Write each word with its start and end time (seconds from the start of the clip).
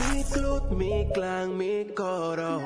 Mi 0.00 0.24
club, 0.24 0.70
mi 0.70 1.06
clan, 1.12 1.56
mi 1.56 1.84
coro. 1.94 2.60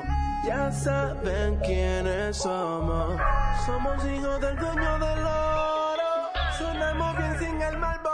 Ya 0.45 0.71
saben 0.71 1.57
quiénes 1.65 2.37
somos. 2.37 3.19
Somos 3.65 4.05
hijos 4.05 4.39
del 4.39 4.55
dueño 4.55 4.99
del 4.99 5.25
oro. 5.25 6.11
Sonamos 6.57 7.17
bien 7.17 7.39
sin 7.39 7.61
el 7.61 7.77
malboro. 7.77 8.06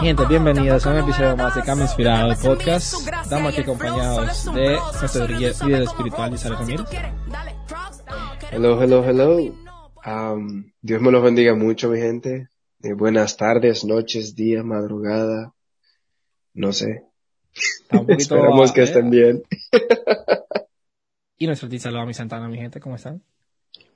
Gente, 0.00 0.24
bienvenidos 0.26 0.86
a 0.86 0.90
un 0.92 0.98
episodio 0.98 1.36
más 1.36 1.54
de. 1.54 1.62
Cambio 1.62 1.84
Inspirado 1.84 2.34
Podcast. 2.42 2.94
Estamos 3.22 3.52
aquí 3.52 3.60
acompañados 3.60 4.46
de 4.54 4.78
Solo 5.08 5.26
Líder 5.26 5.82
Espiritual 5.82 6.30
tú 6.30 6.48
Ramírez. 6.48 6.86
Hello, 8.50 8.82
hello, 8.82 9.04
hello. 9.04 9.36
Um, 10.06 10.72
Dios 10.80 11.02
me 11.02 11.10
los 11.10 11.22
bendiga 11.22 11.54
mucho, 11.54 11.90
mi 11.90 11.98
gente. 11.98 12.48
Eh, 12.82 12.94
buenas 12.94 13.36
tardes, 13.36 13.84
noches, 13.84 14.34
días, 14.34 14.64
madrugada. 14.64 15.52
No 16.54 16.72
sé. 16.72 17.04
Esperamos 18.08 18.72
que 18.72 18.80
eh, 18.80 18.84
estén 18.84 19.10
bien. 19.10 19.42
Y 21.36 21.46
nuestro 21.46 21.66
artista 21.66 21.90
Loami 21.90 22.14
Santana, 22.14 22.48
mi 22.48 22.56
gente, 22.56 22.80
¿cómo 22.80 22.96
están? 22.96 23.22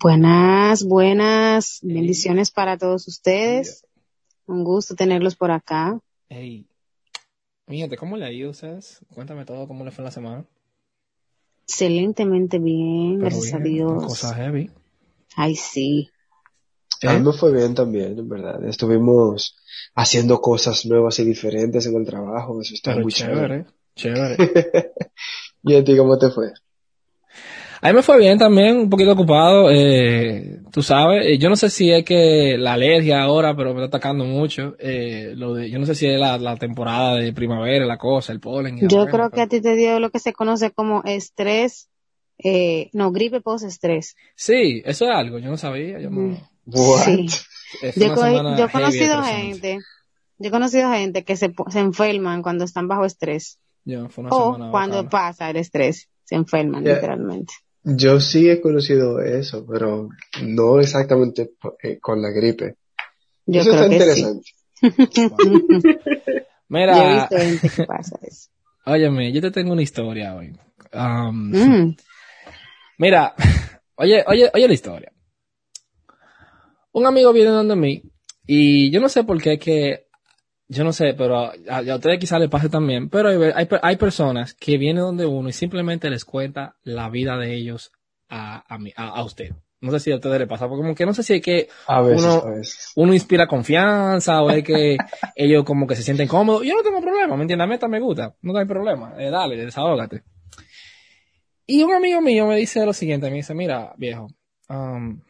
Buenas, 0.00 0.84
buenas, 0.84 1.78
bendiciones 1.82 2.50
para 2.50 2.76
todos 2.76 3.08
ustedes. 3.08 3.86
Un 4.46 4.64
gusto 4.64 4.94
tenerlos 4.94 5.36
por 5.36 5.50
acá. 5.50 5.98
Hey, 6.28 6.66
mi 7.66 7.78
gente, 7.78 7.96
¿cómo 7.96 8.16
le 8.16 8.26
ha 8.26 8.32
ido 8.32 8.50
ustedes? 8.50 9.00
Cuéntame 9.14 9.44
todo, 9.44 9.66
¿cómo 9.66 9.84
le 9.84 9.90
fue 9.90 10.04
la 10.04 10.10
semana? 10.10 10.44
Excelentemente 11.66 12.58
bien, 12.58 13.18
Pero 13.20 13.30
gracias 13.30 13.54
a 13.54 13.58
Dios. 13.58 14.04
Cosas 14.04 14.36
heavy. 14.36 14.70
Ay, 15.34 15.56
sí. 15.56 16.10
A 17.02 17.14
mí 17.14 17.24
me 17.24 17.32
fue 17.32 17.52
bien 17.52 17.74
también, 17.74 18.18
en 18.18 18.28
verdad. 18.28 18.62
Estuvimos 18.64 19.56
haciendo 19.94 20.40
cosas 20.40 20.84
nuevas 20.86 21.18
y 21.20 21.24
diferentes 21.24 21.86
en 21.86 21.96
el 21.96 22.06
trabajo. 22.06 22.60
Eso 22.60 22.74
está 22.74 22.92
Pero 22.92 23.02
muy 23.02 23.12
chévere. 23.12 23.64
chévere, 23.94 24.36
chévere. 24.36 24.92
¿Y 25.62 25.74
a 25.74 25.84
ti 25.84 25.96
cómo 25.96 26.18
te 26.18 26.30
fue? 26.30 26.52
A 27.84 27.88
mí 27.88 27.94
me 27.96 28.02
fue 28.02 28.18
bien 28.18 28.38
también, 28.38 28.78
un 28.78 28.88
poquito 28.90 29.12
ocupado. 29.12 29.70
Eh, 29.70 30.60
tú 30.72 30.82
sabes, 30.82 31.26
eh, 31.26 31.36
yo 31.38 31.50
no 31.50 31.56
sé 31.56 31.68
si 31.68 31.90
es 31.92 32.02
que 32.04 32.56
la 32.58 32.72
alergia 32.72 33.22
ahora, 33.22 33.54
pero 33.54 33.74
me 33.74 33.84
está 33.84 33.98
atacando 33.98 34.24
mucho. 34.24 34.74
Eh, 34.78 35.34
lo 35.36 35.52
de, 35.54 35.68
yo 35.70 35.78
no 35.78 35.84
sé 35.84 35.94
si 35.94 36.06
es 36.06 36.18
la, 36.18 36.38
la 36.38 36.56
temporada 36.56 37.16
de 37.16 37.32
primavera, 37.34 37.84
la 37.84 37.98
cosa, 37.98 38.32
el 38.32 38.40
polen. 38.40 38.78
y 38.78 38.88
Yo 38.88 38.96
vaina, 38.98 39.10
creo 39.12 39.24
que 39.28 39.34
pero- 39.36 39.42
a 39.42 39.48
ti 39.48 39.60
te 39.60 39.76
dio 39.76 40.00
lo 40.00 40.10
que 40.10 40.18
se 40.18 40.32
conoce 40.32 40.70
como 40.70 41.02
estrés, 41.04 41.88
eh, 42.38 42.88
no, 42.94 43.12
gripe 43.12 43.40
post-estrés. 43.42 44.16
Sí, 44.34 44.82
eso 44.86 45.04
es 45.04 45.10
algo, 45.10 45.38
yo 45.38 45.50
no 45.50 45.56
sabía. 45.58 46.00
Yo 46.00 46.08
no, 46.10 46.20
Mm. 46.20 46.36
Sí. 47.04 47.26
Yo, 47.96 48.06
he 48.06 48.70
conocido 48.70 49.22
gente, 49.22 49.78
yo 50.38 50.48
he 50.48 50.50
conocido 50.50 50.90
gente 50.90 51.22
que 51.24 51.36
se, 51.36 51.52
se 51.68 51.78
enferman 51.80 52.40
cuando 52.40 52.64
están 52.64 52.88
bajo 52.88 53.04
estrés. 53.04 53.58
Ya, 53.84 54.08
fue 54.08 54.24
una 54.24 54.34
O 54.34 54.54
semana 54.54 54.70
cuando 54.70 54.96
bacana. 55.04 55.10
pasa 55.10 55.50
el 55.50 55.56
estrés, 55.56 56.08
se 56.24 56.34
enferman 56.36 56.82
Yeah. 56.84 56.94
literalmente. 56.94 57.52
Yo 57.84 58.18
sí 58.18 58.48
he 58.48 58.60
conocido 58.60 59.20
eso, 59.20 59.66
pero 59.70 60.08
no 60.42 60.80
exactamente 60.80 61.50
eh, 61.82 61.98
con 62.00 62.22
la 62.22 62.30
gripe. 62.30 62.76
Yo 63.46 63.60
eso 63.60 63.70
creo 63.72 63.82
está 63.84 63.88
que 63.98 64.14
sí. 64.14 64.20
interesante. 64.20 64.50
Yo 65.84 65.92
he 66.66 66.68
Mira, 66.68 67.14
visto 67.14 67.36
gente 67.36 67.68
que 67.70 67.84
pasa 67.84 68.16
eso. 68.22 68.50
óyeme, 68.86 69.32
yo 69.32 69.40
te 69.40 69.50
tengo 69.50 69.72
una 69.72 69.82
historia 69.82 70.34
hoy. 70.34 70.56
Um, 70.92 71.50
Mm. 71.52 71.96
Mira, 72.98 73.34
oye, 73.96 74.24
oye, 74.26 74.50
oye 74.54 74.68
la 74.68 74.74
historia. 74.74 75.12
Un 76.92 77.06
amigo 77.06 77.32
viene 77.32 77.50
donde 77.50 77.76
mí 77.76 78.02
y 78.46 78.90
yo 78.92 79.00
no 79.00 79.08
sé 79.08 79.24
por 79.24 79.40
qué 79.42 79.58
que, 79.58 80.03
yo 80.68 80.84
no 80.84 80.92
sé, 80.92 81.14
pero 81.14 81.38
a, 81.38 81.52
a 81.68 81.94
ustedes 81.96 82.18
quizás 82.18 82.40
les 82.40 82.48
pase 82.50 82.68
también, 82.68 83.08
pero 83.10 83.28
hay, 83.28 83.52
hay, 83.54 83.68
hay 83.82 83.96
personas 83.96 84.54
que 84.54 84.78
vienen 84.78 85.02
donde 85.02 85.26
uno 85.26 85.48
y 85.48 85.52
simplemente 85.52 86.08
les 86.10 86.24
cuenta 86.24 86.76
la 86.84 87.08
vida 87.10 87.36
de 87.36 87.54
ellos 87.54 87.92
a, 88.28 88.64
a, 88.72 88.78
mí- 88.78 88.92
a, 88.96 89.08
a 89.08 89.24
usted. 89.24 89.52
No 89.80 89.90
sé 89.90 90.00
si 90.00 90.12
a 90.12 90.14
ustedes 90.16 90.38
les 90.38 90.48
pasa, 90.48 90.66
porque 90.66 90.82
como 90.82 90.94
que 90.94 91.04
no 91.04 91.12
sé 91.12 91.22
si 91.22 91.34
es 91.34 91.42
que 91.42 91.68
A 91.86 92.00
veces, 92.00 92.24
Uno- 92.24 92.42
a 92.46 92.50
veces. 92.50 92.92
uno 92.96 93.12
inspira 93.12 93.46
confianza 93.46 94.42
o 94.42 94.50
es 94.50 94.64
que 94.64 94.96
ellos 95.36 95.64
como 95.64 95.86
que 95.86 95.94
se 95.94 96.02
sienten 96.02 96.26
cómodos. 96.26 96.62
Yo 96.64 96.74
no 96.74 96.82
tengo 96.82 97.02
problema, 97.02 97.36
¿me 97.36 97.42
entiendes? 97.42 97.64
A 97.64 97.68
mí 97.68 97.74
esta 97.74 97.88
me 97.88 98.00
gusta, 98.00 98.34
no 98.40 98.56
hay 98.56 98.64
problema. 98.64 99.14
Eh, 99.18 99.28
dale, 99.30 99.56
desahógate. 99.56 100.22
Y 101.66 101.82
un 101.82 101.92
amigo 101.92 102.20
mío 102.20 102.46
me 102.46 102.56
dice 102.56 102.84
lo 102.84 102.92
siguiente, 102.92 103.30
me 103.30 103.36
dice, 103.36 103.54
mira, 103.54 103.92
viejo, 103.96 104.28
um, 104.68 105.20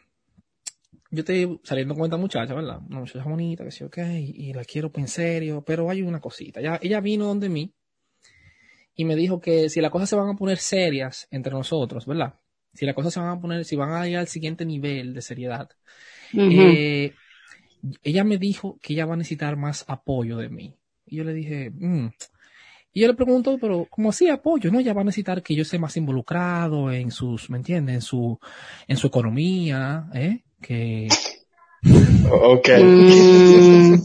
yo 1.15 1.21
estoy 1.21 1.61
saliendo 1.63 1.95
con 1.95 2.05
esta 2.05 2.17
muchacha, 2.17 2.55
¿verdad? 2.55 2.81
Una 2.89 3.01
muchacha 3.01 3.25
bonita, 3.25 3.65
que 3.65 3.71
sí, 3.71 3.85
ok, 3.85 3.99
y 4.19 4.53
la 4.53 4.65
quiero 4.65 4.91
en 4.95 5.09
serio, 5.09 5.63
pero 5.67 5.89
hay 5.91 6.03
una 6.03 6.21
cosita. 6.21 6.61
Ella, 6.61 6.79
ella 6.83 7.01
vino 7.01 7.27
donde 7.27 7.49
mí 7.49 7.73
y 8.95 9.05
me 9.05 9.17
dijo 9.17 9.41
que 9.41 9.69
si 9.69 9.81
las 9.81 9.91
cosas 9.91 10.09
se 10.09 10.17
van 10.17 10.29
a 10.29 10.37
poner 10.37 10.59
serias 10.59 11.27
entre 11.31 11.53
nosotros, 11.53 12.07
¿verdad? 12.07 12.35
Si 12.75 12.87
las 12.87 12.95
cosas 12.95 13.15
se 13.15 13.21
van 13.21 13.31
a 13.31 13.41
poner, 13.41 13.65
si 13.65 13.77
van 13.77 13.93
a 13.93 14.09
ir 14.09 14.17
al 14.17 14.29
siguiente 14.29 14.65
nivel 14.65 15.15
de 15.15 15.23
seriedad, 15.23 15.69
eh, 16.53 17.15
ella 18.03 18.25
me 18.25 18.39
dijo 18.39 18.79
que 18.83 18.95
ella 18.95 19.07
va 19.07 19.15
a 19.15 19.17
necesitar 19.17 19.57
más 19.57 19.85
apoyo 19.89 20.37
de 20.39 20.49
mí. 20.49 20.75
Y 21.07 21.17
yo 21.17 21.25
le 21.25 21.35
dije, 21.35 21.71
"Mm". 21.71 22.09
y 22.93 23.01
yo 23.01 23.09
le 23.09 23.15
pregunto, 23.15 23.59
pero 23.61 23.87
¿cómo 23.91 24.11
así 24.11 24.29
apoyo? 24.29 24.71
No, 24.71 24.81
ella 24.81 24.95
va 24.95 25.03
a 25.03 25.05
necesitar 25.05 25.43
que 25.43 25.55
yo 25.57 25.63
esté 25.63 25.79
más 25.79 25.97
involucrado 25.97 26.93
en 26.93 27.11
sus, 27.11 27.51
¿me 27.51 27.59
entiendes? 27.59 27.97
En 27.97 28.03
su, 28.03 28.39
en 28.87 28.97
su 28.97 29.09
economía, 29.09 30.09
¿eh? 30.15 30.44
Que 30.67 31.09
Ok. 32.31 32.69
Mm, 32.81 34.03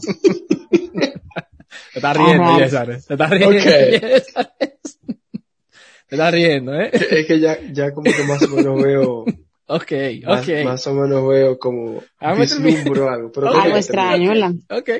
te 0.70 1.98
está 1.98 2.12
riendo, 2.12 2.42
Ajá. 2.44 2.58
Yesares. 2.58 3.06
Te 3.06 3.14
está 3.14 3.26
riendo, 3.28 3.48
Ok. 3.48 3.54
Yesares. 3.64 4.32
Te 6.08 6.16
está 6.16 6.30
riendo, 6.30 6.74
¿eh? 6.80 6.90
Es 6.92 7.26
que 7.26 7.40
ya, 7.40 7.58
ya 7.72 7.92
como 7.92 8.12
que 8.12 8.22
más 8.24 8.42
o 8.42 8.48
menos 8.48 8.82
veo, 8.82 9.24
Ok, 9.66 9.92
más, 10.26 10.48
ok. 10.48 10.64
más 10.64 10.86
o 10.88 10.94
menos 10.94 11.28
veo 11.28 11.58
como 11.58 12.02
Ah, 12.18 12.34
vislumbro 12.34 13.08
algo. 13.08 13.30
Pero 13.32 13.48
algo 13.54 13.76
extraño, 13.76 14.30
¿verdad? 14.30 14.52
Ok. 14.70 14.90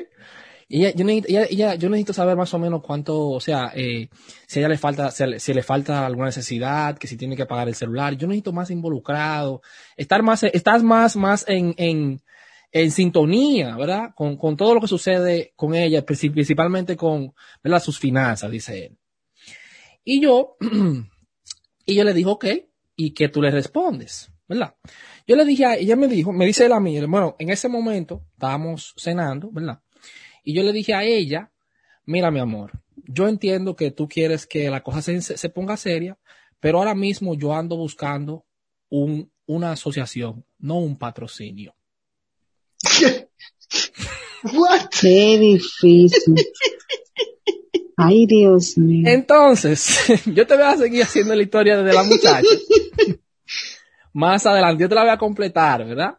Ella, 0.73 0.93
yo, 0.95 1.03
necesito, 1.03 1.27
ella- 1.49 1.75
yo 1.75 1.89
necesito 1.89 2.13
saber 2.13 2.37
más 2.37 2.53
o 2.53 2.59
menos 2.59 2.81
cuánto, 2.81 3.29
o 3.29 3.39
sea, 3.41 3.73
eh, 3.75 4.07
si 4.47 4.59
a 4.59 4.61
ella 4.61 4.69
le 4.69 4.77
falta, 4.77 5.11
si, 5.11 5.53
le- 5.53 5.63
falta 5.63 6.05
alguna 6.05 6.27
necesidad, 6.27 6.97
que 6.97 7.07
si 7.07 7.17
tiene 7.17 7.35
que 7.35 7.45
pagar 7.45 7.67
el 7.67 7.75
celular, 7.75 8.15
yo 8.15 8.25
necesito 8.27 8.53
más 8.53 8.71
involucrado, 8.71 9.61
estar 9.97 10.23
más, 10.23 10.43
estás 10.43 10.81
más, 10.81 11.17
más 11.17 11.43
en, 11.49 11.73
en, 11.77 12.21
en 12.71 12.91
sintonía, 12.91 13.75
¿verdad? 13.75 14.11
Con, 14.15 14.37
con 14.37 14.55
todo 14.55 14.73
lo 14.73 14.79
que 14.79 14.87
sucede 14.87 15.51
con 15.57 15.75
ella, 15.75 16.05
princip- 16.05 16.31
principalmente 16.33 16.95
con, 16.95 17.33
¿verdad? 17.61 17.83
Sus 17.83 17.99
finanzas, 17.99 18.49
dice 18.49 18.85
él. 18.85 18.97
Y 20.05 20.21
yo, 20.21 20.55
y 21.85 21.95
yo 21.95 22.03
le 22.05 22.13
dije, 22.13 22.29
ok, 22.29 22.45
¿y 22.95 23.11
qué 23.13 23.27
tú 23.27 23.41
le 23.41 23.51
respondes? 23.51 24.31
¿Verdad? 24.47 24.75
Yo 25.27 25.35
le 25.35 25.43
dije 25.45 25.65
ella, 25.79 25.95
me 25.97 26.07
dijo, 26.07 26.31
me 26.31 26.45
dice 26.45 26.65
él 26.65 26.73
a 26.73 26.79
mí, 26.79 26.97
bueno, 27.05 27.35
en 27.39 27.49
ese 27.49 27.67
momento 27.67 28.23
estábamos 28.33 28.93
cenando, 28.97 29.49
¿verdad? 29.51 29.81
Y 30.43 30.53
yo 30.53 30.63
le 30.63 30.73
dije 30.73 30.93
a 30.93 31.03
ella, 31.03 31.51
mira 32.05 32.31
mi 32.31 32.39
amor, 32.39 32.71
yo 32.95 33.27
entiendo 33.27 33.75
que 33.75 33.91
tú 33.91 34.07
quieres 34.07 34.45
que 34.45 34.69
la 34.69 34.81
cosa 34.81 35.01
se, 35.01 35.21
se 35.21 35.49
ponga 35.49 35.77
seria, 35.77 36.17
pero 36.59 36.79
ahora 36.79 36.95
mismo 36.95 37.35
yo 37.35 37.53
ando 37.53 37.75
buscando 37.75 38.45
un, 38.89 39.31
una 39.45 39.71
asociación, 39.71 40.45
no 40.59 40.77
un 40.79 40.97
patrocinio. 40.97 41.75
What? 44.53 44.89
Qué 44.99 45.37
difícil. 45.39 46.35
Ay, 47.97 48.25
Dios 48.25 48.77
mío. 48.77 49.07
Entonces, 49.07 49.99
yo 50.25 50.47
te 50.47 50.55
voy 50.55 50.63
a 50.63 50.77
seguir 50.77 51.03
haciendo 51.03 51.35
la 51.35 51.43
historia 51.43 51.77
de 51.81 51.93
la 51.93 52.03
muchacha. 52.03 52.41
Más 54.13 54.45
adelante, 54.45 54.81
yo 54.81 54.89
te 54.89 54.95
la 54.95 55.01
voy 55.01 55.11
a 55.11 55.17
completar, 55.17 55.85
¿verdad? 55.85 56.17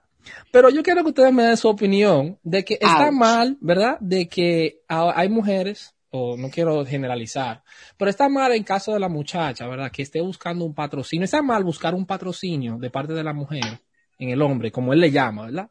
Pero 0.51 0.71
yo 0.71 0.83
quiero 0.83 1.03
que 1.03 1.09
ustedes 1.11 1.33
me 1.33 1.45
den 1.45 1.57
su 1.57 1.69
opinión 1.69 2.39
de 2.43 2.65
que 2.65 2.79
está 2.81 3.07
Ouch. 3.07 3.15
mal, 3.15 3.57
¿verdad? 3.61 3.99
De 4.01 4.29
que 4.29 4.81
hay 4.89 5.29
mujeres, 5.29 5.95
o 6.11 6.37
no 6.37 6.51
quiero 6.51 6.85
generalizar, 6.85 7.63
pero 7.97 8.11
está 8.11 8.29
mal 8.29 8.53
en 8.53 8.65
caso 8.65 8.93
de 8.93 9.01
la 9.01 9.09
muchacha, 9.09 9.67
¿verdad? 9.67 9.91
Que 9.91 10.03
esté 10.03 10.21
buscando 10.21 10.65
un 10.65 10.75
patrocinio. 10.75 11.25
Está 11.25 11.41
mal 11.43 11.65
buscar 11.65 11.95
un 11.95 12.05
patrocinio 12.07 12.77
de 12.79 12.91
parte 12.91 13.15
de 13.15 13.25
la 13.25 13.33
mujer 13.33 13.81
en 14.19 14.29
el 14.31 14.43
hombre, 14.43 14.71
como 14.71 14.93
él 14.93 15.01
le 15.01 15.11
llama, 15.11 15.47
¿verdad? 15.47 15.71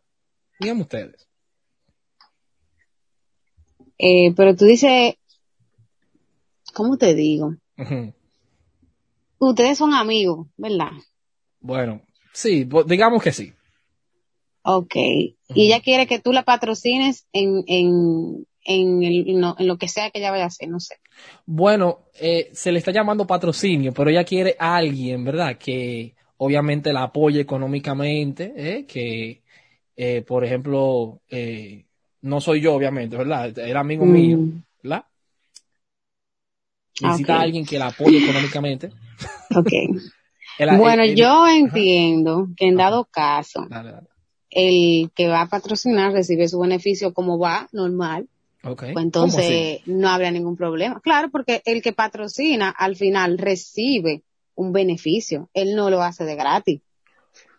Díganme 0.60 0.82
ustedes. 0.82 1.28
Eh, 3.98 4.34
pero 4.36 4.56
tú 4.56 4.66
dices, 4.66 5.14
¿cómo 6.74 6.98
te 6.98 7.14
digo? 7.14 7.56
Ustedes 9.38 9.78
son 9.78 9.94
amigos, 9.94 10.48
¿verdad? 10.58 10.92
Bueno, 11.60 12.02
sí, 12.34 12.64
bo- 12.64 12.84
digamos 12.84 13.22
que 13.22 13.32
sí. 13.32 13.54
Ok. 14.64 14.96
Y 14.96 15.36
ella 15.68 15.82
quiere 15.82 16.08
que 16.08 16.20
tú 16.20 16.32
la 16.34 16.44
patrocines 16.44 17.28
en, 17.34 17.64
en, 17.68 18.46
en, 18.64 19.04
el- 19.04 19.40
no- 19.40 19.56
en 19.58 19.68
lo 19.68 19.78
que 19.78 19.88
sea 19.88 20.10
que 20.12 20.20
ella 20.20 20.32
vaya 20.32 20.44
a 20.46 20.48
hacer, 20.48 20.70
no 20.70 20.80
sé. 20.80 20.96
Bueno, 21.46 22.00
eh, 22.20 22.50
se 22.54 22.72
le 22.72 22.80
está 22.80 22.92
llamando 22.92 23.28
patrocinio, 23.28 23.94
pero 23.94 24.10
ella 24.10 24.24
quiere 24.24 24.56
a 24.60 24.76
alguien, 24.78 25.24
¿verdad? 25.24 25.58
Que 25.58 26.16
obviamente 26.38 26.94
la 26.94 27.04
apoye 27.04 27.42
económicamente, 27.42 28.54
¿eh? 28.56 28.86
que, 28.86 29.44
eh, 29.96 30.22
por 30.22 30.46
ejemplo, 30.46 31.22
eh, 31.30 31.86
no 32.22 32.40
soy 32.42 32.62
yo, 32.62 32.76
obviamente, 32.76 33.18
¿verdad? 33.18 33.58
Era 33.60 33.82
amigo 33.82 34.06
mío, 34.06 34.38
Mm, 34.38 34.62
¿verdad? 34.84 35.06
Ah, 37.04 37.08
Necesita 37.08 37.38
a 37.38 37.42
alguien 37.42 37.66
que 37.66 37.80
la 37.80 37.88
apoye 37.88 38.18
económicamente. 38.20 38.90
ok. 39.56 39.70
El- 40.60 40.78
bueno, 40.80 41.04
el- 41.04 41.16
yo 41.16 41.48
entiendo 41.48 42.48
que 42.56 42.68
en 42.68 42.78
dado 42.78 43.06
caso, 43.06 43.66
Dale, 43.70 43.92
dale. 43.92 44.08
El 44.52 45.10
que 45.16 45.28
va 45.28 45.42
a 45.42 45.50
patrocinar 45.50 46.14
recibe 46.14 46.48
su 46.48 46.60
beneficio 46.60 47.14
como 47.14 47.40
va, 47.40 47.68
normal, 47.72 48.28
Ok. 48.64 48.84
pues 48.94 49.06
entonces 49.06 49.80
no 49.86 50.10
habría 50.10 50.32
ningún 50.32 50.56
problema. 50.58 51.00
Claro, 51.02 51.30
porque 51.32 51.62
el 51.66 51.82
que 51.82 51.94
patrocina 51.94 52.70
al 52.70 52.96
final 52.96 53.38
recibe 53.38 54.24
un 54.56 54.74
beneficio, 54.74 55.50
él 55.54 55.76
no 55.76 55.90
lo 55.90 56.02
hace 56.04 56.26
de 56.26 56.36
gratis. 56.36 56.82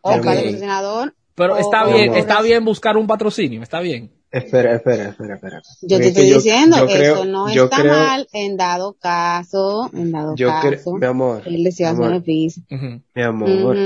El 0.05 0.21
Ok. 0.21 0.25
patrocinador, 0.25 1.15
Pero 1.35 1.55
o- 1.55 1.59
está 1.59 1.87
o- 1.89 1.93
bien, 1.95 2.11
o 2.11 2.17
está 2.17 2.43
bien 2.43 2.65
buscar 2.65 2.97
un 2.97 3.07
patrocinio, 3.07 3.63
está 3.63 3.81
bien. 3.81 4.13
Espera, 4.31 4.75
espera, 4.77 5.11
espera, 5.11 5.35
espera. 5.35 5.63
Yo 5.83 5.99
te 5.99 6.09
estoy 6.09 6.29
yo- 6.31 6.37
diciendo, 6.37 6.79
yo 6.79 6.87
creo- 6.87 7.15
eso 7.17 7.25
no 7.27 7.53
yo 7.53 7.65
está 7.65 7.77
creo- 7.83 7.93
mal 7.93 8.27
en 8.33 8.57
dado 8.57 8.95
caso, 8.95 9.91
en 9.93 10.11
dado 10.11 10.35
Yo 10.37 10.49
caso, 10.49 10.93
mi 10.95 11.05
amor, 11.07 11.43
él 11.45 11.63
decía 11.65 11.93
mi 11.93 11.97
amor, 11.99 12.11
beneficio. 12.13 12.63
Ujú. 12.71 13.03
mi 13.15 13.23
amor, 13.23 13.77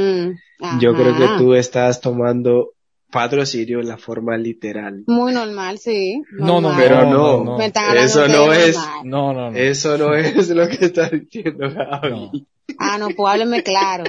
yo 0.80 0.94
creo 0.94 1.16
que 1.16 1.28
tú 1.38 1.54
estás 1.54 2.00
tomando 2.00 2.70
patrocinio 3.10 3.80
en 3.80 3.88
la 3.88 3.98
forma 3.98 4.36
literal. 4.36 5.04
Muy 5.06 5.32
normal, 5.32 5.78
sí. 5.78 6.22
No, 6.32 6.60
no. 6.60 6.74
Pero 6.76 7.04
no, 7.04 7.44
no, 7.44 7.58
no, 7.58 7.62
eso 7.94 8.28
no 8.28 8.52
es. 8.52 8.76
No, 9.04 9.32
no, 9.32 9.50
no. 9.50 9.56
eso 9.56 9.96
no 9.98 10.14
es 10.14 10.48
lo 10.50 10.68
que 10.68 10.86
está 10.86 11.08
diciendo 11.08 11.68
Gaby. 11.70 12.10
No. 12.10 12.30
Ah, 12.78 12.98
no, 12.98 13.08
pues 13.10 13.32
hábleme 13.32 13.62
claro. 13.62 14.04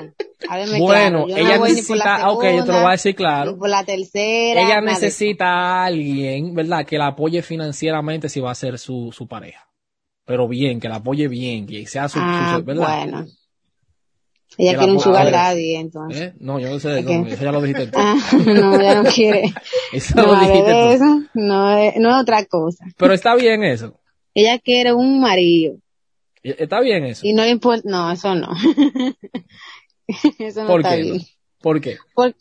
Hábleme 0.49 0.79
Bueno, 0.79 1.25
claro. 1.25 1.27
Yo 1.27 1.35
no 1.43 1.49
ella 1.49 1.59
voy 1.59 1.73
ni 1.73 1.81
por 1.83 1.97
la 1.97 2.03
necesita, 2.05 2.15
ah, 2.25 2.31
ok, 2.31 2.43
yo 2.43 2.49
te 2.49 2.55
lo 2.55 2.57
segunda, 2.57 2.81
voy 2.81 2.87
a 2.87 2.91
decir 2.91 3.15
claro. 3.15 3.57
por 3.57 3.69
la 3.69 3.83
tercera. 3.85 4.61
Ella 4.61 4.81
necesita 4.81 5.45
a 5.45 5.85
alguien, 5.85 6.53
¿verdad? 6.53 6.85
Que 6.85 6.97
la 6.97 7.07
apoye 7.07 7.41
financieramente 7.43 8.29
si 8.29 8.39
va 8.39 8.51
a 8.51 8.55
ser 8.55 8.77
su, 8.79 9.11
su 9.13 9.27
pareja. 9.27 9.69
Pero 10.25 10.47
bien, 10.47 10.79
que 10.79 10.89
la 10.89 10.95
apoye 10.95 11.27
bien, 11.27 11.65
que 11.67 11.85
sea 11.85 12.09
su, 12.09 12.17
su- 12.17 12.25
Ah, 12.25 12.59
¿verdad? 12.63 13.03
bueno. 13.05 13.25
Ella 14.59 14.71
la 14.73 14.77
quiere 14.79 14.93
un 14.93 14.99
sugar 14.99 15.31
daddy, 15.31 15.75
entonces. 15.75 16.21
¿Eh? 16.21 16.33
No, 16.39 16.59
yo 16.59 16.69
no 16.69 16.79
sé 16.79 16.89
de 16.89 17.03
dónde, 17.03 17.33
eso 17.33 17.43
ya 17.43 17.51
lo 17.51 17.61
dijiste 17.61 17.87
tú. 17.87 17.99
Ah, 18.01 18.15
no, 18.45 18.79
ella 18.79 19.01
no 19.03 19.09
quiere. 19.09 19.53
Eso 19.93 20.15
No 20.15 20.25
lo 20.27 20.39
dijiste 20.39 20.71
tú. 20.71 20.77
eso. 20.89 21.21
No 21.35 21.77
es, 21.77 21.95
no 21.97 22.09
es 22.09 22.15
otra 22.21 22.43
cosa. 22.45 22.85
Pero 22.97 23.13
está 23.13 23.35
bien 23.35 23.63
eso. 23.63 23.99
Ella 24.33 24.57
quiere 24.59 24.93
un 24.93 25.19
marido. 25.21 25.75
E- 26.43 26.55
Está 26.59 26.79
bien 26.81 27.05
eso. 27.05 27.25
Y 27.25 27.33
no 27.33 27.43
le 27.43 27.49
importa. 27.51 27.83
No, 27.85 28.11
eso 28.11 28.33
no. 28.35 28.49
eso 30.39 30.61
no 30.61 30.67
¿Por 30.67 30.81
está 30.81 30.95
qué? 30.95 31.01
bien. 31.01 31.17
no? 31.17 31.21
¿Por 31.61 31.81
qué? 31.81 31.97
Por- 32.15 32.35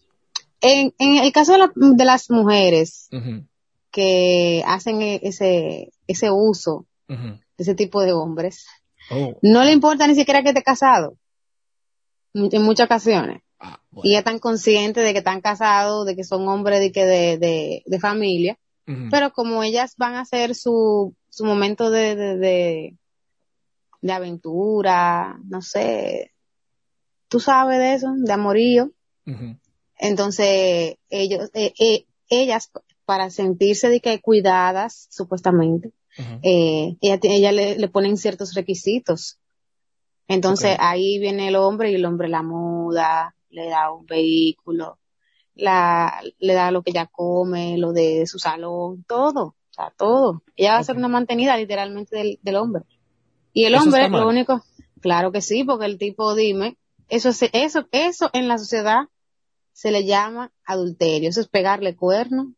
en, 0.60 0.94
en 0.98 1.16
el 1.18 1.32
caso 1.32 1.52
de, 1.52 1.58
la- 1.58 1.72
de 1.74 2.04
las 2.04 2.30
mujeres 2.30 3.08
que 3.90 4.62
hacen 4.66 5.02
e- 5.02 5.20
ese, 5.22 5.92
ese 6.06 6.30
uso 6.30 6.86
de 7.08 7.38
ese 7.58 7.74
tipo 7.74 8.02
de 8.02 8.12
hombres, 8.12 8.66
Oh, 9.08 9.38
no 9.40 9.62
le 9.62 9.70
importa 9.70 10.08
ni 10.08 10.16
siquiera 10.16 10.42
que 10.42 10.48
esté 10.48 10.62
casado. 10.64 11.16
En 12.36 12.62
muchas 12.62 12.84
ocasiones. 12.86 13.42
ah, 13.60 13.80
Y 14.02 14.12
ya 14.12 14.18
están 14.18 14.38
conscientes 14.38 15.02
de 15.04 15.12
que 15.12 15.18
están 15.18 15.40
casados, 15.40 16.04
de 16.06 16.14
que 16.14 16.22
son 16.24 16.46
hombres 16.48 16.80
de, 16.80 16.92
que 16.92 17.06
de, 17.06 17.38
de, 17.38 17.82
de 17.86 17.98
familia. 18.00 18.58
Pero 19.10 19.32
como 19.32 19.62
ellas 19.62 19.94
van 19.96 20.14
a 20.14 20.20
hacer 20.20 20.54
su, 20.54 21.14
su 21.30 21.44
momento 21.44 21.90
de, 21.90 22.14
de, 22.14 22.96
de, 24.00 24.12
aventura, 24.12 25.38
no 25.48 25.60
sé, 25.62 26.32
tú 27.28 27.40
sabes 27.40 27.78
de 27.78 27.94
eso, 27.94 28.12
de 28.16 28.32
amorío. 28.32 28.92
Entonces, 29.98 30.96
ellos, 31.08 31.50
eh, 31.54 31.72
eh, 31.78 32.06
ellas, 32.28 32.70
para 33.04 33.30
sentirse 33.30 33.88
de 33.88 34.00
que 34.00 34.20
cuidadas, 34.20 35.06
supuestamente, 35.10 35.92
Ujú. 36.18 36.38
eh, 36.42 36.96
ella, 37.00 37.18
ti- 37.18 37.28
ella 37.28 37.52
le, 37.52 37.76
le 37.78 37.88
ponen 37.88 38.16
ciertos 38.16 38.54
requisitos. 38.54 39.38
Entonces, 40.28 40.76
ahí 40.80 41.18
viene 41.18 41.48
el 41.48 41.56
hombre 41.56 41.90
y 41.90 41.94
el 41.94 42.04
hombre 42.04 42.28
la 42.28 42.42
muda, 42.42 43.34
le 43.50 43.68
da 43.68 43.92
un 43.92 44.06
vehículo, 44.06 44.98
la, 45.54 46.20
le 46.38 46.54
da 46.54 46.70
lo 46.70 46.82
que 46.82 46.90
ella 46.90 47.06
come, 47.06 47.78
lo 47.78 47.92
de 47.92 48.26
su 48.26 48.38
salón, 48.38 49.04
todo, 49.04 49.44
o 49.44 49.72
sea, 49.72 49.92
todo. 49.96 50.42
Ella 50.56 50.72
va 50.72 50.78
a 50.78 50.84
ser 50.84 50.96
una 50.96 51.08
mantenida 51.08 51.56
literalmente 51.56 52.16
del, 52.16 52.38
del 52.42 52.56
hombre. 52.56 52.84
Y 53.52 53.64
el 53.64 53.74
¿Eso 53.74 53.84
hombre, 53.84 54.08
lo 54.08 54.28
único, 54.28 54.64
claro 55.00 55.32
que 55.32 55.40
sí, 55.40 55.64
porque 55.64 55.86
el 55.86 55.98
tipo, 55.98 56.34
dime, 56.34 56.76
eso 57.08 57.28
es, 57.28 57.42
eso, 57.52 57.86
eso 57.92 58.30
en 58.32 58.48
la 58.48 58.58
sociedad 58.58 59.08
se 59.72 59.90
le 59.90 60.04
llama 60.04 60.52
adulterio, 60.64 61.28
eso 61.28 61.40
es 61.40 61.48
pegarle 61.48 61.94
cuerno 61.94 62.52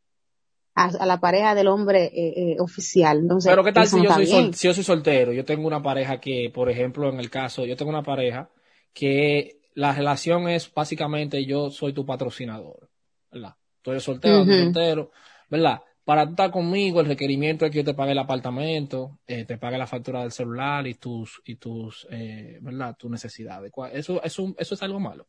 a, 0.78 0.84
a 1.02 1.06
la 1.06 1.18
pareja 1.20 1.54
del 1.54 1.68
hombre 1.68 2.04
eh, 2.06 2.32
eh, 2.36 2.56
oficial. 2.60 3.18
Entonces, 3.18 3.50
Pero 3.52 3.64
qué 3.64 3.72
tal 3.72 3.86
si 3.86 4.02
yo 4.02 4.10
soy, 4.12 4.26
sol- 4.26 4.54
si 4.54 4.66
yo 4.68 4.74
soy 4.74 4.84
soltero, 4.84 5.32
yo 5.32 5.44
tengo 5.44 5.66
una 5.66 5.82
pareja 5.82 6.20
que, 6.20 6.50
por 6.54 6.70
ejemplo, 6.70 7.08
en 7.08 7.18
el 7.20 7.30
caso, 7.30 7.64
yo 7.66 7.76
tengo 7.76 7.90
una 7.90 8.02
pareja 8.02 8.48
que 8.94 9.58
la 9.74 9.92
relación 9.92 10.48
es 10.48 10.72
básicamente 10.72 11.44
yo 11.44 11.70
soy 11.70 11.92
tu 11.92 12.04
patrocinador, 12.04 12.88
¿verdad? 13.30 13.54
Tú 13.82 13.90
eres 13.92 14.02
soltero, 14.02 14.42
eres 14.42 14.48
Ujú. 14.48 14.64
soltero, 14.64 15.10
¿verdad? 15.48 15.80
Para 16.04 16.22
estar 16.24 16.50
conmigo, 16.50 17.00
el 17.00 17.06
requerimiento 17.06 17.64
es 17.66 17.70
que 17.70 17.78
yo 17.78 17.84
te 17.84 17.94
pague 17.94 18.12
el 18.12 18.18
apartamento, 18.18 19.18
eh, 19.26 19.44
te 19.44 19.58
pague 19.58 19.76
la 19.78 19.86
factura 19.86 20.22
del 20.22 20.32
celular 20.32 20.86
y 20.86 20.94
tus, 20.94 21.40
y 21.44 21.56
tus, 21.56 22.06
eh, 22.10 22.58
¿verdad? 22.62 22.96
Tus 22.98 23.10
necesidades. 23.10 23.70
¿Cuál- 23.70 23.92
Eso, 23.94 24.22
eso, 24.22 24.54
eso 24.58 24.74
es 24.74 24.82
algo 24.82 25.00
malo. 25.00 25.26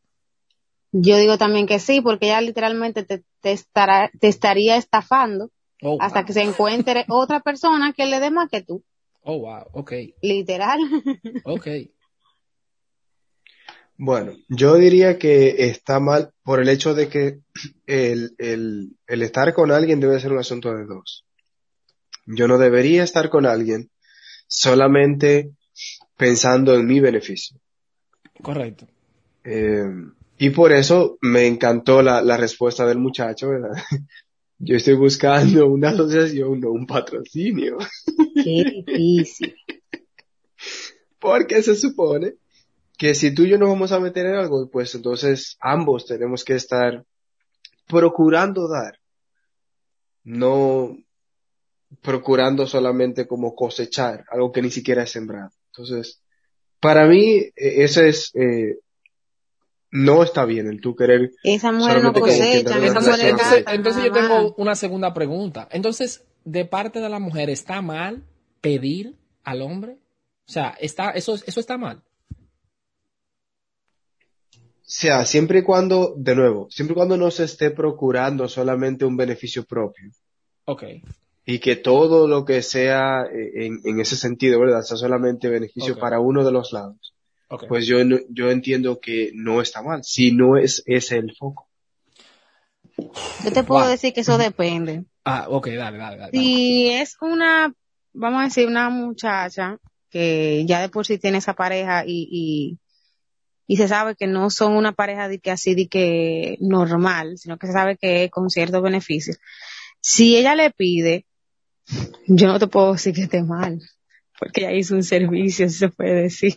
Yo 0.92 1.18
digo 1.18 1.38
también 1.38 1.68
que 1.68 1.80
sí, 1.80 2.02
porque 2.02 2.28
ella 2.28 2.42
literalmente 2.42 3.04
te, 3.04 3.24
te, 3.42 3.52
estará, 3.52 4.10
te 4.20 4.28
estaría 4.28 4.76
estafando 4.76 5.52
Oh, 5.82 5.98
hasta 6.02 6.20
wow. 6.20 6.28
que 6.28 6.34
se 6.34 6.42
encuentre 6.42 7.06
otra 7.10 7.40
persona 7.40 7.94
que 7.94 8.06
le 8.06 8.20
dé 8.20 8.32
más 8.32 8.50
que 8.50 8.62
tú. 8.62 8.84
Oh, 9.22 9.40
wow. 9.40 9.66
Ok, 9.72 9.94
Literal. 10.22 10.80
ok. 11.46 11.68
Bueno, 13.98 14.34
yo 14.48 14.76
diría 14.76 15.18
que 15.18 15.68
está 15.70 16.00
mal 16.00 16.32
por 16.44 16.62
el 16.62 16.70
hecho 16.70 16.94
de 16.94 17.10
que 17.10 17.40
el, 17.86 18.34
el, 18.38 18.96
el 19.08 19.22
estar 19.22 19.54
con 19.54 19.72
alguien 19.72 20.00
debe 20.00 20.20
ser 20.20 20.32
un 20.32 20.40
asunto 20.40 20.74
de 20.74 20.86
dos. 20.86 21.26
Yo 22.26 22.48
no 22.48 22.58
debería 22.58 23.04
estar 23.04 23.30
con 23.30 23.46
alguien 23.46 23.90
solamente 24.48 25.52
pensando 26.16 26.76
en 26.76 26.86
mi 26.86 27.02
beneficio. 27.02 27.58
Correcto. 28.42 28.88
Eh, 29.44 29.84
y 30.40 30.50
por 30.52 30.72
eso 30.72 31.18
me 31.22 31.46
encantó 31.46 32.02
la, 32.02 32.22
la 32.22 32.38
respuesta 32.38 32.86
del 32.86 32.98
muchacho, 32.98 33.50
¿verdad? 33.50 33.74
Yo 34.58 34.76
estoy 34.76 34.96
buscando 34.96 35.68
una 35.68 35.90
asociación, 35.90 36.60
no 36.60 36.72
un 36.72 36.88
patrocinio, 36.88 37.78
Qué 38.36 38.84
difícil. 38.86 39.56
porque 41.20 41.62
se 41.62 41.76
supone 41.76 42.36
que 42.98 43.16
si 43.16 43.34
tú 43.34 43.44
y 43.44 43.50
yo 43.50 43.58
nos 43.58 43.70
vamos 43.70 43.94
a 43.94 44.00
meter 44.00 44.26
en 44.26 44.36
algo, 44.36 44.70
pues 44.70 44.94
entonces 44.96 45.58
ambos 45.62 46.06
tenemos 46.06 46.44
que 46.44 46.56
estar 46.56 47.06
procurando 47.88 48.68
dar, 48.68 49.00
no 50.24 50.98
procurando 52.02 52.68
solamente 52.68 53.28
como 53.28 53.56
cosechar 53.56 54.26
algo 54.30 54.52
que 54.52 54.62
ni 54.62 54.70
siquiera 54.70 55.04
es 55.04 55.12
sembrado. 55.12 55.52
Entonces, 55.68 56.22
para 56.80 57.08
mí, 57.08 57.38
eh, 57.38 57.54
eso 57.56 58.02
es, 58.04 58.32
eh, 58.36 58.80
no 59.92 60.24
está 60.24 60.46
bien 60.46 60.68
el 60.68 60.82
tú 60.82 60.96
querer 60.96 61.32
Esa 61.44 61.72
mujer 61.72 62.04
no 62.04 62.14
cosecha, 62.14 62.78
entonces, 62.86 63.66
entonces 63.68 64.04
yo 64.04 64.12
tengo 64.12 64.54
una 64.58 64.76
segunda 64.76 65.14
pregunta. 65.14 65.68
Entonces, 65.72 66.26
de 66.46 66.66
parte 66.66 67.00
de 67.00 67.10
la 67.10 67.20
mujer, 67.20 67.50
¿está 67.50 67.82
mal 67.82 68.24
pedir 68.62 69.16
al 69.44 69.62
hombre? 69.62 69.98
O 70.48 70.52
sea, 70.52 70.76
está, 70.80 71.12
eso, 71.12 71.36
eso 71.46 71.60
está 71.60 71.78
mal. 71.78 72.04
O 74.62 74.92
sea, 74.92 75.26
siempre 75.26 75.60
y 75.60 75.64
cuando, 75.64 76.16
de 76.18 76.36
nuevo, 76.36 76.68
siempre 76.72 76.94
y 76.94 76.96
cuando 76.96 77.18
no 77.18 77.30
se 77.30 77.44
esté 77.44 77.70
procurando 77.70 78.48
solamente 78.48 79.06
un 79.06 79.16
beneficio 79.16 79.64
propio 79.64 80.10
Ok. 80.66 80.84
y 81.46 81.60
que 81.60 81.76
todo 81.76 82.28
lo 82.28 82.44
que 82.44 82.64
sea 82.64 83.24
eh, 83.32 83.66
en, 83.66 83.80
en 83.84 84.00
ese 84.00 84.16
sentido, 84.16 84.60
¿verdad? 84.60 84.82
Sea 84.82 84.98
solamente 84.98 85.48
beneficio 85.48 85.98
para 85.98 86.20
uno 86.20 86.44
de 86.44 86.52
los 86.52 86.74
lados. 86.74 87.14
Ok. 87.50 87.66
Pues 87.68 87.86
yo, 87.88 88.04
no- 88.06 88.20
yo 88.30 88.50
entiendo 88.52 89.00
que 89.00 89.32
no 89.34 89.62
está 89.62 89.82
mal, 89.82 90.04
si 90.04 90.32
no 90.32 90.58
es 90.58 90.82
ese 90.86 91.18
el 91.18 91.36
foco. 91.36 91.68
Yo 93.44 93.52
te 93.52 93.64
puedo 93.64 93.82
Wow. 93.82 93.90
decir 93.92 94.14
que 94.14 94.22
eso 94.22 94.38
depende. 94.38 95.06
ah, 95.26 95.46
ok, 95.50 95.68
dale, 95.70 95.98
dale, 95.98 96.18
dale. 96.18 96.32
Si 96.32 96.90
es 96.90 97.16
una, 97.22 97.74
vamos 98.14 98.42
a 98.42 98.46
decir, 98.46 98.68
una 98.68 98.90
muchacha 98.90 99.78
que 100.10 100.66
ya 100.66 100.82
de 100.82 100.90
por 100.90 101.06
sí 101.06 101.18
tiene 101.20 101.38
esa 101.38 101.54
pareja 101.54 102.04
y, 102.06 102.28
y, 102.32 102.80
y 103.68 103.78
se 103.78 103.88
sabe 103.88 104.16
que 104.16 104.28
no 104.28 104.50
son 104.50 104.76
una 104.76 104.92
pareja 104.94 105.28
de 105.28 105.40
que 105.40 105.52
así 105.52 105.76
de 105.76 105.88
que 105.88 106.58
normal, 106.60 107.38
sino 107.38 107.58
que 107.58 107.68
se 107.68 107.74
sabe 107.74 107.98
que 107.98 108.26
es 108.26 108.32
con 108.32 108.50
ciertos 108.50 108.82
beneficios. 108.82 109.38
Si 110.02 110.36
ella 110.38 110.56
le 110.56 110.72
pide, 110.72 111.26
Yo 112.28 112.48
no 112.48 112.60
te 112.60 112.68
puedo 112.68 112.94
decir 112.94 113.14
que 113.14 113.24
esté 113.24 113.42
mal, 113.44 113.80
porque 114.40 114.62
ella 114.62 114.74
hizo 114.74 114.96
un 114.96 115.04
servicio, 115.04 115.68
si 115.70 115.76
se 115.78 115.90
puede 115.90 116.24
decir. 116.24 116.56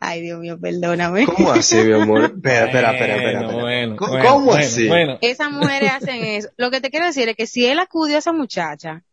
Ay, 0.00 0.20
Dios 0.22 0.40
mío, 0.40 0.58
perdóname. 0.60 1.24
¿Cómo 1.26 1.52
así, 1.52 1.76
mi 1.76 1.92
amor? 1.92 2.24
Espera, 2.24 2.64
espera, 2.66 2.92
espera, 2.92 3.16
espera. 3.16 3.40
Bueno, 3.40 3.50
espera. 3.50 3.62
bueno, 3.62 3.96
¿Cómo, 3.96 4.10
bueno, 4.12 4.28
cómo 4.28 4.44
bueno, 4.46 4.60
así? 4.64 4.88
Bueno, 4.88 5.18
Esas 5.20 5.50
mujeres 5.50 5.90
hacen 5.92 6.24
eso. 6.24 6.48
Lo 6.56 6.70
que 6.70 6.80
te 6.80 6.90
quiero 6.90 7.06
decir 7.06 7.28
es 7.28 7.36
que 7.36 7.46
si 7.46 7.66
él 7.66 7.78
acudió 7.78 8.16
a 8.16 8.18
esa 8.18 8.32
muchacha 8.32 9.04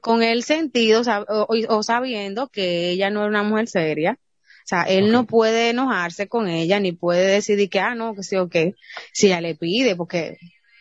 con 0.00 0.22
el 0.22 0.42
sentido 0.42 1.02
sab- 1.04 1.26
o, 1.28 1.46
o 1.68 1.82
sabiendo 1.82 2.48
que 2.48 2.90
ella 2.90 3.10
no 3.10 3.20
era 3.20 3.28
una 3.28 3.42
mujer 3.44 3.68
seria, 3.68 4.18
o 4.18 4.64
sea, 4.66 4.82
él 4.82 5.10
no 5.12 5.24
puede 5.26 5.70
enojarse 5.70 6.28
con 6.28 6.48
ella 6.48 6.80
ni 6.80 6.92
puede 6.92 7.26
decidir 7.26 7.68
que, 7.70 7.80
ah, 7.80 7.94
no, 7.94 8.14
que 8.14 8.22
sí 8.22 8.36
o 8.36 8.48
qué, 8.48 8.74
si 9.12 9.26
ella 9.28 9.40
le 9.40 9.54
pide, 9.54 9.94
porque, 9.96 10.38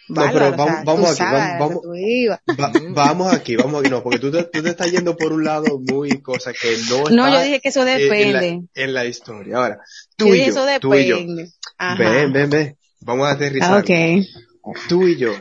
No, 0.09 0.15
pero 0.33 0.33
bárbaro, 0.33 0.53
o 0.53 0.57
vamos- 0.57 0.73
sea, 0.75 0.83
vamos 0.83 1.05
aquí, 1.09 1.17
sabes 1.17 1.59
vamos- 1.59 1.81
vamos-. 1.83 2.59
Va- 2.59 2.71
vamos 3.05 3.33
aquí, 3.33 3.55
vamos 3.55 3.81
aquí. 3.81 3.89
No, 3.89 4.03
porque 4.03 4.19
tú 4.19 4.31
te, 4.31 4.43
tú 4.43 4.61
te 4.63 4.69
estás 4.69 4.91
yendo 4.91 5.15
por 5.15 5.31
un 5.31 5.43
lado 5.45 5.79
muy 5.79 6.21
cosa 6.21 6.51
que 6.53 6.75
no 6.89 7.03
No, 7.09 7.27
está 7.27 7.37
yo 7.39 7.43
dije 7.45 7.61
que 7.61 7.69
eso 7.69 7.85
eh, 7.87 7.93
en 7.93 8.33
la- 8.33 8.39
depende. 8.41 8.67
En, 8.75 8.93
la, 8.93 9.05
historia. 9.05 9.57
Ahora, 9.57 9.79
tú 10.17 10.27
Yo 10.29 10.35
y 10.35 10.37
yo, 10.39 10.43
eso 10.45 10.65
tú 10.81 10.93
y 10.95 11.05
yo. 11.05 11.15
depende. 11.17 11.51
Ajá. 11.77 11.95
Ven, 11.97 12.33
ven, 12.33 12.49
ven. 12.49 12.77
Vamos 13.01 13.27
a 13.27 13.31
aterrizar. 13.31 13.73
Ah, 13.73 13.79
ok. 13.79 14.77
Tú 14.89 15.07
y 15.07 15.17
yo, 15.17 15.31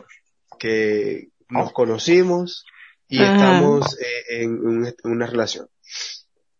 que 0.59 1.29
nos 1.49 1.73
conocimos 1.73 2.65
y 3.09 3.19
Ajá. 3.23 3.35
estamos 3.35 3.99
eh, 4.01 4.43
en, 4.43 4.53
un- 4.53 4.87
en 4.87 4.95
una 5.11 5.27
relación. 5.27 5.67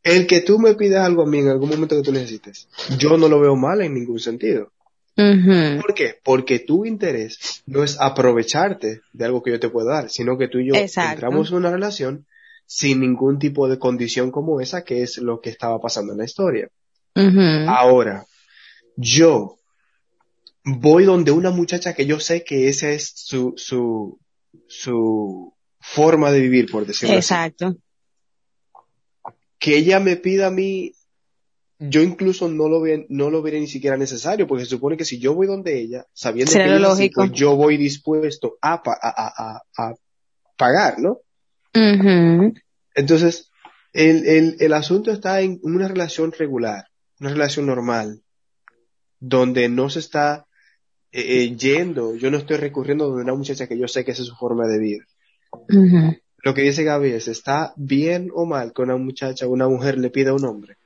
El 0.03 0.27
que 0.27 0.41
tú 0.41 0.59
me 0.59 0.75
pidas 0.75 1.05
algo 1.07 1.23
a 1.23 1.27
mí 1.27 1.39
en 1.39 1.49
algún 1.49 1.69
momento 1.71 1.95
que 1.97 2.03
tú 2.03 2.13
necesites, 2.13 2.69
yo 2.99 3.17
no 3.19 3.29
lo 3.29 3.39
veo 3.39 3.55
mal 3.55 3.83
en 3.83 3.95
ningún 3.95 4.19
sentido. 4.19 4.73
¿Por 5.17 5.95
qué? 5.95 6.19
Porque 6.23 6.61
tu 6.61 6.87
interés 6.87 7.63
no 7.67 7.83
es 7.83 8.01
aprovecharte 8.01 9.03
de 9.13 9.25
algo 9.25 9.43
que 9.43 9.51
yo 9.51 9.61
te 9.61 9.69
puedo 9.69 9.89
dar, 9.89 10.09
sino 10.09 10.39
que 10.39 10.49
tú 10.49 10.59
y 10.59 10.69
yo 10.69 10.75
Exacto. 10.75 11.13
entramos 11.13 11.51
en 11.51 11.57
una 11.57 11.71
relación 11.71 12.27
sin 12.67 13.01
ningún 13.01 13.39
tipo 13.39 13.69
de 13.69 13.79
condición 13.79 14.31
como 14.31 14.61
esa, 14.61 14.85
que 14.85 15.03
es 15.03 15.19
lo 15.19 15.41
que 15.41 15.51
estaba 15.51 15.81
pasando 15.81 16.13
en 16.13 16.19
la 16.19 16.25
historia. 16.25 16.69
Ahora, 17.67 18.25
yo 18.97 19.59
voy 20.65 21.05
donde 21.05 21.33
una 21.33 21.51
muchacha 21.51 21.95
que 21.95 22.07
yo 22.07 22.21
sé 22.21 22.45
que 22.45 22.69
esa 22.69 22.91
es 22.91 23.13
su, 23.15 23.55
su, 23.57 24.19
su 24.69 25.53
forma 25.81 26.31
de 26.31 26.41
vivir, 26.41 26.71
por 26.71 26.87
decirlo 26.87 27.19
así. 27.19 27.35
Exacto. 27.35 27.77
Que 29.59 29.77
ella 29.77 30.01
me 30.01 30.17
pida 30.17 30.47
a 30.47 30.51
mí, 30.51 30.93
yo 31.81 32.03
incluso 32.03 32.49
no 32.49 32.69
lo 32.69 32.81
ve, 32.81 33.07
no 33.09 33.31
lo 33.31 33.41
veré 33.43 33.59
ni 33.59 33.67
siquiera 33.67 33.97
necesario, 33.97 34.47
porque 34.47 34.65
se 34.65 34.71
supone 34.71 34.97
que 34.97 35.05
si 35.07 35.19
yo 35.19 35.35
voy 35.35 35.47
donde 35.47 35.81
ella, 35.81 36.07
sabiendo 36.13 36.53
Será 36.53 36.65
que 36.65 36.71
ella 36.77 36.93
así, 36.93 37.09
pues 37.15 37.31
yo 37.41 37.57
voy 37.57 37.77
dispuesto 37.79 38.59
a, 38.61 38.83
pa- 38.83 38.99
a, 39.01 39.09
a, 39.09 39.33
a, 39.77 39.87
a 39.89 39.95
pagar, 40.57 40.99
¿no? 40.99 41.21
Entonces, 42.95 43.51
el, 43.93 44.27
el, 44.27 44.57
el 44.61 44.73
asunto 44.75 45.11
está 45.11 45.41
en 45.41 45.59
una 45.63 45.89
relación 45.89 46.33
regular, 46.33 46.85
una 47.19 47.31
relación 47.31 47.67
normal, 47.67 48.21
donde 49.19 49.69
no 49.69 49.89
se 49.91 50.01
está 50.01 50.47
eh, 51.13 51.43
eh, 51.45 51.57
yendo, 51.57 52.15
yo 52.15 52.31
no 52.31 52.39
estoy 52.39 52.57
recurriendo 52.59 53.07
donde 53.09 53.23
una 53.23 53.35
muchacha 53.35 53.67
que 53.67 53.79
yo 53.79 53.89
sé 53.89 54.05
que 54.05 54.11
esa 54.13 54.23
es 54.23 54.29
su 54.29 54.37
forma 54.37 54.67
de 54.67 54.79
vida. 54.79 55.05
Lo 56.43 56.55
que 56.55 56.63
dice 56.63 56.85
Gaby 56.85 57.11
es, 57.11 57.29
¿está 57.29 57.73
bien 57.77 58.31
o 58.35 58.47
mal 58.47 58.73
que 58.75 58.83
una 58.83 58.97
muchacha 58.97 59.47
o 59.47 59.51
una 59.51 59.69
mujer 59.69 59.99
le 59.99 60.11
pida 60.11 60.31
a 60.31 60.35
un 60.35 60.45
hombre? 60.45 60.77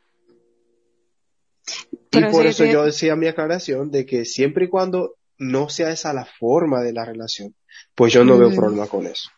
Pero 2.10 2.28
y 2.28 2.32
por 2.32 2.46
eso 2.46 2.64
eso 2.64 2.72
yo 2.72 2.84
decía 2.84 3.16
mi 3.16 3.26
aclaración 3.26 3.90
de 3.90 4.04
que 4.06 4.24
siempre 4.24 4.66
y 4.66 4.68
cuando 4.68 5.14
no 5.38 5.68
sea 5.68 5.90
esa 5.90 6.12
la 6.12 6.24
forma 6.26 6.80
de 6.82 6.92
la 6.92 7.04
relación, 7.04 7.54
pues 7.94 8.12
yo 8.12 8.24
no 8.24 8.38
veo 8.38 8.48
Ujú. 8.48 8.56
problema 8.56 8.86
con 8.86 9.06
eso. 9.06 9.30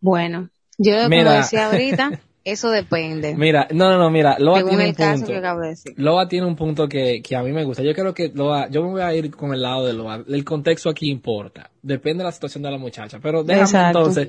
Bueno, 0.00 0.50
yo 0.78 0.94
como 0.96 1.08
Mira. 1.10 1.36
decía 1.36 1.66
ahorita, 1.66 2.20
eso 2.44 2.70
depende. 2.70 3.36
Mira, 3.36 3.68
no, 3.72 3.90
no, 3.90 3.98
no, 3.98 4.10
mira, 4.10 4.36
Loa 4.38 4.56
según 4.56 4.70
tiene 4.70 4.84
el 4.84 4.90
un 4.90 4.94
caso 4.96 5.16
punto. 5.18 5.32
que 5.32 5.38
acabo 5.38 5.60
de 5.60 5.68
decir. 5.68 5.94
Loa 5.96 6.28
tiene 6.28 6.46
un 6.46 6.56
punto 6.56 6.88
que, 6.88 7.22
que 7.22 7.36
a 7.36 7.42
mí 7.42 7.52
me 7.52 7.64
gusta. 7.64 7.82
Yo 7.84 7.94
creo 7.94 8.12
que 8.12 8.28
Loa, 8.34 8.68
yo 8.68 8.82
me 8.82 8.90
voy 8.90 9.02
a 9.02 9.14
ir 9.14 9.30
con 9.30 9.54
el 9.54 9.62
lado 9.62 9.86
de 9.86 9.92
Loa. 9.92 10.24
El 10.26 10.44
contexto 10.44 10.90
aquí 10.90 11.08
importa. 11.08 11.70
Depende 11.82 12.22
de 12.22 12.24
la 12.24 12.32
situación 12.32 12.64
de 12.64 12.70
la 12.72 12.78
muchacha. 12.78 13.20
Pero 13.22 13.44
déjame 13.44 13.62
Exacto. 13.64 13.98
entonces, 13.98 14.28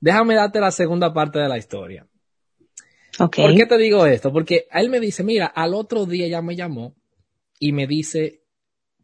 déjame 0.00 0.36
darte 0.36 0.60
la 0.60 0.70
segunda 0.70 1.12
parte 1.12 1.40
de 1.40 1.48
la 1.48 1.58
historia. 1.58 2.06
Ok. 3.18 3.36
¿Por 3.36 3.54
qué 3.54 3.66
te 3.66 3.78
digo 3.78 4.06
esto? 4.06 4.32
Porque 4.32 4.66
él 4.70 4.90
me 4.90 5.00
dice, 5.00 5.24
mira, 5.24 5.46
al 5.46 5.74
otro 5.74 6.06
día 6.06 6.26
ella 6.26 6.42
me 6.42 6.56
llamó 6.56 6.94
y 7.58 7.72
me 7.72 7.86
dice, 7.86 8.42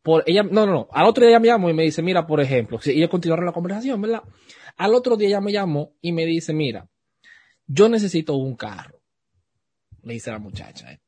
por 0.03 0.23
ella, 0.27 0.43
no, 0.43 0.67
no, 0.67 0.73
no, 0.73 0.89
al 0.93 1.07
otro 1.07 1.23
día 1.23 1.31
ella 1.31 1.41
me 1.41 1.49
llamó 1.49 1.71
y 1.71 1.75
me 1.75 1.83
dice, 1.83 2.03
mira, 2.03 2.27
por 2.27 2.41
ejemplo, 2.41 2.81
si 2.81 2.93
ellos 2.93 3.11
continuaron 3.11 3.47
la 3.47 3.53
conversación, 3.53 4.01
¿verdad? 4.01 4.23
Al 4.77 4.95
otro 4.95 5.17
día 5.17 5.29
ella 5.29 5.41
me 5.41 5.53
llamó 5.53 5.95
y 6.01 6.13
me 6.13 6.27
dice, 6.27 6.53
mira, 6.53 6.89
yo 7.67 7.89
necesito 7.89 8.35
un 8.35 8.57
carro. 8.57 9.01
Le 10.03 10.15
dice 10.15 10.31
la 10.31 10.39
muchacha. 10.39 10.93
¿eh? 10.93 11.01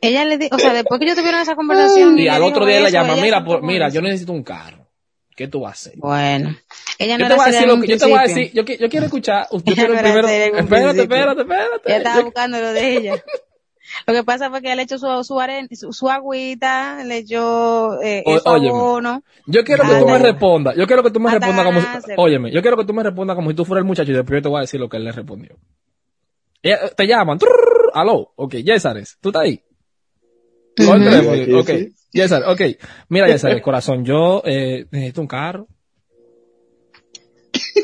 Ella 0.04 0.24
le 0.26 0.36
dijo, 0.36 0.56
o 0.56 0.58
sea, 0.58 0.74
después 0.74 1.00
que 1.00 1.06
yo 1.06 1.14
tuvieron 1.14 1.40
esa 1.40 1.54
conversación. 1.54 2.18
Y 2.18 2.28
al 2.28 2.42
otro 2.42 2.66
día 2.66 2.80
la 2.80 2.90
llama, 2.90 3.16
mira, 3.16 3.42
por, 3.42 3.62
mira, 3.62 3.88
yo 3.88 4.02
necesito 4.02 4.32
un 4.32 4.42
carro. 4.42 4.83
¿Qué 5.34 5.48
tú 5.48 5.60
vas 5.60 5.70
a 5.70 5.72
hacer? 5.90 5.98
Bueno, 5.98 6.54
ella 6.98 7.18
no 7.18 7.24
yo 7.24 7.28
te 7.30 7.34
voy 7.34 7.44
a 7.44 7.50
decir 7.52 7.66
lo 7.68 7.80
que 7.80 7.86
yo 7.88 7.98
te 7.98 8.04
voy 8.06 8.18
a 8.18 8.22
decir. 8.22 8.52
Yo, 8.52 8.64
qui- 8.64 8.78
yo 8.78 8.88
quiero 8.88 9.06
escuchar. 9.06 9.48
Yo 9.52 9.58
Ella 9.64 9.74
quiero 9.74 9.94
no 9.94 10.00
primero. 10.00 10.28
Espérate, 10.28 11.00
espérate, 11.02 11.40
espérate. 11.42 11.82
Ella 11.86 11.96
estaba 11.96 12.16
Yo- 12.18 12.24
buscando 12.24 12.60
lo 12.60 12.72
de 12.72 12.96
ella. 12.96 13.24
Lo 14.06 14.14
que 14.14 14.24
pasa 14.24 14.48
fue 14.48 14.62
que 14.62 14.74
le 14.74 14.82
echó 14.82 14.96
su, 14.98 15.06
su, 15.24 15.34
aren- 15.34 15.68
su, 15.76 15.92
su 15.92 16.08
agüita, 16.08 17.04
le 17.04 17.18
echó 17.18 18.00
eh, 18.02 18.22
O- 18.26 18.38
su 18.38 18.48
óyeme. 18.48 18.68
abono. 18.70 19.22
Yo 19.46 19.62
quiero 19.62 19.84
que 19.84 19.98
tú 20.00 20.06
me 20.06 20.18
respondas. 20.18 20.74
Yo 20.76 20.86
quiero 20.86 21.02
que 21.02 21.10
tú 21.10 21.20
me 21.20 21.30
respondas 21.30 21.64
como 21.66 21.80
si, 21.80 21.86
óyeme, 22.16 22.50
yo 22.50 22.62
quiero 22.62 22.76
que 22.78 22.84
tú 22.86 22.94
me 22.94 23.02
respondas 23.02 23.36
como 23.36 23.50
si 23.50 23.56
tú 23.56 23.64
fueras 23.64 23.82
el 23.82 23.86
muchacho 23.86 24.10
y 24.10 24.14
después 24.14 24.38
yo 24.38 24.42
te 24.42 24.48
voy 24.48 24.58
a 24.58 24.60
decir 24.62 24.80
lo 24.80 24.88
que 24.88 24.96
él 24.96 25.04
le 25.04 25.12
respondió. 25.12 25.56
Ella- 26.62 26.88
te 26.96 27.06
llaman. 27.06 27.38
trrr, 27.38 27.90
aló. 27.92 28.32
Ok, 28.36 28.54
Yesares, 28.54 29.18
¿tú 29.20 29.28
estás 29.28 29.42
ahí? 29.42 29.62
Ok, 30.78 31.66
sí. 31.66 31.92
Ok. 32.46 32.60
Mira, 33.08 33.26
Yesares, 33.28 33.62
corazón, 33.62 34.04
yo 34.04 34.42
eh, 34.44 34.86
necesito 34.90 35.20
un 35.20 35.26
carro. 35.26 35.66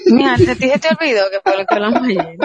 Mira, 0.06 0.36
te, 0.36 0.56
te, 0.56 0.78
te 0.78 0.88
olvidó 0.88 1.22
que 1.30 1.40
fue 1.42 1.58
lo 1.58 1.66
que 1.66 1.74
hablamos 1.74 2.02
ayer. 2.02 2.38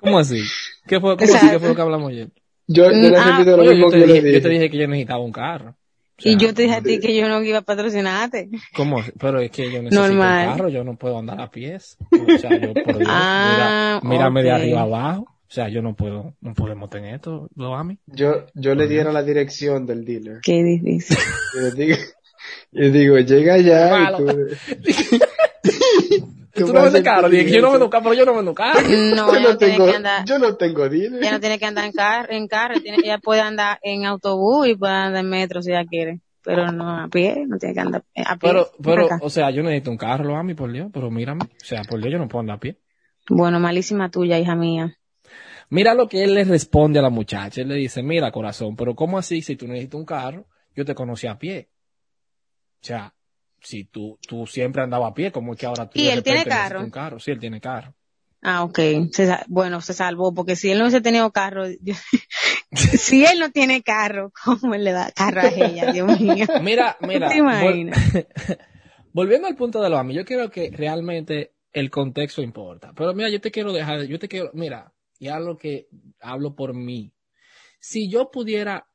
¿Cómo 0.00 0.18
así? 0.18 0.42
¿Qué 0.86 1.00
fue, 1.00 1.16
cómo 1.16 1.34
así 1.34 1.50
que 1.50 1.58
fue 1.58 1.68
lo 1.68 1.74
que 1.74 1.82
hablamos 1.82 2.10
ayer? 2.10 2.28
Yo, 2.68 2.84
yo 2.90 3.16
Ah, 3.16 3.42
lo 3.44 3.54
Oye, 3.62 3.70
mismo 3.74 3.86
yo, 3.86 3.90
te 3.90 3.98
que 3.98 4.06
dije, 4.06 4.16
yo 4.20 4.26
dije. 4.26 4.40
te 4.40 4.48
dije 4.48 4.70
que 4.70 4.78
yo 4.78 4.88
necesitaba 4.88 5.20
un 5.20 5.32
carro. 5.32 5.70
O 6.18 6.22
sea, 6.22 6.32
y 6.32 6.36
yo 6.36 6.54
te 6.54 6.62
dije 6.62 6.74
a 6.74 6.82
ti 6.82 6.98
que 6.98 7.14
yo 7.14 7.28
no 7.28 7.42
iba 7.42 7.58
a 7.58 7.62
patrocinarte. 7.62 8.48
¿Cómo? 8.74 9.02
Pero 9.18 9.40
es 9.40 9.50
que 9.50 9.70
yo 9.70 9.82
necesito 9.82 10.00
Normal. 10.08 10.48
un 10.48 10.52
carro, 10.54 10.68
yo 10.68 10.84
no 10.84 10.96
puedo 10.96 11.18
andar 11.18 11.40
a 11.40 11.50
pies. 11.50 11.96
O 12.10 12.38
sea, 12.38 12.58
yo 12.58 12.72
por 12.74 12.98
Dios, 12.98 13.08
Ah, 13.10 14.00
mira, 14.02 14.14
mírame 14.30 14.42
de 14.42 14.50
arriba 14.50 14.82
abajo. 14.82 15.35
O 15.48 15.52
sea, 15.52 15.68
yo 15.68 15.80
no 15.80 15.94
puedo, 15.94 16.34
no 16.40 16.54
podemos 16.54 16.90
tener 16.90 17.14
esto, 17.14 17.48
lo 17.54 17.76
a 17.76 17.84
mí. 17.84 17.98
Yo, 18.06 18.46
yo 18.54 18.74
le 18.74 18.88
diera 18.88 19.12
la 19.12 19.22
dirección 19.22 19.86
del 19.86 20.04
dealer. 20.04 20.40
Qué 20.42 20.62
difícil. 20.62 21.16
Y 21.54 21.60
le 21.60 22.90
digo, 22.90 23.14
digo, 23.16 23.18
llega 23.18 23.54
allá 23.54 24.10
y 24.10 24.16
tú... 24.16 24.26
Tú, 26.56 26.64
Tú 26.64 26.72
no 26.72 26.80
vas 26.80 26.84
vendes 26.84 27.02
carro, 27.02 27.28
dije 27.28 27.50
yo 27.50 27.60
no 27.60 27.70
vendo 27.70 27.90
carro, 27.90 28.04
pero 28.04 28.14
yo 28.14 28.24
no 28.24 28.34
vendo 28.34 28.54
carro. 28.54 28.80
No, 28.80 29.34
yo, 29.34 29.40
no 29.40 29.58
tengo, 29.58 29.84
que 29.84 29.96
andar, 29.96 30.24
yo 30.24 30.38
no 30.38 30.56
tengo 30.56 30.88
dealer. 30.88 31.22
ella 31.22 31.32
no 31.32 31.40
tiene 31.40 31.58
que 31.58 31.66
andar 31.66 31.84
en 31.84 31.92
carro, 31.92 32.32
en 32.32 32.48
carro, 32.48 32.80
tiene, 32.80 32.98
ella 33.04 33.18
puede 33.18 33.42
andar 33.42 33.78
en 33.82 34.06
autobús 34.06 34.66
y 34.66 34.74
puede 34.74 34.94
andar 34.94 35.22
en 35.22 35.28
metro 35.28 35.60
si 35.60 35.72
ella 35.72 35.84
quiere. 35.84 36.20
Pero 36.42 36.72
no 36.72 36.88
a 36.88 37.08
pie, 37.08 37.44
no 37.46 37.58
tiene 37.58 37.74
que 37.74 37.80
andar 37.80 38.04
a 38.24 38.36
pie. 38.36 38.50
Pero, 38.50 38.70
pero, 38.82 39.08
o 39.20 39.28
sea, 39.28 39.50
yo 39.50 39.62
necesito 39.62 39.90
un 39.90 39.98
carro, 39.98 40.24
lo 40.24 40.36
a 40.36 40.42
mí, 40.42 40.54
por 40.54 40.72
Dios, 40.72 40.88
pero 40.94 41.10
mírame. 41.10 41.44
O 41.44 41.64
sea, 41.64 41.82
por 41.82 42.00
Dios, 42.00 42.12
yo 42.12 42.18
no 42.18 42.28
puedo 42.28 42.40
andar 42.40 42.56
a 42.56 42.60
pie. 42.60 42.78
Bueno, 43.28 43.60
malísima 43.60 44.10
tuya, 44.10 44.38
hija 44.38 44.54
mía. 44.54 44.96
Mira 45.68 45.94
lo 45.94 46.08
que 46.08 46.22
él 46.22 46.34
le 46.34 46.44
responde 46.44 46.98
a 46.98 47.02
la 47.02 47.10
muchacha. 47.10 47.60
Él 47.62 47.68
le 47.68 47.74
dice, 47.74 48.02
mira, 48.02 48.30
corazón, 48.30 48.76
pero 48.76 48.94
¿cómo 48.94 49.18
así 49.18 49.42
si 49.42 49.56
tú 49.56 49.66
necesitas 49.66 49.98
un 49.98 50.06
carro? 50.06 50.46
Yo 50.74 50.84
te 50.84 50.94
conocí 50.94 51.26
a 51.26 51.38
pie. 51.38 51.70
O 52.82 52.86
sea, 52.86 53.14
si 53.60 53.84
tú, 53.84 54.18
tú 54.26 54.46
siempre 54.46 54.82
andabas 54.82 55.10
a 55.10 55.14
pie, 55.14 55.32
¿cómo 55.32 55.52
es 55.54 55.58
que 55.58 55.66
ahora 55.66 55.88
tú 55.88 55.98
¿Y 55.98 56.06
de 56.06 56.12
él 56.12 56.22
tiene 56.22 56.44
carro? 56.44 56.84
un 56.84 56.90
carro? 56.90 57.18
Sí, 57.18 57.30
él 57.32 57.40
tiene 57.40 57.60
carro. 57.60 57.94
Ah, 58.42 58.62
ok. 58.62 58.78
Se 59.12 59.36
bueno, 59.48 59.80
se 59.80 59.92
salvó, 59.92 60.32
porque 60.32 60.54
si 60.54 60.70
él 60.70 60.78
no 60.78 60.84
hubiese 60.84 61.00
tenido 61.00 61.32
carro, 61.32 61.64
si 62.72 63.24
él 63.24 63.40
no 63.40 63.50
tiene 63.50 63.82
carro, 63.82 64.30
¿cómo 64.44 64.74
él 64.74 64.84
le 64.84 64.92
da 64.92 65.10
carro 65.10 65.40
a 65.42 65.48
ella? 65.48 65.90
Dios 65.90 66.20
mío. 66.20 66.46
Mira, 66.62 66.96
mira. 67.00 67.28
te 67.28 67.38
imaginas? 67.38 67.98
vol- 68.14 68.58
Volviendo 69.12 69.48
al 69.48 69.56
punto 69.56 69.80
de 69.80 69.88
lo 69.88 69.96
a 69.98 70.04
mí, 70.04 70.14
yo 70.14 70.24
creo 70.24 70.50
que 70.50 70.70
realmente 70.70 71.54
el 71.72 71.90
contexto 71.90 72.42
importa. 72.42 72.92
Pero 72.94 73.14
mira, 73.14 73.30
yo 73.30 73.40
te 73.40 73.50
quiero 73.50 73.72
dejar, 73.72 74.02
yo 74.04 74.18
te 74.18 74.28
quiero, 74.28 74.50
mira, 74.52 74.92
y 75.18 75.28
hablo 75.28 75.56
que 75.56 75.88
hablo 76.20 76.54
por 76.54 76.74
mí. 76.74 77.12
Si 77.80 78.08
yo 78.10 78.30
pudiera, 78.30 78.88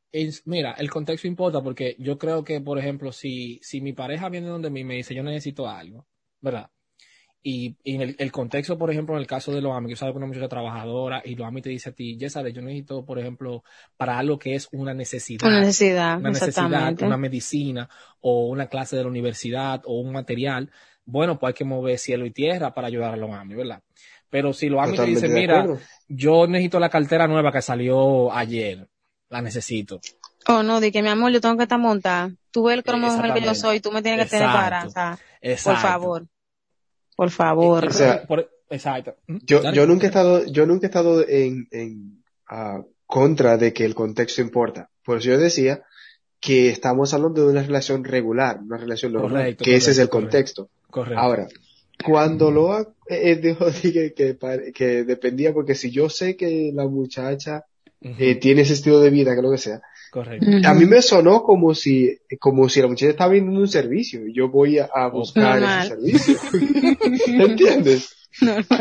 mira, 0.45 0.73
el 0.73 0.89
contexto 0.89 1.27
importa 1.27 1.61
porque 1.61 1.95
yo 1.99 2.17
creo 2.17 2.43
que, 2.43 2.61
por 2.61 2.77
ejemplo, 2.79 3.11
si, 3.11 3.59
si 3.63 3.81
mi 3.81 3.93
pareja 3.93 4.29
viene 4.29 4.47
donde 4.47 4.69
mí 4.69 4.81
y 4.81 4.85
me 4.85 4.95
dice 4.95 5.15
yo 5.15 5.23
necesito 5.23 5.67
algo, 5.67 6.07
¿verdad? 6.41 6.69
y, 7.43 7.75
y 7.83 7.95
en 7.95 8.01
el, 8.01 8.15
el 8.19 8.31
contexto, 8.31 8.77
por 8.77 8.91
ejemplo, 8.91 9.15
en 9.15 9.21
el 9.21 9.27
caso 9.27 9.51
de 9.51 9.61
los 9.61 9.75
AMI, 9.75 9.89
que 9.89 9.95
sabes 9.95 10.13
que 10.13 10.17
una 10.17 10.27
muchacha 10.27 10.47
trabajadora 10.47 11.21
y 11.25 11.35
los 11.35 11.47
AMI 11.47 11.61
te 11.61 11.69
dice 11.69 11.89
a 11.89 11.93
ti, 11.93 12.17
ya 12.17 12.29
sabes, 12.29 12.53
yo 12.53 12.61
necesito, 12.61 13.03
por 13.03 13.19
ejemplo, 13.19 13.63
para 13.97 14.17
algo 14.19 14.37
que 14.37 14.53
es 14.55 14.67
una 14.71 14.93
necesidad, 14.93 15.47
Una 15.47 15.61
necesidad, 15.61 16.19
una 16.19 16.29
necesidad, 16.29 17.01
una 17.01 17.17
medicina 17.17 17.89
o 18.19 18.47
una 18.47 18.67
clase 18.67 18.95
de 18.95 19.03
la 19.03 19.09
universidad 19.09 19.81
o 19.85 19.99
un 19.99 20.11
material, 20.11 20.71
bueno, 21.03 21.39
pues 21.39 21.49
hay 21.49 21.57
que 21.57 21.65
mover 21.65 21.97
cielo 21.97 22.25
y 22.25 22.31
tierra 22.31 22.73
para 22.73 22.87
ayudar 22.87 23.13
a 23.13 23.17
los 23.17 23.31
AMI, 23.31 23.55
¿verdad? 23.55 23.81
Pero 24.31 24.53
si 24.53 24.69
los 24.69 24.81
AMI 24.81 24.91
te 24.91 24.97
Totalmente 24.97 25.27
dicen, 25.27 25.35
de 25.35 25.41
mira, 25.41 25.67
yo 26.07 26.47
necesito 26.47 26.79
la 26.79 26.89
cartera 26.89 27.27
nueva 27.27 27.51
que 27.51 27.61
salió 27.61 28.33
ayer, 28.33 28.87
la 29.29 29.41
necesito. 29.41 29.99
Oh, 30.47 30.63
no, 30.63 30.79
de 30.79 30.91
que 30.91 31.03
mi 31.03 31.09
amor, 31.09 31.31
yo 31.31 31.41
tengo 31.41 31.57
que 31.57 31.63
estar 31.63 31.77
montada. 31.77 32.31
Tú 32.49 32.63
ves 32.63 32.77
el 32.77 32.83
cromo 32.83 33.11
mujer 33.11 33.33
que 33.33 33.41
yo 33.41 33.53
soy, 33.53 33.81
tú 33.81 33.91
me 33.91 34.01
tienes 34.01 34.25
que 34.25 34.37
tener 34.37 34.47
para, 34.47 34.87
o 34.87 34.89
sea, 34.89 35.19
por 35.63 35.75
favor. 35.77 36.27
Por 37.15 37.29
favor. 37.29 37.85
O 37.85 37.91
sea, 37.91 38.25
Por- 38.25 38.49
exacto. 38.69 39.15
¿Mm? 39.27 39.37
Yo, 39.45 39.71
yo 39.73 39.85
nunca 39.85 40.05
he 40.05 40.07
estado, 40.07 40.45
yo 40.45 40.65
nunca 40.65 40.87
he 40.87 40.89
estado 40.89 41.27
en, 41.27 41.67
en 41.71 42.23
ah, 42.47 42.81
contra 43.05 43.57
de 43.57 43.73
que 43.73 43.85
el 43.85 43.93
contexto 43.93 44.41
importa. 44.41 44.89
Por 45.03 45.17
eso 45.17 45.27
yo 45.27 45.37
decía 45.37 45.83
que 46.39 46.69
estamos 46.69 47.13
hablando 47.13 47.45
de 47.45 47.51
una 47.51 47.63
relación 47.63 48.03
regular, 48.03 48.59
una 48.61 48.77
relación 48.77 49.13
normal, 49.13 49.31
Correcto, 49.31 49.63
que 49.65 49.75
ese 49.75 49.91
es 49.91 49.99
el 49.99 50.09
correcto, 50.09 50.31
contexto. 50.31 50.69
Correcto. 50.89 51.19
Ahora, 51.19 51.47
cuando 52.01 52.51
lo 52.51 52.73
ha, 52.73 52.87
eh, 53.07 53.35
dijo 53.35 53.69
dije 53.83 54.13
que, 54.13 54.37
que 54.73 55.03
dependía, 55.03 55.53
porque 55.53 55.75
si 55.75 55.91
yo 55.91 56.09
sé 56.09 56.35
que 56.35 56.71
la 56.73 56.87
muchacha 56.87 57.65
eh, 58.01 58.35
tiene 58.35 58.61
ese 58.61 58.73
estilo 58.73 58.99
de 58.99 59.09
vida, 59.09 59.35
que 59.35 59.41
lo 59.41 59.51
que 59.51 59.57
sea, 59.57 59.81
Correcto. 60.11 60.45
A 60.65 60.73
mí 60.73 60.85
me 60.85 61.01
sonó 61.01 61.41
como 61.41 61.73
si, 61.73 62.19
como 62.37 62.67
si 62.67 62.81
la 62.81 62.87
muchacha 62.87 63.11
estaba 63.11 63.31
viendo 63.31 63.57
un 63.57 63.67
servicio 63.69 64.27
y 64.27 64.33
yo 64.33 64.49
voy 64.49 64.77
a, 64.77 64.89
a 64.93 65.07
buscar 65.07 65.61
Normal. 65.61 65.79
ese 65.79 66.35
servicio. 66.35 66.37
¿Entiendes? 67.45 68.13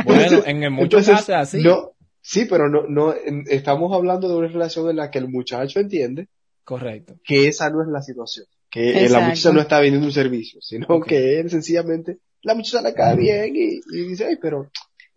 Bueno, 0.05 0.43
en 0.45 0.65
el 0.65 0.71
muchos 0.73 1.07
Entonces, 1.07 1.27
casos 1.27 1.35
así. 1.37 1.63
No, 1.63 1.93
sí, 2.21 2.47
pero 2.47 2.69
no, 2.69 2.83
no, 2.89 3.15
estamos 3.47 3.93
hablando 3.95 4.29
de 4.29 4.35
una 4.35 4.49
relación 4.49 4.91
en 4.91 4.97
la 4.97 5.13
que 5.13 5.19
el 5.19 5.29
muchacho 5.29 5.79
entiende 5.79 6.27
Correcto. 6.65 7.15
que 7.25 7.47
esa 7.47 7.71
no 7.71 7.83
es 7.83 7.89
la 7.89 8.03
situación, 8.03 8.47
que 8.69 9.05
eh, 9.05 9.09
la 9.09 9.21
muchacha 9.21 9.53
no 9.53 9.61
está 9.61 9.79
vendiendo 9.79 10.09
un 10.09 10.13
servicio, 10.13 10.61
sino 10.61 11.01
que 11.01 11.39
él 11.39 11.49
sencillamente, 11.49 12.19
la 12.43 12.55
muchacha 12.55 12.83
le 12.83 12.95
cae 12.95 13.17
bien 13.17 13.55
y, 13.57 13.81
y 13.93 14.07
dice, 14.09 14.27
ay, 14.27 14.37
pero 14.41 14.71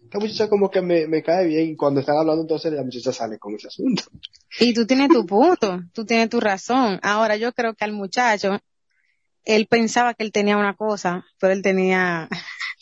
esta 0.04 0.20
muchacha 0.20 0.50
como 0.50 0.70
que 0.70 0.82
me, 0.82 1.08
me 1.08 1.24
cae 1.24 1.48
bien 1.48 1.70
y 1.70 1.76
cuando 1.76 2.00
están 2.02 2.18
hablando 2.18 2.42
entonces 2.42 2.72
la 2.74 2.84
muchacha 2.84 3.12
sale 3.12 3.40
con 3.40 3.56
ese 3.56 3.68
asunto. 3.68 4.04
Y 4.60 4.74
tú 4.74 4.86
tienes 4.86 5.10
tu 5.10 5.26
punto, 5.26 5.82
tú 5.94 6.06
tienes 6.06 6.30
tu 6.30 6.40
razón. 6.40 7.00
Ahora 7.02 7.36
yo 7.38 7.52
creo 7.54 7.74
que 7.74 7.86
al 7.86 7.94
muchacho, 7.94 8.60
él 9.46 9.68
pensaba 9.68 10.14
que 10.14 10.24
él 10.24 10.32
tenía 10.32 10.58
una 10.58 10.76
cosa, 10.76 11.26
pero 11.40 11.54
él 11.54 11.62
tenía 11.62 12.30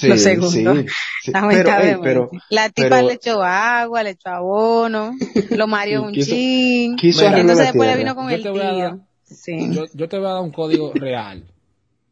lo 0.01 0.17
segundo. 0.17 0.49
sí. 0.49 0.63
Pero, 0.63 0.81
hey, 1.23 1.31
Lamentablemente. 1.33 1.99
pero 2.03 2.29
la 2.49 2.69
tipa 2.69 2.89
pero- 2.89 3.07
le 3.07 3.13
echó 3.13 3.43
agua, 3.43 4.03
le 4.03 4.09
echó 4.11 4.29
abono, 4.29 5.13
lo 5.51 5.67
mareó 5.67 6.01
un 6.05 6.11
Quiso- 6.13 6.31
chin. 6.31 6.95
quiso 6.97 7.25
entonces 7.27 7.67
después 7.67 7.89
le 7.89 7.97
vino 7.97 8.15
con 8.15 8.27
Yo 8.29 8.35
el 8.35 8.43
dar- 8.43 8.53
tío. 8.53 8.99
Sí. 9.23 9.69
Yo, 9.71 9.85
yo 9.93 10.09
te 10.09 10.17
voy 10.17 10.25
a 10.25 10.31
dar 10.33 10.41
un 10.41 10.51
código 10.51 10.91
real. 10.93 11.45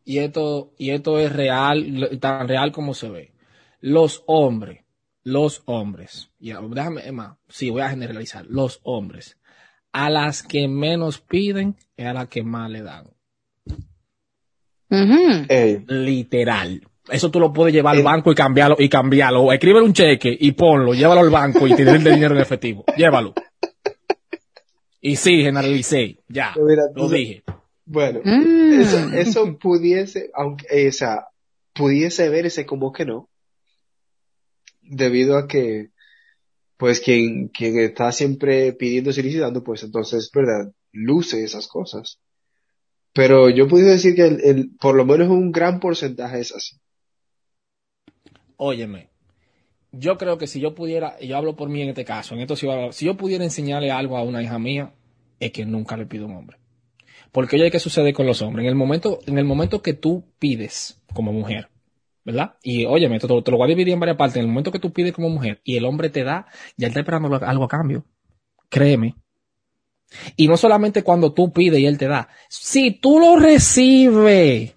Y 0.10 0.18
esto, 0.18 0.74
y 0.80 0.90
esto 0.90 1.20
es 1.20 1.32
real, 1.32 2.18
tan 2.20 2.48
real 2.48 2.72
como 2.72 2.96
se 2.96 3.10
ve. 3.12 3.32
Los 3.80 4.24
hombres, 4.26 4.84
los 5.24 5.62
hombres, 5.66 6.32
ya, 6.40 6.60
déjame, 6.68 7.06
es 7.06 7.14
más, 7.14 7.38
sí, 7.48 7.70
voy 7.70 7.84
a 7.84 7.90
generalizar, 7.92 8.44
los 8.48 8.80
hombres, 8.82 9.38
a 9.92 10.10
las 10.10 10.42
que 10.42 10.68
menos 10.68 11.20
piden 11.20 11.76
es 11.96 12.08
a 12.08 12.14
las 12.14 12.28
que 12.28 12.42
más 12.42 12.72
le 12.72 12.82
dan. 12.82 13.06
Literal. 15.88 16.82
Eso 17.12 17.30
tú 17.30 17.40
lo 17.40 17.54
puedes 17.54 17.72
llevar 17.72 17.94
al 17.94 18.02
Eh. 18.02 18.04
banco 18.04 18.32
y 18.32 18.36
cambiarlo, 18.36 18.78
y 18.80 18.90
cambiarlo. 18.90 19.44
O 19.44 19.54
escríbele 19.54 19.86
un 19.86 19.94
cheque 19.94 20.36
y 20.40 20.54
ponlo, 20.54 20.96
llévalo 20.96 21.22
al 21.22 21.30
banco 21.30 21.68
y 21.68 21.76
tener 21.76 21.98
el 21.98 22.04
dinero 22.04 22.34
en 22.34 22.42
efectivo. 22.42 22.84
Llévalo. 22.98 23.36
Y 25.02 25.18
sí, 25.18 25.44
generalicé. 25.44 26.18
Ya. 26.28 26.56
Mira, 26.58 26.82
Lo 26.96 27.08
dije. 27.08 27.44
Bueno, 27.92 28.22
Mm. 28.24 28.72
eso, 28.74 29.00
eso 29.16 29.58
pudiese, 29.58 30.30
aunque, 30.36 30.66
eh, 30.70 30.90
o 30.90 30.92
sea, 30.92 31.26
pudiese 31.74 32.30
verse 32.30 32.66
como 32.66 32.92
que 32.92 33.06
no, 33.06 33.28
debido 34.82 35.38
a 35.38 35.48
que, 35.48 35.90
pues, 36.78 37.00
quien, 37.00 37.48
quien 37.50 37.80
está 37.80 38.12
siempre 38.12 38.74
pidiendo, 38.74 39.12
solicitando, 39.12 39.64
pues, 39.64 39.84
entonces, 39.84 40.30
verdad, 40.34 40.72
luce 40.92 41.44
esas 41.44 41.68
cosas. 41.68 42.20
Pero 43.14 43.50
yo 43.50 43.68
pudiese 43.68 43.92
decir 43.92 44.16
que 44.16 44.28
el, 44.28 44.42
el- 44.44 44.70
por 44.80 44.96
lo 44.96 45.04
menos 45.04 45.30
un 45.30 45.52
gran 45.52 45.80
porcentaje 45.80 46.40
es 46.40 46.54
así. 46.54 46.78
Óyeme, 48.58 49.10
yo 49.92 50.18
creo 50.18 50.38
que 50.38 50.46
si 50.48 50.60
yo 50.60 50.76
pudiera, 50.76 51.16
y 51.20 51.28
yo 51.30 51.38
hablo 51.38 51.56
por 51.56 51.70
mí 51.70 51.82
en 51.82 51.90
este 51.90 52.06
caso, 52.06 52.36
en 52.36 52.42
esto 52.42 52.54
a 52.70 52.74
hablar, 52.74 52.94
si 52.94 53.06
yo 53.06 53.18
pudiera 53.18 53.44
enseñarle 53.44 53.90
algo 53.90 54.16
a 54.18 54.24
una 54.24 54.44
hija 54.44 54.60
mía, 54.60 54.94
es 55.40 55.52
que 55.52 55.66
nunca 55.66 55.98
le 55.98 56.06
pido 56.06 56.26
un 56.28 56.36
hombre. 56.36 56.58
Porque 57.32 57.56
oye, 57.58 57.72
¿qué 57.72 57.80
sucede 57.80 58.14
con 58.14 58.26
los 58.26 58.42
hombres? 58.42 58.64
En 58.64 58.70
el 58.70 58.76
momento, 58.76 59.20
en 59.28 59.38
el 59.38 59.46
momento 59.46 59.82
que 59.82 59.94
tú 59.94 60.24
pides 60.40 61.00
como 61.14 61.32
mujer, 61.32 61.70
¿verdad? 62.26 62.56
Y 62.64 62.86
óyeme, 62.86 63.16
esto 63.18 63.28
te, 63.28 63.42
te 63.44 63.52
lo 63.52 63.58
voy 63.58 63.66
a 63.66 63.70
dividir 63.70 63.94
en 63.94 64.00
varias 64.00 64.18
partes. 64.18 64.38
En 64.38 64.44
el 64.44 64.48
momento 64.50 64.72
que 64.72 64.80
tú 64.80 64.92
pides 64.92 65.14
como 65.14 65.30
mujer 65.30 65.62
y 65.64 65.78
el 65.78 65.86
hombre 65.86 66.10
te 66.10 66.24
da, 66.24 66.48
ya 66.78 66.88
él 66.88 66.92
está 66.92 67.02
esperando 67.02 67.34
algo- 67.36 67.66
a 67.66 67.68
cambio. 67.68 68.06
Créeme. 68.70 69.16
Y 70.36 70.48
no 70.48 70.58
solamente 70.58 71.04
cuando 71.04 71.34
tú 71.34 71.52
pides 71.54 71.80
y 71.80 71.86
él 71.86 71.98
te 71.98 72.08
da. 72.08 72.30
Si 72.50 72.92
tú 73.00 73.20
lo 73.20 73.36
recibes, 73.38 74.74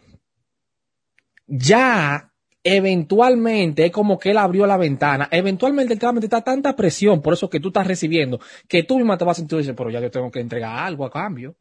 ya 1.46 2.30
eventualmente 2.64 3.86
es 3.86 3.92
como 3.92 4.18
que 4.18 4.30
él 4.30 4.38
abrió 4.38 4.66
la 4.66 4.76
ventana. 4.76 5.28
Eventualmente 5.30 5.94
él 5.94 5.98
te 5.98 6.06
va 6.06 6.12
a 6.38 6.40
tanta 6.42 6.76
presión 6.76 7.22
por 7.22 7.34
eso 7.34 7.50
que 7.50 7.60
tú 7.60 7.68
estás 7.68 7.86
recibiendo, 7.86 8.40
que 8.68 8.82
tú 8.84 8.96
misma 8.98 9.18
te 9.18 9.24
vas 9.24 9.38
a 9.38 9.40
sentir, 9.40 9.74
pero 9.74 9.90
ya 9.90 10.00
yo 10.00 10.10
tengo 10.10 10.30
que 10.30 10.40
entregar 10.40 10.78
algo 10.84 11.04
a 11.04 11.10
cambio. 11.10 11.56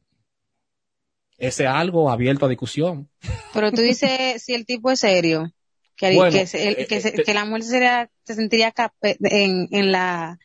Ese 1.41 1.67
algo 1.67 2.09
abierto 2.11 2.45
a 2.45 2.49
discusión. 2.49 3.09
Pero 3.53 3.71
tú 3.71 3.81
dices 3.81 4.41
si 4.43 4.53
el 4.53 4.65
tipo 4.65 4.91
es 4.91 4.99
serio, 4.99 5.51
que, 5.95 6.13
Bueno, 6.15 6.31
que, 6.31 6.45
se- 6.47 6.67
el- 6.67 6.75
eh, 6.79 6.87
que, 6.87 7.01
se- 7.01 7.09
eh, 7.09 7.23
que 7.25 7.33
la 7.33 7.45
mujer 7.45 7.63
sería, 7.63 8.09
se 8.23 8.35
sentiría 8.35 8.71
cape- 8.71 9.17
en, 9.21 9.67
en 9.71 9.91
la 9.91 10.37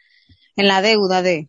en 0.57 0.69
la 0.69 0.81
deuda 0.83 1.21
de. 1.23 1.49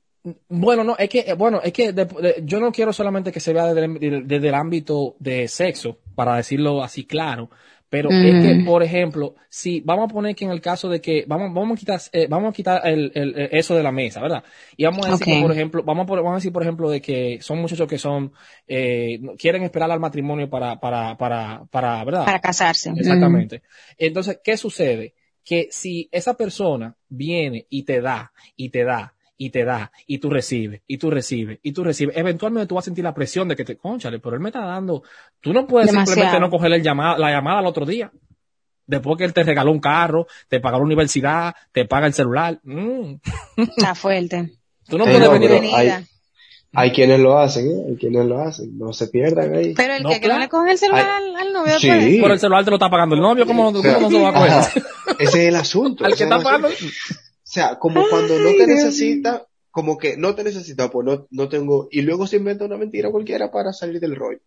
Bueno, 0.49 0.83
no, 0.83 0.97
es 0.97 1.07
que, 1.09 1.19
eh, 1.19 1.33
bueno, 1.33 1.61
es 1.63 1.71
que 1.71 1.93
de- 1.93 2.03
de- 2.05 2.41
yo 2.43 2.59
no 2.59 2.73
quiero 2.73 2.91
solamente 2.91 3.31
que 3.31 3.39
se 3.39 3.53
vea 3.53 3.73
desde, 3.73 3.85
el- 3.85 3.99
desde- 3.99 4.21
desde 4.23 4.47
el 4.49 4.55
ámbito 4.55 5.15
de 5.19 5.47
sexo, 5.47 5.99
para 6.15 6.35
decirlo 6.35 6.83
así 6.83 7.05
claro, 7.05 7.49
pero 7.89 8.17
es 8.19 8.37
que, 8.37 8.55
por 8.57 8.83
ejemplo, 8.83 9.35
si 9.49 9.81
vamos 9.81 10.05
a 10.09 10.13
poner 10.13 10.35
que 10.35 10.45
en 10.45 10.51
el 10.51 10.61
caso 10.61 10.89
de 10.89 10.99
que, 11.01 11.25
vamos, 11.27 11.53
vamos 11.53 11.77
a 11.77 11.79
quitar, 11.79 12.01
eh, 12.11 12.27
vamos 12.29 12.49
a 12.51 12.53
quitar 12.55 12.81
el, 12.87 13.11
el- 13.15 13.35
eso 13.51 13.75
de 13.75 13.83
la 13.83 13.91
mesa, 13.91 14.21
¿verdad? 14.21 14.43
Y 14.75 14.83
vamos 14.85 15.05
a 15.05 15.09
decir 15.09 15.27
que, 15.27 15.37
por 15.37 15.51
ejemplo, 15.51 15.83
vamos 15.83 16.05
a, 16.09 16.15
vamos 16.15 16.31
a 16.33 16.35
decir, 16.35 16.51
por 16.53 16.63
ejemplo, 16.63 16.89
de 16.89 17.01
que 17.01 17.39
son 17.41 17.59
muchachos 17.59 17.87
que 17.87 17.97
son, 17.97 18.33
eh, 18.67 19.19
quieren 19.37 19.63
esperar 19.63 19.89
al 19.91 19.99
matrimonio 19.99 20.49
para, 20.49 20.79
para, 20.79 21.17
para, 21.17 21.65
para, 21.71 22.03
¿verdad? 22.03 22.25
Para 22.25 22.39
casarse. 22.41 22.89
Exactamente. 22.97 23.61
Entonces, 23.97 24.39
¿qué 24.43 24.57
sucede? 24.57 25.15
Que 25.43 25.69
si 25.71 26.09
esa 26.11 26.35
persona 26.35 26.95
viene 27.07 27.67
y 27.69 27.83
te 27.83 28.01
da, 28.01 28.33
y 28.55 28.69
te 28.69 28.83
da, 28.83 29.13
y 29.37 29.49
te 29.51 29.63
da, 29.65 29.91
y 30.07 30.17
tú 30.17 30.29
recibes, 30.29 30.81
y 30.87 30.97
tú 30.97 31.11
recibes, 31.11 31.59
y 31.61 31.71
tú 31.71 31.83
recibes, 31.83 32.17
eventualmente 32.17 32.67
tú 32.67 32.75
vas 32.75 32.83
a 32.83 32.85
sentir 32.85 33.03
la 33.03 33.13
presión 33.13 33.47
de 33.47 33.55
que 33.55 33.63
te, 33.63 33.77
conchale, 33.77 34.19
pero 34.19 34.35
él 34.35 34.41
me 34.41 34.49
está 34.49 34.61
dando, 34.65 35.03
tú 35.41 35.53
no 35.53 35.67
puedes 35.67 35.91
Demasiado. 35.91 36.15
simplemente 36.15 36.39
no 36.39 36.49
coger 36.49 36.73
el 36.73 36.81
llamada, 36.83 37.17
la 37.17 37.31
llamada 37.31 37.59
al 37.59 37.65
otro 37.67 37.85
día. 37.85 38.11
Después 38.87 39.17
que 39.17 39.25
él 39.25 39.33
te 39.33 39.43
regaló 39.43 39.71
un 39.71 39.79
carro, 39.81 40.27
te 40.47 40.59
pagó 40.61 40.77
la 40.79 40.85
universidad, 40.85 41.53
te 41.73 41.85
paga 41.85 42.07
el 42.07 42.13
celular. 42.13 42.59
Mm. 42.63 43.15
Está 43.57 43.93
fuerte. 43.95 44.53
Tú 44.87 44.97
no 44.97 45.03
Sí, 45.05 45.11
puedes 45.11 45.27
no, 45.27 45.31
venir. 45.33 45.51
hay, 45.75 45.91
hay 46.73 46.91
quienes 46.91 47.19
lo 47.19 47.37
hacen, 47.37 47.67
¿eh? 47.67 47.83
Hay 47.89 47.95
quienes 47.97 48.25
lo 48.25 48.39
hacen, 48.39 48.77
no 48.77 48.93
se 48.93 49.07
pierdan 49.09 49.53
ahí. 49.55 49.73
Pero 49.75 49.93
el 49.95 50.03
No, 50.03 50.09
que, 50.09 50.21
que 50.21 50.27
no 50.29 50.39
le 50.39 50.47
coge 50.47 50.71
el 50.71 50.77
celular 50.77 51.09
al, 51.09 51.35
al 51.35 51.51
novio 51.53 51.77
sí. 51.79 51.87
pues. 51.89 52.21
Por 52.21 52.31
el 52.31 52.39
celular 52.39 52.63
te 52.63 52.69
lo 52.71 52.77
está 52.77 52.89
pagando 52.89 53.15
el 53.15 53.21
novio, 53.21 53.45
¿cómo, 53.45 53.73
cómo 53.73 53.81
sea, 53.81 53.99
no 53.99 54.09
se 54.09 54.21
va 54.21 54.29
a 54.29 54.33
coger? 54.33 54.51
Ajá. 54.51 54.71
Ese 55.19 55.41
es 55.43 55.47
el 55.49 55.55
asunto. 55.57 56.05
Al 56.05 56.15
que 56.15 56.23
está 56.23 56.39
pagando. 56.41 56.69
Sea, 57.61 57.79
como 57.79 58.03
cuando 58.09 58.37
no 58.39 58.49
te 58.51 58.67
necesita, 58.67 59.45
como 59.71 59.97
que 59.97 60.17
no 60.17 60.33
te 60.35 60.43
necesita, 60.43 60.89
pues 60.89 61.05
no, 61.05 61.27
no 61.29 61.49
tengo, 61.49 61.87
y 61.91 62.01
luego 62.01 62.25
se 62.27 62.37
inventa 62.37 62.65
una 62.65 62.77
mentira 62.77 63.11
cualquiera 63.11 63.51
para 63.51 63.73
salir 63.73 63.99
del 63.99 64.15
rollo. 64.15 64.39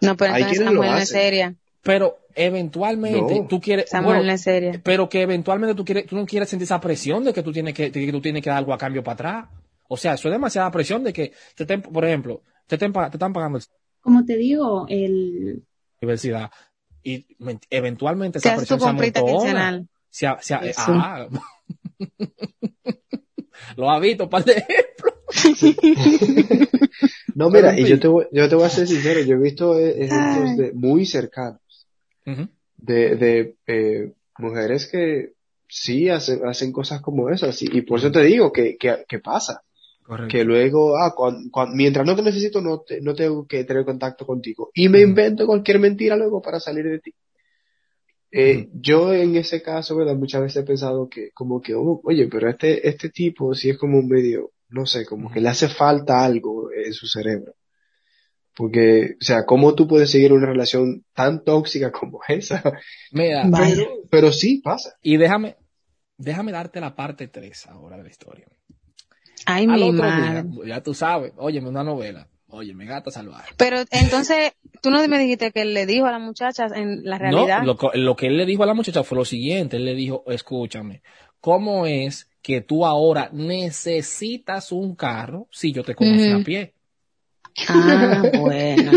No, 0.00 0.16
pero 0.16 0.34
Hay 0.34 0.42
entonces 0.42 0.66
mujer 0.72 0.90
no 0.90 0.96
es 0.98 1.08
seria. 1.08 1.54
Pero 1.82 2.18
eventualmente 2.34 3.40
No. 3.40 3.46
tú 3.46 3.60
quieres, 3.60 3.86
Esa 3.86 3.98
bueno, 4.00 4.14
mujer 4.14 4.26
no 4.26 4.32
es 4.32 4.40
seria. 4.42 4.80
pero 4.84 5.08
que 5.08 5.22
eventualmente 5.22 5.74
tú 5.74 5.84
quieres, 5.84 6.06
tú 6.06 6.16
no 6.16 6.26
quieres 6.26 6.48
sentir 6.48 6.64
esa 6.64 6.80
presión 6.80 7.24
de 7.24 7.32
que 7.32 7.42
tú 7.42 7.52
tienes 7.52 7.72
que, 7.74 7.90
de 7.90 8.06
que 8.06 8.12
tú 8.12 8.20
tienes 8.20 8.42
que 8.42 8.50
dar 8.50 8.58
algo 8.58 8.74
a 8.74 8.78
cambio 8.78 9.02
para 9.02 9.14
atrás. 9.14 9.48
O 9.88 9.96
sea, 9.96 10.14
eso 10.14 10.28
es 10.28 10.32
demasiada 10.32 10.70
presión 10.70 11.04
de 11.04 11.12
que 11.12 11.32
te 11.54 11.62
estén, 11.62 11.80
por 11.80 12.04
ejemplo, 12.04 12.42
te 12.66 12.74
estén, 12.74 12.92
te 12.92 13.00
están 13.12 13.32
pagando 13.32 13.58
la 13.58 13.64
Como 14.00 14.24
te 14.24 14.36
digo, 14.36 14.84
el, 14.88 15.62
universidad 16.02 16.50
y 17.02 17.24
men- 17.38 17.60
eventualmente 17.70 18.40
Te 18.40 18.48
esa 18.48 18.56
presión 18.56 18.80
se 18.80 18.86
amontona. 18.88 19.86
Se 20.10 20.26
ha- 20.26 20.38
se 20.42 20.54
ah. 20.54 21.28
Lo 23.76 23.90
ha 23.90 23.98
visto, 24.00 24.28
par 24.28 24.44
de 24.44 24.52
ejemplos. 24.52 25.14
No, 27.34 27.50
mira, 27.50 27.78
y 27.78 27.84
yo 27.84 28.00
te 28.00 28.08
voy, 28.08 28.26
yo 28.32 28.48
te 28.48 28.54
voy 28.54 28.64
a 28.64 28.70
ser 28.70 28.86
sincero, 28.88 29.20
yo 29.20 29.36
he 29.36 29.38
visto 29.38 29.78
ejemplos 29.78 30.56
de 30.56 30.72
muy 30.72 31.04
cercanos 31.04 31.60
de, 32.78 33.16
de 33.16 33.56
eh, 33.66 34.12
mujeres 34.38 34.86
que 34.90 35.32
sí 35.68 36.08
hacen, 36.08 36.46
hacen 36.46 36.72
cosas 36.72 37.02
como 37.02 37.28
esas 37.28 37.60
y, 37.62 37.66
y 37.70 37.82
por 37.82 37.98
eso 37.98 38.10
te 38.10 38.22
digo 38.22 38.52
que, 38.52 38.76
que, 38.78 39.04
que 39.06 39.18
pasa. 39.18 39.62
Correcto. 40.02 40.30
Que 40.32 40.44
luego, 40.44 40.96
ah, 40.96 41.14
mientras 41.74 42.06
no 42.06 42.14
te 42.16 42.22
necesito, 42.22 42.60
no, 42.62 42.80
te- 42.80 43.00
no 43.00 43.14
tengo 43.14 43.46
que 43.46 43.64
tener 43.64 43.84
contacto 43.84 44.24
contigo. 44.24 44.70
Y 44.72 44.88
me 44.88 45.00
invento 45.00 45.46
cualquier 45.46 45.80
mentira 45.80 46.16
luego 46.16 46.40
para 46.40 46.60
salir 46.60 46.84
de 46.88 47.00
ti. 47.00 47.12
Eh, 48.32 48.68
Yo 48.72 49.14
en 49.14 49.36
ese 49.36 49.62
caso, 49.62 49.96
¿verdad? 49.96 50.16
Muchas 50.16 50.42
veces 50.42 50.62
he 50.62 50.66
pensado 50.66 51.08
que, 51.08 51.30
como 51.32 51.60
que, 51.60 51.74
oh, 51.74 52.00
oye, 52.04 52.28
pero 52.28 52.50
este, 52.50 52.86
este 52.88 53.08
tipo 53.10 53.54
sí 53.54 53.70
es 53.70 53.78
como 53.78 53.98
un 53.98 54.08
medio, 54.08 54.52
no 54.68 54.84
sé, 54.86 55.06
como 55.06 55.30
que 55.30 55.40
le 55.40 55.48
hace 55.48 55.68
falta 55.68 56.24
algo 56.24 56.70
en 56.72 56.92
su 56.92 57.06
cerebro. 57.06 57.54
Porque, 58.54 59.16
o 59.20 59.24
sea, 59.24 59.44
¿cómo 59.44 59.74
tú 59.74 59.86
puedes 59.86 60.10
seguir 60.10 60.32
una 60.32 60.46
relación 60.46 61.04
tan 61.14 61.44
tóxica 61.44 61.92
como 61.92 62.20
esa? 62.28 62.62
Mira. 63.12 63.48
Pero, 63.54 63.84
pero 64.10 64.32
sí 64.32 64.60
pasa. 64.64 64.94
y 65.02 65.16
déjame, 65.18 65.56
déjame 66.16 66.52
darte 66.52 66.80
la 66.80 66.94
parte 66.96 67.28
3 67.28 67.66
ahora 67.68 67.96
de 67.98 68.02
la 68.04 68.08
historia. 68.08 68.46
Ay, 69.44 69.66
Al 69.68 69.76
mi 69.80 69.82
otro 69.90 70.02
madre. 70.08 70.42
día, 70.42 70.66
ya 70.66 70.82
tú 70.82 70.94
sabes, 70.94 71.32
óyeme, 71.36 71.68
una 71.68 71.84
novela, 71.84 72.28
óyeme, 72.48 72.86
gata 72.86 73.10
salvaje. 73.10 73.54
Pero 73.56 73.78
entonces, 73.90 74.52
tú 74.82 74.90
no 74.90 75.06
me 75.08 75.18
dijiste 75.18 75.52
que 75.52 75.62
él 75.62 75.74
le 75.74 75.86
dijo 75.86 76.06
a 76.06 76.12
la 76.12 76.18
muchacha 76.18 76.66
en 76.74 77.04
la 77.04 77.18
realidad. 77.18 77.62
No, 77.62 77.76
lo, 77.94 78.16
que 78.16 78.26
él 78.26 78.36
le 78.36 78.46
dijo 78.46 78.62
a 78.62 78.66
la 78.66 78.74
muchacha 78.74 79.02
fue 79.02 79.18
lo 79.18 79.24
siguiente, 79.24 79.76
él 79.76 79.84
le 79.84 79.94
dijo, 79.94 80.24
escúchame, 80.26 81.02
¿cómo 81.40 81.86
es 81.86 82.30
que 82.42 82.60
tú 82.60 82.86
ahora 82.86 83.30
necesitas 83.32 84.72
un 84.72 84.94
carro 84.94 85.48
si 85.50 85.72
yo 85.72 85.82
te 85.82 85.94
conocí 85.94 86.30
Ujú. 86.30 86.40
a 86.40 86.44
pie? 86.44 86.74
Ah, 87.68 88.22
bueno. 88.38 88.92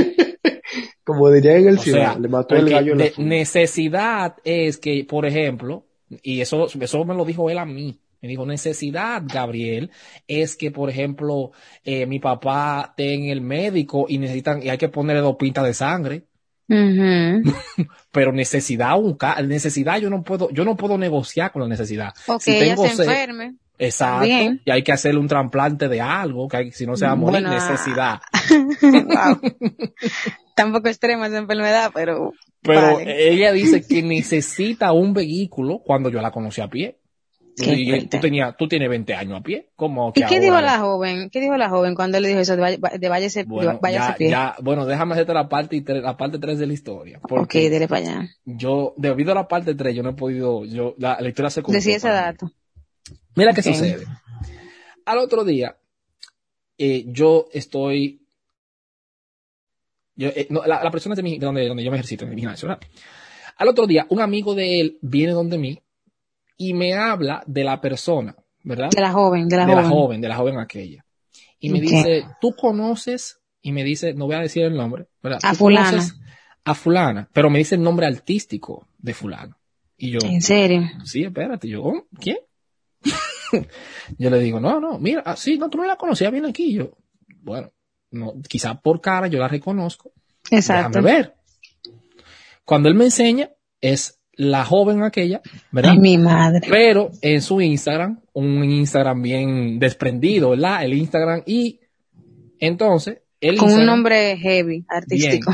Como 1.04 1.32
diría 1.32 1.58
en 1.58 1.70
el 1.70 1.80
sea, 1.80 2.18
le 2.20 2.28
mató 2.28 2.56
el 2.56 2.70
gallo 2.70 2.94
en 2.94 3.00
la 3.00 3.10
necesidad 3.18 4.36
es 4.44 4.78
que, 4.78 5.04
por 5.06 5.26
ejemplo, 5.26 5.86
y 6.22 6.42
eso, 6.42 6.68
eso 6.80 7.06
me 7.06 7.16
lo 7.16 7.26
dijo 7.26 7.50
él 7.50 7.58
a 7.58 7.66
mí. 7.66 8.00
Me 8.22 8.28
dijo, 8.30 8.46
necesidad, 8.46 9.22
Gabriel, 9.26 9.92
es 10.28 10.56
que, 10.56 10.72
por 10.72 10.90
ejemplo, 10.90 11.52
eh, 11.84 12.06
mi 12.06 12.20
papá 12.20 12.88
esté 12.90 13.14
en 13.14 13.26
el 13.26 13.42
médico 13.42 14.06
y 14.10 14.18
necesitan, 14.18 14.62
y 14.62 14.70
hay 14.70 14.78
que 14.78 14.90
ponerle 14.90 15.22
dos 15.22 15.38
pintas 15.38 15.64
de 15.66 15.74
sangre. 15.74 16.24
Pero 18.12 18.32
necesidad, 18.32 19.00
un 19.00 19.18
necesidad, 19.48 19.98
yo 20.00 20.10
no 20.10 20.22
puedo, 20.24 20.50
yo 20.52 20.66
no 20.66 20.76
puedo 20.76 20.98
negociar 20.98 21.52
con 21.52 21.62
la 21.64 21.68
necesidad. 21.68 22.14
Si 22.40 22.52
ella 22.56 22.76
tengo 22.76 22.88
se 22.88 22.96
sed- 22.96 23.08
enferme. 23.10 23.56
Exacto. 23.82 24.26
Bien. 24.26 24.62
Y 24.66 24.72
hay 24.72 24.84
que 24.84 24.92
hacerle 24.92 25.22
un 25.22 25.28
trasplante 25.30 25.88
de 25.88 26.02
algo, 26.02 26.48
que 26.50 26.58
hay- 26.58 26.72
si 26.72 26.86
no 26.86 26.98
se 26.98 27.06
va 27.06 27.12
a 27.14 27.16
morir, 27.16 27.42
Bueno, 27.42 27.50
ah. 27.58 27.70
necesidad. 27.72 28.20
Tampoco 30.56 30.90
extrema 30.90 31.28
esa 31.28 31.38
enfermedad, 31.38 31.92
pero. 31.94 32.34
Pero 32.62 32.96
vale. 32.96 33.30
ella 33.32 33.54
dice 33.54 33.86
que 33.88 34.04
necesita 34.04 34.92
un 34.92 35.14
vehículo 35.14 35.80
cuando 35.80 36.10
yo 36.10 36.22
la 36.22 36.32
conocí 36.32 36.60
a 36.60 36.68
pie. 36.68 36.99
Qué 37.62 37.74
Y 37.74 38.08
tú, 38.08 38.20
tenía, 38.20 38.52
tú 38.54 38.68
tienes 38.68 38.90
20 38.90 39.14
años 39.14 39.40
a 39.40 39.44
pie. 39.44 39.70
¿Cómo 39.76 40.12
que 40.14 40.22
¿Y 40.22 40.24
qué 40.24 40.36
ahora? 40.36 40.46
dijo 40.46 40.62
la 40.62 40.80
joven? 40.80 41.30
¿Qué 41.30 41.40
dijo 41.42 41.58
la 41.58 41.70
joven 41.70 41.96
cuando 41.96 42.20
le 42.20 42.28
dijo 42.30 42.40
eso 42.40 42.56
de, 42.56 42.80
de 43.00 43.10
váyase, 43.10 43.44
Bueno, 43.44 43.74
de 43.74 43.80
váyase 43.82 44.12
ya, 44.12 44.18
pie? 44.18 44.30
ya, 44.30 44.56
bueno, 44.62 44.86
déjame 44.86 45.14
hacerte 45.14 45.34
la 45.34 45.50
parte, 45.50 45.84
la 45.88 46.16
parte 46.18 46.40
3 46.40 46.58
de 46.60 46.68
la 46.68 46.74
historia. 46.74 47.20
ok, 47.30 47.54
dele 47.54 47.88
para 47.88 48.02
allá. 48.02 48.30
yo, 48.46 48.94
debido 48.98 49.32
a 49.32 49.36
la 49.36 49.48
parte 49.48 49.76
3, 49.76 49.96
yo 49.96 50.04
no 50.04 50.10
he 50.12 50.14
podido, 50.14 50.66
yo, 50.66 50.96
la, 50.98 51.18
la 51.20 51.28
historia 51.28 51.50
se 51.50 51.62
Decía 51.68 51.98
ese 51.98 52.08
mí. 52.08 52.14
dato. 52.14 52.52
Mira 53.36 53.54
qué 53.54 53.62
Ok. 53.62 53.68
sucede. 53.68 54.06
Al 55.06 55.18
otro 55.18 55.44
día, 55.44 55.76
eh, 56.78 57.06
yo 57.08 57.48
estoy. 57.52 58.26
Yo, 60.16 60.28
eh, 60.30 60.48
no, 60.50 60.66
la, 60.66 60.84
la 60.84 60.92
persona 60.92 61.16
de, 61.16 61.24
mi, 61.24 61.40
de 61.40 61.46
donde, 61.46 61.68
donde 61.68 61.84
yo 61.84 61.92
me 61.92 61.98
ejercito, 61.98 62.26
en 62.26 62.32
mi 62.32 62.36
gimnasio, 62.42 62.68
¿verdad? 62.68 62.84
Al 63.58 63.68
otro 63.70 63.88
día, 63.88 64.06
un 64.10 64.22
amigo 64.22 64.54
de 64.56 64.80
él 64.82 64.98
viene 65.02 65.34
donde 65.34 65.58
mí 65.58 65.82
y 66.62 66.74
me 66.74 66.94
habla 66.94 67.42
de 67.48 67.64
la 67.64 67.80
persona, 67.80 68.36
¿verdad? 68.64 68.90
De 68.92 69.00
la 69.02 69.14
joven, 69.14 69.48
de 69.48 69.56
la 69.58 69.66
de 69.66 69.72
joven. 69.72 69.84
la 69.84 69.90
joven, 69.90 70.22
de 70.22 70.28
la 70.28 70.36
joven 70.36 70.60
aquella. 70.60 71.06
Y 71.58 71.70
me 71.70 71.80
dice, 71.82 72.26
tú 72.42 72.54
conoces, 72.56 73.40
y 73.62 73.72
me 73.72 73.84
dice, 73.84 74.14
no 74.14 74.26
voy 74.28 74.36
a 74.36 74.40
decir 74.42 74.64
el 74.64 74.76
nombre, 74.76 75.08
¿verdad? 75.24 75.40
A 75.44 75.52
"Tú 75.52 75.58
fulana". 75.60 75.90
conoces 75.92 76.16
A 76.66 76.76
fulana, 76.76 77.30
pero 77.34 77.50
me 77.50 77.60
dice 77.60 77.76
el 77.76 77.82
nombre 77.82 78.06
artístico 78.08 78.88
de 78.98 79.14
fulano. 79.14 79.58
Y 79.98 80.12
yo, 80.12 80.20
En 80.22 80.42
serio. 80.42 80.82
sí, 81.06 81.24
espérate, 81.24 81.68
yo, 81.70 81.82
"Oh, 81.84 82.08
¿quién? 82.20 82.38
yo 84.18 84.30
le 84.30 84.40
digo, 84.40 84.60
no, 84.60 84.80
no, 84.80 85.00
mira, 85.00 85.24
ah, 85.26 85.36
sí, 85.36 85.58
no, 85.58 85.70
tú 85.70 85.78
no 85.78 85.86
la 85.86 85.96
conocías 85.96 86.32
bien 86.32 86.46
aquí. 86.46 86.74
Yo, 86.74 86.92
bueno, 87.42 87.72
no, 88.12 88.34
quizá 88.48 88.80
por 88.80 89.00
cara 89.02 89.28
yo 89.28 89.40
la 89.40 89.48
reconozco. 89.48 90.12
Exacto. 90.52 91.00
Déjame 91.00 91.12
ver. 91.12 91.36
Cuando 92.66 92.90
él 92.90 92.96
me 92.96 93.06
enseña, 93.06 93.50
es 93.82 94.19
la 94.42 94.64
joven 94.64 95.04
aquella, 95.04 95.42
¿verdad? 95.72 95.92
Ay, 95.92 96.00
mi 96.00 96.18
madre. 96.18 96.66
Pero 96.70 97.12
en 97.22 97.42
su 97.42 97.60
Instagram, 97.60 98.22
un 98.34 98.64
Instagram 98.64 99.22
bien 99.22 99.80
desprendido, 99.80 100.52
¿verdad? 100.52 100.84
El 100.86 100.94
Instagram 100.94 101.44
y 101.46 101.82
entonces, 102.60 103.20
el 103.42 103.58
Con 103.58 103.72
un 103.74 103.86
nombre 103.86 104.38
heavy, 104.38 104.86
artístico. 104.88 105.52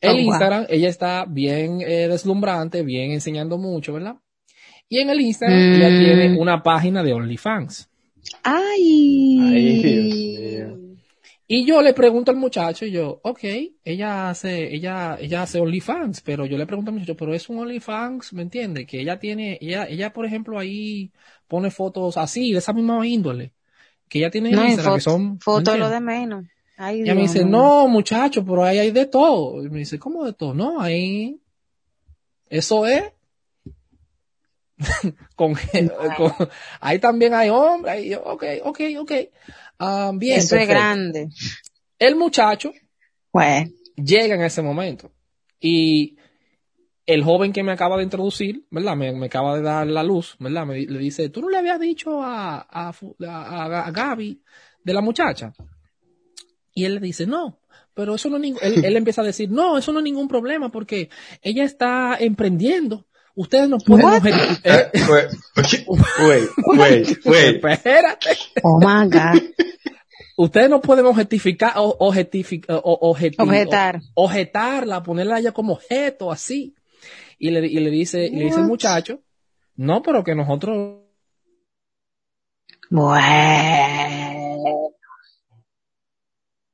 el 0.00 0.10
Oh, 0.10 0.12
wow. 0.14 0.20
Instagram, 0.22 0.66
ella 0.68 0.88
está 0.88 1.24
bien 1.28 1.80
eh, 1.80 2.08
deslumbrante, 2.08 2.82
bien 2.82 3.12
enseñando 3.12 3.58
mucho, 3.58 3.92
¿verdad? 3.92 4.16
Y 4.88 4.98
en 4.98 5.10
el 5.10 5.20
Instagram 5.20 5.58
ella 5.58 5.88
Mm. 5.90 6.04
tiene 6.04 6.38
una 6.40 6.62
página 6.62 7.02
de 7.04 7.12
OnlyFans. 7.12 7.88
Ay. 8.42 9.38
Ay, 9.40 9.82
Dios 9.82 10.04
mío. 10.04 10.85
Y 11.48 11.64
yo 11.64 11.80
le 11.80 11.94
pregunto 11.94 12.32
al 12.32 12.36
muchacho, 12.38 12.86
y 12.86 12.90
yo, 12.90 13.20
ok, 13.22 13.40
ella 13.84 14.30
hace, 14.30 14.74
ella, 14.74 15.16
ella 15.20 15.42
hace 15.42 15.60
OnlyFans, 15.60 16.20
pero 16.22 16.44
yo 16.44 16.58
le 16.58 16.66
pregunto 16.66 16.90
al 16.90 16.94
muchacho, 16.96 17.16
pero 17.16 17.32
es 17.34 17.48
un 17.48 17.58
OnlyFans, 17.60 18.32
¿me 18.32 18.42
entiende? 18.42 18.84
Que 18.84 19.00
ella 19.00 19.18
tiene, 19.20 19.56
ella, 19.60 19.86
ella, 19.86 20.12
por 20.12 20.26
ejemplo, 20.26 20.58
ahí 20.58 21.12
pone 21.46 21.70
fotos 21.70 22.16
así, 22.16 22.52
de 22.52 22.58
esa 22.58 22.72
misma 22.72 23.06
índole, 23.06 23.52
que 24.08 24.18
ella 24.18 24.30
tiene 24.30 24.48
en 24.48 24.56
No, 24.56 24.62
en 24.62 24.68
Instagram, 24.70 24.96
que 24.96 25.00
son, 25.02 25.32
¿me 25.34 25.38
foto 25.40 25.76
lo 25.76 25.88
de 25.88 26.00
menos. 26.00 26.44
Ay, 26.76 27.02
Ella 27.02 27.14
me 27.14 27.22
dice, 27.22 27.44
no, 27.44 27.86
muchacho, 27.86 28.44
pero 28.44 28.64
ahí 28.64 28.78
hay 28.78 28.90
de 28.90 29.06
todo. 29.06 29.64
Y 29.64 29.70
me 29.70 29.78
dice, 29.78 29.98
¿cómo 30.00 30.24
de 30.24 30.32
todo? 30.32 30.52
No, 30.52 30.80
ahí, 30.80 31.40
eso 32.50 32.86
es. 32.86 33.04
con, 35.36 35.54
con- 36.16 36.48
ahí 36.80 36.98
también 36.98 37.34
hay 37.34 37.48
hombres. 37.48 37.94
ahí 37.94 38.10
yo, 38.10 38.22
ok, 38.22 38.44
ok, 38.64 38.80
ok. 38.98 39.12
Ah, 39.78 40.12
bien, 40.14 40.38
Eso 40.38 40.56
es 40.56 40.68
grande. 40.68 41.28
El 41.98 42.16
muchacho 42.16 42.72
Bueno, 43.32 43.70
llega 43.96 44.34
en 44.34 44.42
ese 44.42 44.62
momento 44.62 45.12
y 45.60 46.16
el 47.06 47.22
joven 47.22 47.52
que 47.52 47.62
me 47.62 47.72
acaba 47.72 47.96
de 47.96 48.02
introducir, 48.02 48.66
¿verdad? 48.70 48.96
Me, 48.96 49.12
me 49.12 49.26
acaba 49.26 49.56
de 49.56 49.62
dar 49.62 49.86
la 49.86 50.02
luz, 50.02 50.36
¿verdad? 50.40 50.66
Me, 50.66 50.80
le 50.80 50.98
dice, 50.98 51.28
¿tú 51.28 51.40
no 51.40 51.48
le 51.48 51.58
habías 51.58 51.78
dicho 51.78 52.22
a, 52.22 52.66
a, 52.68 52.88
a- 52.90 53.90
Gaby 53.92 54.42
de 54.82 54.92
la 54.92 55.00
muchacha? 55.00 55.52
Y 56.74 56.84
él 56.84 56.94
le 56.94 57.00
dice, 57.00 57.26
no, 57.26 57.60
pero 57.94 58.16
eso 58.16 58.28
no 58.28 58.36
él, 58.36 58.56
él 58.62 58.96
empieza 58.96 59.22
a 59.22 59.24
decir, 59.24 59.50
no, 59.50 59.78
eso 59.78 59.92
no 59.92 60.00
es 60.00 60.04
ningún 60.04 60.28
problema 60.28 60.70
porque 60.70 61.08
ella 61.42 61.64
está 61.64 62.16
emprendiendo. 62.18 63.06
Ustedes 63.36 63.68
no 63.68 63.76
obje- 63.76 64.60
Eh, 64.64 64.90
eh, 64.94 65.00
wait, 65.08 65.28
wait, 66.18 66.48
wait, 67.24 67.62
wait. 67.62 67.64
espérate. 67.64 68.36
oh 68.62 68.78
my 68.80 69.08
God. 69.10 69.42
Ustedes 70.38 70.68
no 70.70 70.80
pueden 70.80 71.04
objetificar, 71.06 71.74
o, 71.76 71.96
objetific- 71.98 72.64
o- 72.68 73.12
objeti- 73.14 73.36
Objetar. 73.38 74.00
o- 74.14 74.24
objetarla, 74.24 75.02
ponerla 75.02 75.40
ya 75.40 75.52
como 75.52 75.74
objeto, 75.74 76.30
así. 76.32 76.74
Y 77.38 77.50
le, 77.50 77.66
y 77.66 77.78
le 77.80 77.90
dice, 77.90 78.24
y 78.26 78.30
le 78.36 78.44
dice 78.46 78.60
el 78.60 78.66
muchacho, 78.66 79.20
no, 79.76 80.02
pero 80.02 80.24
que 80.24 80.34
nosotros, 80.34 81.02
Bueno. 82.90 84.90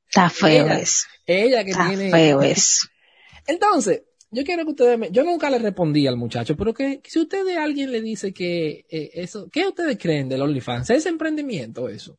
Está 0.08 0.28
feo 0.28 0.66
Ella- 0.66 0.78
eso. 0.78 1.06
ella 1.26 1.64
que 1.64 1.70
Está 1.70 1.88
tiene. 1.88 2.10
feo 2.10 2.42
eso. 2.42 2.86
Entonces, 3.46 4.02
yo 4.32 4.44
quiero 4.44 4.64
que 4.64 4.70
ustedes 4.70 4.98
me, 4.98 5.10
yo 5.10 5.24
nunca 5.24 5.50
le 5.50 5.58
respondí 5.58 6.06
al 6.06 6.16
muchacho, 6.16 6.56
pero 6.56 6.72
que 6.72 7.02
si 7.04 7.20
ustedes 7.20 7.58
alguien 7.58 7.92
le 7.92 8.00
dice 8.00 8.32
que 8.32 8.86
eh, 8.88 9.10
eso, 9.14 9.48
¿qué 9.52 9.68
ustedes 9.68 9.98
creen 9.98 10.28
del 10.28 10.40
OnlyFans? 10.40 10.88
¿Es 10.90 11.04
emprendimiento 11.04 11.90
eso? 11.90 12.18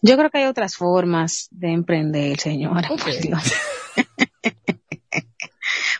Yo 0.00 0.16
creo 0.16 0.30
que 0.30 0.38
hay 0.38 0.46
otras 0.46 0.74
formas 0.74 1.48
de 1.50 1.72
emprender, 1.72 2.40
señora. 2.40 2.88
Por 2.88 3.20
Dios. 3.20 3.52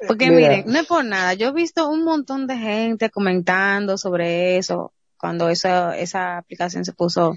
Porque 0.07 0.31
Mira. 0.31 0.51
miren, 0.51 0.65
no 0.67 0.79
es 0.79 0.87
por 0.87 1.05
nada. 1.05 1.35
Yo 1.35 1.49
he 1.49 1.53
visto 1.53 1.89
un 1.89 2.05
montón 2.05 2.47
de 2.47 2.57
gente 2.57 3.11
comentando 3.11 3.99
sobre 3.99 4.57
eso 4.57 4.93
cuando 5.19 5.49
esa, 5.49 5.99
esa 5.99 6.39
aplicación 6.39 6.85
se 6.85 6.93
puso 6.93 7.35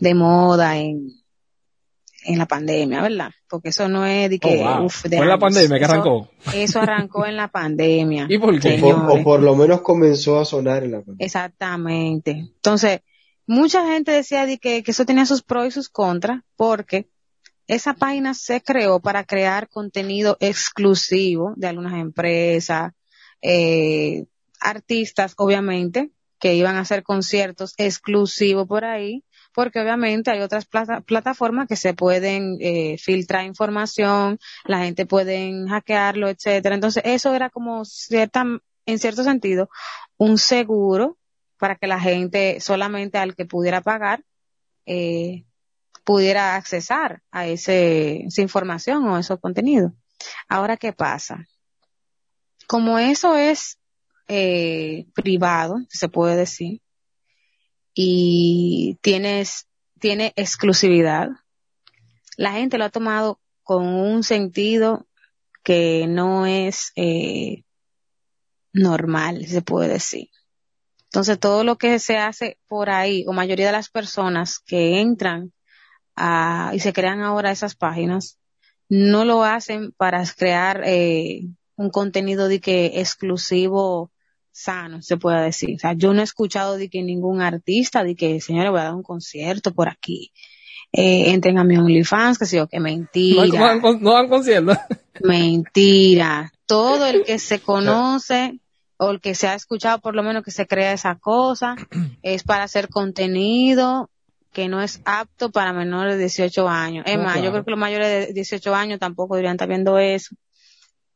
de 0.00 0.14
moda 0.14 0.76
en, 0.76 1.23
en 2.24 2.38
la 2.38 2.46
pandemia, 2.46 3.02
¿verdad? 3.02 3.30
Porque 3.48 3.68
eso 3.68 3.88
no 3.88 4.04
es 4.06 4.30
de 4.30 4.38
que, 4.38 4.60
Oh, 4.62 4.76
wow. 4.76 4.84
uf, 4.86 5.04
de 5.04 5.16
Fue 5.16 5.26
en 5.26 5.30
la 5.30 5.38
pandemia 5.38 5.78
que 5.78 5.84
Eso- 5.84 5.92
arrancó. 5.92 6.30
Eso 6.54 6.80
arrancó 6.80 7.26
en 7.26 7.36
la 7.36 7.48
pandemia. 7.48 8.26
¿Y 8.30 8.38
por 8.38 8.58
qué? 8.60 8.76
O 8.76 8.80
por, 8.80 8.94
Señores. 8.94 9.20
o 9.20 9.24
por 9.24 9.42
lo 9.42 9.54
menos 9.56 9.80
comenzó 9.82 10.38
a 10.40 10.44
sonar 10.44 10.84
en 10.84 10.92
la 10.92 10.98
pantalla. 11.02 11.24
Exactamente. 11.24 12.30
Entonces, 12.32 13.00
mucha 13.46 13.86
gente 13.86 14.10
decía 14.12 14.46
de 14.46 14.58
que, 14.58 14.82
que 14.82 14.90
eso 14.90 15.04
tenía 15.04 15.26
sus 15.26 15.42
pros 15.42 15.66
y 15.66 15.70
sus 15.70 15.88
contras, 15.88 16.40
porque 16.56 17.08
esa 17.66 17.94
página 17.94 18.34
se 18.34 18.60
creó 18.62 19.00
para 19.00 19.24
crear 19.24 19.68
contenido 19.68 20.36
exclusivo 20.40 21.54
de 21.56 21.66
algunas 21.68 21.94
empresas, 21.94 22.92
eh, 23.42 24.24
artistas, 24.60 25.34
obviamente, 25.36 26.10
que 26.40 26.54
iban 26.54 26.76
a 26.76 26.80
hacer 26.80 27.02
conciertos 27.02 27.74
exclusivos 27.78 28.66
por 28.66 28.84
ahí, 28.84 29.24
porque 29.54 29.80
obviamente 29.80 30.30
hay 30.30 30.40
otras 30.40 30.66
plata- 30.66 31.00
plataformas 31.00 31.68
que 31.68 31.76
se 31.76 31.94
pueden 31.94 32.58
eh, 32.60 32.98
filtrar 32.98 33.44
información, 33.44 34.38
la 34.64 34.80
gente 34.80 35.06
puede 35.06 35.52
hackearlo, 35.68 36.28
etcétera. 36.28 36.74
Entonces, 36.74 37.02
eso 37.06 37.34
era 37.34 37.50
como 37.50 37.84
cierta, 37.84 38.44
en 38.86 38.98
cierto 38.98 39.22
sentido, 39.22 39.70
un 40.18 40.38
seguro 40.38 41.16
para 41.58 41.76
que 41.76 41.86
la 41.86 42.00
gente, 42.00 42.60
solamente 42.60 43.16
al 43.16 43.34
que 43.34 43.46
pudiera 43.46 43.80
pagar, 43.80 44.24
eh, 44.86 45.44
pudiera 46.04 46.56
accesar 46.56 47.22
a 47.30 47.46
ese, 47.46 48.24
esa 48.26 48.42
información 48.42 49.06
o 49.06 49.18
esos 49.18 49.40
contenidos. 49.40 49.92
Ahora, 50.48 50.76
¿qué 50.76 50.92
pasa? 50.92 51.46
Como 52.66 52.98
eso 52.98 53.36
es 53.36 53.78
eh, 54.26 55.06
privado, 55.14 55.76
se 55.88 56.08
puede 56.08 56.36
decir, 56.36 56.80
y 57.94 58.98
tienes, 59.00 59.68
tiene 59.98 60.32
exclusividad, 60.36 61.28
la 62.36 62.52
gente 62.52 62.78
lo 62.78 62.84
ha 62.84 62.90
tomado 62.90 63.40
con 63.62 63.86
un 63.86 64.22
sentido 64.22 65.06
que 65.62 66.06
no 66.08 66.46
es 66.46 66.92
eh, 66.96 67.64
normal, 68.72 69.46
se 69.46 69.62
puede 69.62 69.88
decir. 69.88 70.28
Entonces, 71.04 71.38
todo 71.38 71.62
lo 71.62 71.76
que 71.78 71.98
se 72.00 72.18
hace 72.18 72.58
por 72.66 72.90
ahí, 72.90 73.24
o 73.26 73.32
mayoría 73.32 73.66
de 73.66 73.72
las 73.72 73.88
personas 73.88 74.58
que 74.58 75.00
entran 75.00 75.52
a, 76.16 76.72
y 76.74 76.80
se 76.80 76.92
crean 76.92 77.20
ahora 77.20 77.52
esas 77.52 77.76
páginas, 77.76 78.38
no 78.88 79.24
lo 79.24 79.44
hacen 79.44 79.92
para 79.92 80.22
crear 80.36 80.82
eh, 80.84 81.42
un 81.76 81.90
contenido 81.90 82.48
de 82.48 82.60
que 82.60 83.00
exclusivo 83.00 84.10
sano, 84.54 85.02
se 85.02 85.16
puede 85.16 85.42
decir. 85.42 85.74
O 85.76 85.78
sea, 85.78 85.92
yo 85.94 86.14
no 86.14 86.20
he 86.20 86.24
escuchado 86.24 86.78
de 86.78 86.88
que 86.88 87.02
ningún 87.02 87.42
artista, 87.42 88.04
de 88.04 88.14
que, 88.14 88.40
señores, 88.40 88.70
voy 88.70 88.80
a 88.80 88.84
dar 88.84 88.94
un 88.94 89.02
concierto 89.02 89.74
por 89.74 89.88
aquí. 89.88 90.32
Eh, 90.92 91.32
entren 91.32 91.58
a 91.58 91.64
mi 91.64 91.76
OnlyFans, 91.76 92.38
que 92.38 92.46
sé 92.46 92.58
yo, 92.58 92.68
que 92.68 92.78
mentira. 92.78 93.74
no 93.74 93.98
no 93.98 94.12
dan 94.14 94.28
concierto. 94.28 94.78
Mentira. 95.22 96.52
Todo 96.66 97.06
el 97.06 97.24
que 97.24 97.38
se 97.40 97.58
conoce 97.60 98.60
o 98.96 99.10
el 99.10 99.20
que 99.20 99.34
se 99.34 99.48
ha 99.48 99.54
escuchado 99.54 99.98
por 99.98 100.14
lo 100.14 100.22
menos 100.22 100.44
que 100.44 100.52
se 100.52 100.68
crea 100.68 100.92
esa 100.92 101.16
cosa 101.16 101.74
es 102.22 102.44
para 102.44 102.62
hacer 102.62 102.88
contenido 102.88 104.08
que 104.52 104.68
no 104.68 104.80
es 104.80 105.02
apto 105.04 105.50
para 105.50 105.72
menores 105.72 106.14
de 106.14 106.20
18 106.20 106.68
años. 106.68 107.04
Es 107.08 107.16
No, 107.16 107.24
más, 107.24 107.42
yo 107.42 107.50
creo 107.50 107.64
que 107.64 107.72
los 107.72 107.80
mayores 107.80 108.28
de 108.28 108.32
18 108.32 108.72
años 108.72 109.00
tampoco 109.00 109.34
deberían 109.34 109.56
estar 109.56 109.68
viendo 109.68 109.98
eso. 109.98 110.36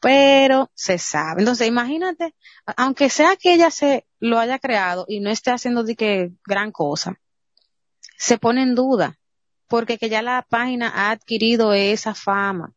Pero 0.01 0.71
se 0.75 0.99
sabe. 0.99 1.41
Entonces, 1.41 1.67
imagínate, 1.67 2.35
aunque 2.77 3.11
sea 3.11 3.37
que 3.37 3.55
ella 3.55 3.71
se 3.71 4.07
lo 4.21 4.39
haya 4.39 4.59
creado 4.59 5.05
y 5.09 5.21
no 5.21 5.31
esté 5.31 5.51
haciendo 5.51 5.83
de 5.83 5.97
que 5.97 6.33
gran 6.47 6.71
cosa, 6.73 7.19
se 8.17 8.39
pone 8.39 8.63
en 8.63 8.75
duda 8.75 9.19
porque 9.67 9.99
que 9.99 10.09
ya 10.09 10.23
la 10.23 10.47
página 10.49 10.89
ha 10.89 11.11
adquirido 11.11 11.73
esa 11.73 12.15
fama 12.15 12.75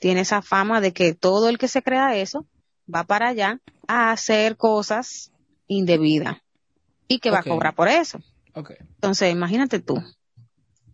tiene 0.00 0.22
esa 0.22 0.42
fama 0.42 0.80
de 0.80 0.92
que 0.92 1.14
todo 1.14 1.48
el 1.48 1.58
que 1.58 1.68
se 1.68 1.82
crea 1.82 2.16
eso 2.16 2.46
va 2.92 3.04
para 3.04 3.28
allá 3.28 3.60
a 3.86 4.10
hacer 4.10 4.56
cosas 4.56 5.30
indebidas 5.68 6.38
y 7.06 7.20
que 7.20 7.30
va 7.30 7.40
a 7.40 7.44
cobrar 7.44 7.74
por 7.74 7.86
eso. 7.86 8.20
Entonces, 8.54 9.30
imagínate 9.30 9.78
tú. 9.78 10.02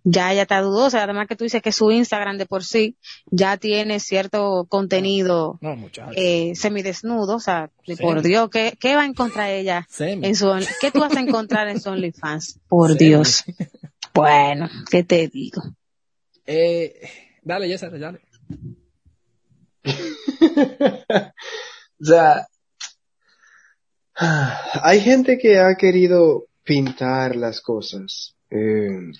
Ya 0.08 0.32
ella 0.32 0.42
está 0.42 0.60
dudosa, 0.60 1.02
además 1.02 1.26
que 1.26 1.34
tú 1.34 1.42
dices 1.42 1.60
que 1.60 1.72
su 1.72 1.90
Instagram 1.90 2.38
de 2.38 2.46
por 2.46 2.62
sí 2.62 2.96
ya 3.26 3.56
tiene 3.56 3.98
cierto 3.98 4.64
contenido 4.68 5.58
No, 5.60 5.76
eh, 6.14 6.52
semidesnudo, 6.54 7.34
o 7.34 7.40
sea, 7.40 7.72
por 8.00 8.22
Dios, 8.22 8.48
¿qué, 8.50 8.78
¿qué 8.78 8.94
va 8.94 9.02
a 9.02 9.06
encontrar 9.06 9.50
ella 9.50 9.84
Semi. 9.90 10.24
en 10.24 10.36
su, 10.36 10.48
qué 10.80 10.92
tú 10.92 11.00
vas 11.00 11.16
a 11.16 11.20
encontrar 11.20 11.66
en 11.66 11.80
su 11.80 11.90
OnlyFans? 11.90 12.60
Por 12.68 12.92
Semi. 12.92 12.98
Dios. 13.00 13.42
Bueno, 14.14 14.70
¿qué 14.88 15.02
te 15.02 15.26
digo? 15.26 15.60
Eh, 16.46 17.00
dale, 17.42 17.66
Yesar, 17.68 17.98
dale. 17.98 18.20
O 21.98 22.04
sea, 22.04 22.46
hay 24.14 25.00
gente 25.00 25.38
que 25.38 25.58
ha 25.58 25.74
querido 25.76 26.46
pintar 26.62 27.36
las 27.36 27.60
cosas 27.60 28.36
eh, 28.50 29.10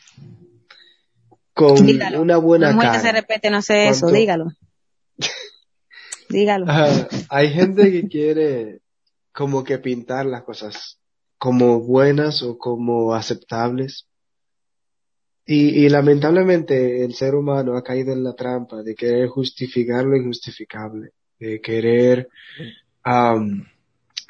con 1.56 1.86
Dígalo. 1.86 2.20
una 2.20 2.36
buena 2.36 2.68
que 2.68 2.98
se 2.98 3.04
cara. 3.06 3.12
repete 3.12 3.48
no 3.48 3.56
hace 3.56 3.88
eso, 3.88 4.08
dígalo. 4.08 4.48
dígalo. 6.28 6.66
Hay 7.30 7.48
gente 7.48 7.90
que 7.90 8.06
quiere 8.08 8.80
como 9.32 9.64
que 9.64 9.78
pintar 9.78 10.26
las 10.26 10.42
cosas 10.42 10.98
como 11.38 11.80
buenas 11.80 12.42
o 12.42 12.58
como 12.58 13.14
aceptables. 13.14 14.06
Y, 15.46 15.86
y 15.86 15.88
lamentablemente 15.88 17.02
el 17.02 17.14
ser 17.14 17.34
humano 17.34 17.74
ha 17.78 17.82
caído 17.82 18.12
en 18.12 18.22
la 18.22 18.34
trampa 18.34 18.82
de 18.82 18.94
querer 18.94 19.28
justificar 19.28 20.04
lo 20.04 20.14
injustificable, 20.14 21.12
de 21.38 21.62
querer 21.62 22.28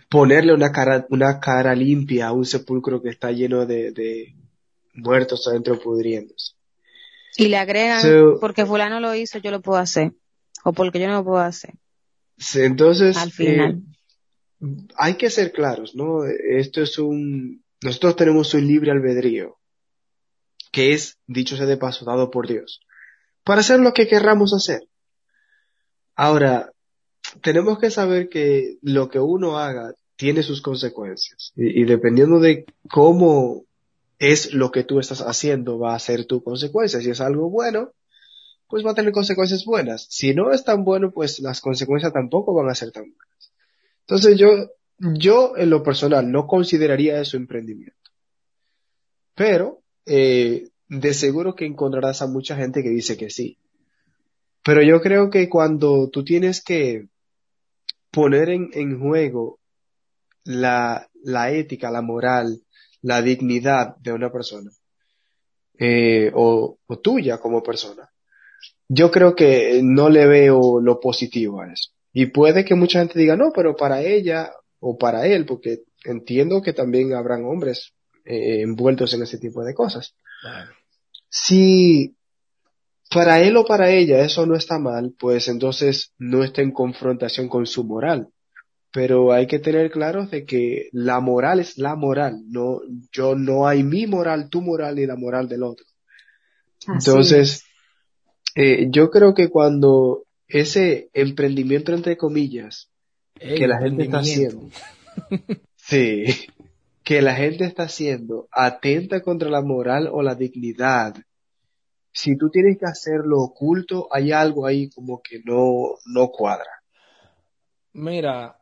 ponerle 0.08 0.54
una 0.54 0.70
cara, 0.70 1.04
una 1.10 1.40
cara 1.40 1.74
limpia 1.74 2.28
a 2.28 2.32
un 2.32 2.44
sepulcro 2.46 3.02
que 3.02 3.08
está 3.08 3.32
lleno 3.32 3.66
de, 3.66 3.90
de 3.90 4.32
muertos 4.94 5.48
adentro 5.48 5.80
pudriéndose. 5.80 6.55
Y 7.36 7.48
le 7.48 7.56
agregan, 7.58 8.02
So- 8.02 8.38
porque 8.40 8.64
fulano 8.66 9.00
lo 9.00 9.14
hizo, 9.14 9.38
yo 9.38 9.50
lo 9.50 9.60
puedo 9.60 9.78
hacer. 9.78 10.12
O 10.64 10.72
porque 10.72 10.98
yo 10.98 11.06
no 11.06 11.14
lo 11.14 11.24
puedo 11.24 11.38
hacer. 11.38 11.74
Entonces, 12.54 13.16
Al 13.16 13.30
final. 13.30 13.82
eh, 14.60 14.66
hay 14.96 15.14
que 15.16 15.30
ser 15.30 15.52
claros, 15.52 15.94
¿no? 15.94 16.24
Esto 16.24 16.82
es 16.82 16.98
un, 16.98 17.62
nosotros 17.82 18.16
tenemos 18.16 18.52
un 18.54 18.66
libre 18.66 18.90
albedrío, 18.90 19.58
que 20.72 20.92
es, 20.92 21.18
dicho 21.26 21.56
sea 21.56 21.66
de 21.66 21.76
paso, 21.76 22.04
dado 22.04 22.30
por 22.30 22.48
Dios, 22.48 22.80
para 23.44 23.60
hacer 23.60 23.80
lo 23.80 23.92
que 23.92 24.08
querramos 24.08 24.52
hacer. 24.54 24.88
Ahora, 26.14 26.70
tenemos 27.42 27.78
que 27.78 27.90
saber 27.90 28.28
que 28.28 28.76
lo 28.82 29.08
que 29.08 29.18
uno 29.20 29.58
haga 29.58 29.92
tiene 30.16 30.42
sus 30.42 30.62
consecuencias, 30.62 31.52
y, 31.54 31.82
y 31.82 31.84
dependiendo 31.84 32.40
de 32.40 32.64
cómo 32.88 33.65
es 34.18 34.54
lo 34.54 34.70
que 34.70 34.84
tú 34.84 34.98
estás 34.98 35.20
haciendo, 35.20 35.78
va 35.78 35.94
a 35.94 35.98
ser 35.98 36.24
tu 36.24 36.42
consecuencia. 36.42 37.00
Si 37.00 37.10
es 37.10 37.20
algo 37.20 37.50
bueno, 37.50 37.92
pues 38.68 38.84
va 38.84 38.92
a 38.92 38.94
tener 38.94 39.12
consecuencias 39.12 39.64
buenas. 39.64 40.06
Si 40.10 40.34
no 40.34 40.52
es 40.52 40.64
tan 40.64 40.84
bueno, 40.84 41.10
pues 41.12 41.40
las 41.40 41.60
consecuencias 41.60 42.12
tampoco 42.12 42.54
van 42.54 42.70
a 42.70 42.74
ser 42.74 42.92
tan 42.92 43.04
buenas. 43.04 43.52
Entonces 44.00 44.38
yo, 44.38 44.70
yo 44.98 45.56
en 45.56 45.70
lo 45.70 45.82
personal 45.82 46.30
no 46.30 46.46
consideraría 46.46 47.20
eso 47.20 47.36
emprendimiento. 47.36 48.10
Pero, 49.34 49.82
eh, 50.06 50.68
de 50.88 51.14
seguro 51.14 51.54
que 51.54 51.66
encontrarás 51.66 52.22
a 52.22 52.26
mucha 52.26 52.56
gente 52.56 52.82
que 52.82 52.90
dice 52.90 53.16
que 53.16 53.30
sí. 53.30 53.58
Pero 54.64 54.82
yo 54.82 55.00
creo 55.00 55.30
que 55.30 55.48
cuando 55.48 56.08
tú 56.08 56.24
tienes 56.24 56.62
que 56.62 57.08
poner 58.10 58.48
en, 58.48 58.70
en 58.72 58.98
juego 58.98 59.60
la, 60.44 61.08
la 61.22 61.52
ética, 61.52 61.90
la 61.90 62.02
moral, 62.02 62.62
la 63.06 63.22
dignidad 63.22 63.96
de 63.98 64.12
una 64.12 64.32
persona, 64.32 64.68
eh, 65.78 66.32
o, 66.34 66.76
o 66.84 66.98
tuya 66.98 67.38
como 67.38 67.62
persona, 67.62 68.10
yo 68.88 69.12
creo 69.12 69.36
que 69.36 69.80
no 69.84 70.08
le 70.08 70.26
veo 70.26 70.80
lo 70.80 70.98
positivo 70.98 71.60
a 71.60 71.72
eso. 71.72 71.92
Y 72.12 72.26
puede 72.26 72.64
que 72.64 72.74
mucha 72.74 72.98
gente 72.98 73.16
diga, 73.16 73.36
no, 73.36 73.52
pero 73.54 73.76
para 73.76 74.02
ella 74.02 74.50
o 74.80 74.98
para 74.98 75.24
él, 75.28 75.46
porque 75.46 75.84
entiendo 76.04 76.60
que 76.62 76.72
también 76.72 77.14
habrán 77.14 77.44
hombres 77.44 77.92
eh, 78.24 78.62
envueltos 78.62 79.14
en 79.14 79.22
ese 79.22 79.38
tipo 79.38 79.62
de 79.62 79.72
cosas. 79.72 80.16
Si 81.28 82.16
para 83.08 83.40
él 83.40 83.56
o 83.56 83.64
para 83.64 83.90
ella 83.90 84.24
eso 84.24 84.46
no 84.46 84.56
está 84.56 84.80
mal, 84.80 85.14
pues 85.16 85.46
entonces 85.46 86.12
no 86.18 86.42
está 86.42 86.60
en 86.60 86.72
confrontación 86.72 87.48
con 87.48 87.66
su 87.66 87.84
moral. 87.84 88.30
Pero 88.96 89.30
hay 89.34 89.46
que 89.46 89.58
tener 89.58 89.90
claro 89.90 90.24
de 90.24 90.46
que 90.46 90.88
la 90.90 91.20
moral 91.20 91.60
es 91.60 91.76
la 91.76 91.96
moral, 91.96 92.44
no, 92.48 92.80
yo 93.12 93.34
no 93.34 93.68
hay 93.68 93.82
mi 93.82 94.06
moral, 94.06 94.48
tu 94.48 94.62
moral 94.62 94.96
ni 94.96 95.04
la 95.04 95.16
moral 95.16 95.50
del 95.50 95.64
otro. 95.64 95.84
Así 96.86 97.10
Entonces, 97.10 97.64
eh, 98.54 98.86
yo 98.90 99.10
creo 99.10 99.34
que 99.34 99.50
cuando 99.50 100.24
ese 100.48 101.10
emprendimiento 101.12 101.92
entre 101.92 102.16
comillas 102.16 102.90
el 103.38 103.58
que 103.58 103.66
la 103.66 103.82
gente 103.82 104.04
está 104.04 104.20
haciendo, 104.20 104.70
sí, 105.76 106.24
que 107.04 107.20
la 107.20 107.34
gente 107.34 107.66
está 107.66 107.82
haciendo 107.82 108.48
atenta 108.50 109.20
contra 109.20 109.50
la 109.50 109.60
moral 109.60 110.08
o 110.10 110.22
la 110.22 110.34
dignidad. 110.34 111.14
Si 112.14 112.38
tú 112.38 112.48
tienes 112.48 112.78
que 112.78 112.86
hacerlo 112.86 113.42
oculto, 113.42 114.08
hay 114.10 114.32
algo 114.32 114.64
ahí 114.64 114.88
como 114.88 115.20
que 115.20 115.42
no, 115.44 115.96
no 116.06 116.28
cuadra. 116.28 116.70
Mira, 117.92 118.56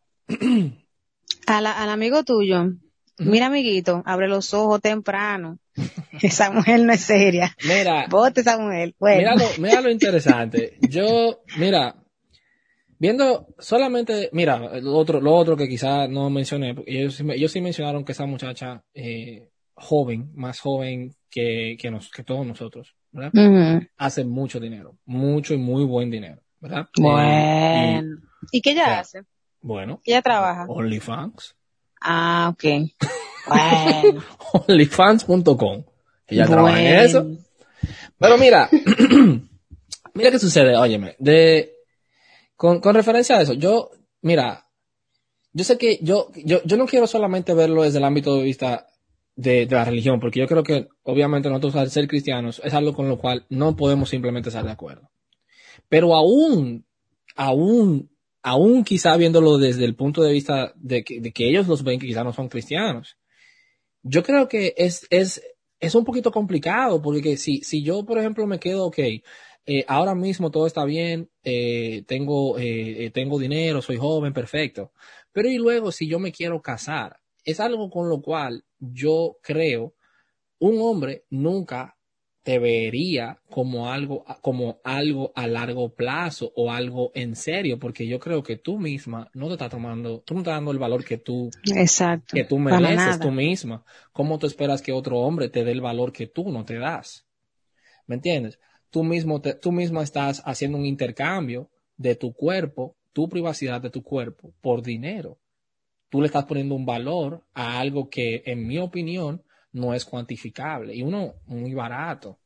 A 1.46 1.60
la- 1.60 1.72
al 1.82 1.90
amigo 1.90 2.24
tuyo, 2.24 2.72
mira 3.18 3.46
amiguito, 3.46 4.02
abre 4.06 4.28
los 4.28 4.54
ojos 4.54 4.80
temprano. 4.80 5.58
Esa 6.22 6.50
mujer 6.50 6.80
no 6.80 6.92
es 6.92 7.00
seria. 7.00 7.54
mira, 7.66 8.06
Vote 8.08 8.40
esa 8.40 8.58
mujer. 8.58 8.94
Bueno. 8.98 9.18
mira 9.18 9.34
lo, 9.36 9.48
mira 9.58 9.80
lo 9.80 9.90
interesante. 9.98 10.78
Yo, 10.88 11.42
mira, 11.58 11.96
viendo 12.98 13.48
solamente, 13.58 14.30
mira, 14.32 14.80
lo 14.80 14.94
otro, 14.94 15.20
lo 15.20 15.34
otro 15.34 15.56
que 15.56 15.68
quizás 15.68 16.08
no 16.08 16.30
mencioné, 16.30 16.74
ellos, 16.86 17.20
ellos 17.20 17.52
sí 17.52 17.60
mencionaron 17.60 18.04
que 18.04 18.12
esa 18.12 18.26
muchacha 18.26 18.82
eh, 18.94 19.48
joven, 19.74 20.30
más 20.34 20.60
joven 20.60 21.14
que, 21.28 21.76
que, 21.78 21.90
nos, 21.90 22.10
que 22.10 22.22
todos 22.22 22.46
nosotros, 22.46 22.94
¿verdad? 23.10 23.32
Hace 23.96 24.24
mucho 24.24 24.60
dinero, 24.60 24.96
mucho 25.04 25.52
y 25.54 25.58
muy 25.58 25.84
buen 25.84 26.10
dinero, 26.10 26.40
¿verdad? 26.60 26.86
Eh, 26.96 27.00
Bueno. 27.02 28.20
¿Y 28.52 28.60
qué 28.62 28.70
ella 28.70 28.86
Ya. 28.86 29.00
hace? 29.00 29.22
Bueno, 29.64 30.02
Ella 30.04 30.20
trabaja. 30.20 30.66
OnlyFans. 30.68 31.56
Ah, 32.00 32.52
ok. 32.52 32.64
Bueno. 33.46 34.22
OnlyFans.com. 34.66 35.84
Ella 36.28 36.46
trabaja 36.46 36.80
en 36.80 36.98
eso. 37.00 37.26
Pero 38.18 38.38
mira, 38.38 38.70
mira 40.14 40.30
qué 40.30 40.38
sucede, 40.38 40.78
óyeme, 40.78 41.14
de, 41.18 41.74
con, 42.56 42.80
con 42.80 42.94
referencia 42.94 43.36
a 43.36 43.42
eso, 43.42 43.52
yo, 43.52 43.90
mira, 44.22 44.66
yo 45.52 45.62
sé 45.62 45.76
que 45.76 45.98
yo, 46.00 46.30
yo, 46.34 46.62
yo 46.64 46.78
no 46.78 46.86
quiero 46.86 47.06
solamente 47.06 47.52
verlo 47.52 47.82
desde 47.82 47.98
el 47.98 48.04
ámbito 48.04 48.34
de 48.34 48.44
vista 48.44 48.86
de, 49.36 49.66
de 49.66 49.76
la 49.76 49.84
religión, 49.84 50.20
porque 50.20 50.40
yo 50.40 50.46
creo 50.46 50.62
que 50.62 50.88
obviamente 51.02 51.50
nosotros 51.50 51.76
al 51.76 51.90
ser 51.90 52.08
cristianos 52.08 52.62
es 52.64 52.72
algo 52.72 52.94
con 52.94 53.10
lo 53.10 53.18
cual 53.18 53.44
no 53.50 53.76
podemos 53.76 54.08
simplemente 54.08 54.48
estar 54.48 54.64
de 54.64 54.72
acuerdo. 54.72 55.10
Pero 55.90 56.14
aún, 56.14 56.86
aún, 57.36 58.10
aún 58.44 58.84
quizá 58.84 59.16
viéndolo 59.16 59.56
desde 59.56 59.86
el 59.86 59.96
punto 59.96 60.22
de 60.22 60.32
vista 60.32 60.74
de 60.76 61.02
que, 61.02 61.18
de 61.18 61.32
que 61.32 61.48
ellos 61.48 61.66
los 61.66 61.82
ven 61.82 61.98
que 61.98 62.06
quizá 62.06 62.22
no 62.22 62.32
son 62.32 62.48
cristianos, 62.48 63.16
yo 64.02 64.22
creo 64.22 64.48
que 64.48 64.74
es, 64.76 65.06
es, 65.08 65.42
es 65.80 65.94
un 65.94 66.04
poquito 66.04 66.30
complicado, 66.30 67.00
porque 67.00 67.38
si, 67.38 67.62
si 67.62 67.82
yo, 67.82 68.04
por 68.04 68.18
ejemplo, 68.18 68.46
me 68.46 68.60
quedo, 68.60 68.84
ok, 68.84 68.98
eh, 69.66 69.84
ahora 69.88 70.14
mismo 70.14 70.50
todo 70.50 70.66
está 70.66 70.84
bien, 70.84 71.30
eh, 71.42 72.04
tengo, 72.06 72.58
eh, 72.58 73.06
eh, 73.06 73.10
tengo 73.10 73.38
dinero, 73.38 73.80
soy 73.80 73.96
joven, 73.96 74.34
perfecto. 74.34 74.92
Pero 75.32 75.48
y 75.48 75.56
luego, 75.56 75.90
si 75.90 76.06
yo 76.06 76.18
me 76.18 76.30
quiero 76.30 76.60
casar, 76.60 77.18
es 77.44 77.60
algo 77.60 77.88
con 77.88 78.10
lo 78.10 78.20
cual 78.20 78.62
yo 78.78 79.38
creo 79.42 79.94
un 80.58 80.80
hombre 80.82 81.24
nunca 81.30 81.93
te 82.44 82.58
vería 82.60 83.38
como 83.50 83.90
algo, 83.90 84.24
como 84.42 84.78
algo 84.84 85.32
a 85.34 85.46
largo 85.46 85.94
plazo 85.94 86.52
o 86.54 86.70
algo 86.70 87.10
en 87.14 87.34
serio, 87.36 87.78
porque 87.78 88.06
yo 88.06 88.20
creo 88.20 88.42
que 88.42 88.56
tú 88.56 88.78
misma 88.78 89.30
no 89.34 89.48
te 89.48 89.54
estás 89.54 89.70
tomando, 89.70 90.20
tú 90.20 90.34
no 90.34 90.40
estás 90.40 90.54
dando 90.56 90.70
el 90.70 90.78
valor 90.78 91.04
que 91.04 91.18
tú 91.18 91.50
Exacto. 91.74 92.36
que 92.36 92.44
tú 92.44 92.58
mereces 92.58 93.18
tú 93.20 93.30
misma. 93.30 93.84
¿Cómo 94.12 94.38
tú 94.38 94.46
esperas 94.46 94.82
que 94.82 94.92
otro 94.92 95.20
hombre 95.20 95.48
te 95.48 95.64
dé 95.64 95.72
el 95.72 95.80
valor 95.80 96.12
que 96.12 96.26
tú 96.26 96.50
no 96.52 96.64
te 96.64 96.78
das? 96.78 97.26
¿Me 98.06 98.16
entiendes? 98.16 98.58
Tú 98.90 99.04
mismo 99.04 99.40
te- 99.40 99.54
tú 99.54 99.72
misma 99.72 100.02
estás 100.02 100.42
haciendo 100.44 100.76
un 100.78 100.84
intercambio 100.86 101.70
de 101.96 102.14
tu 102.16 102.32
cuerpo, 102.34 102.96
tu 103.12 103.28
privacidad 103.28 103.80
de 103.80 103.90
tu 103.90 104.02
cuerpo 104.02 104.52
por 104.60 104.82
dinero. 104.82 105.38
Tú 106.10 106.20
le 106.20 106.26
estás 106.26 106.44
poniendo 106.44 106.74
un 106.74 106.84
valor 106.86 107.44
a 107.54 107.80
algo 107.80 108.10
que, 108.10 108.42
en 108.46 108.66
mi 108.66 108.78
opinión, 108.78 109.42
no 109.74 109.92
es 109.92 110.04
cuantificable 110.04 110.94
y 110.94 111.02
uno 111.02 111.34
muy 111.46 111.74
barato. 111.74 112.38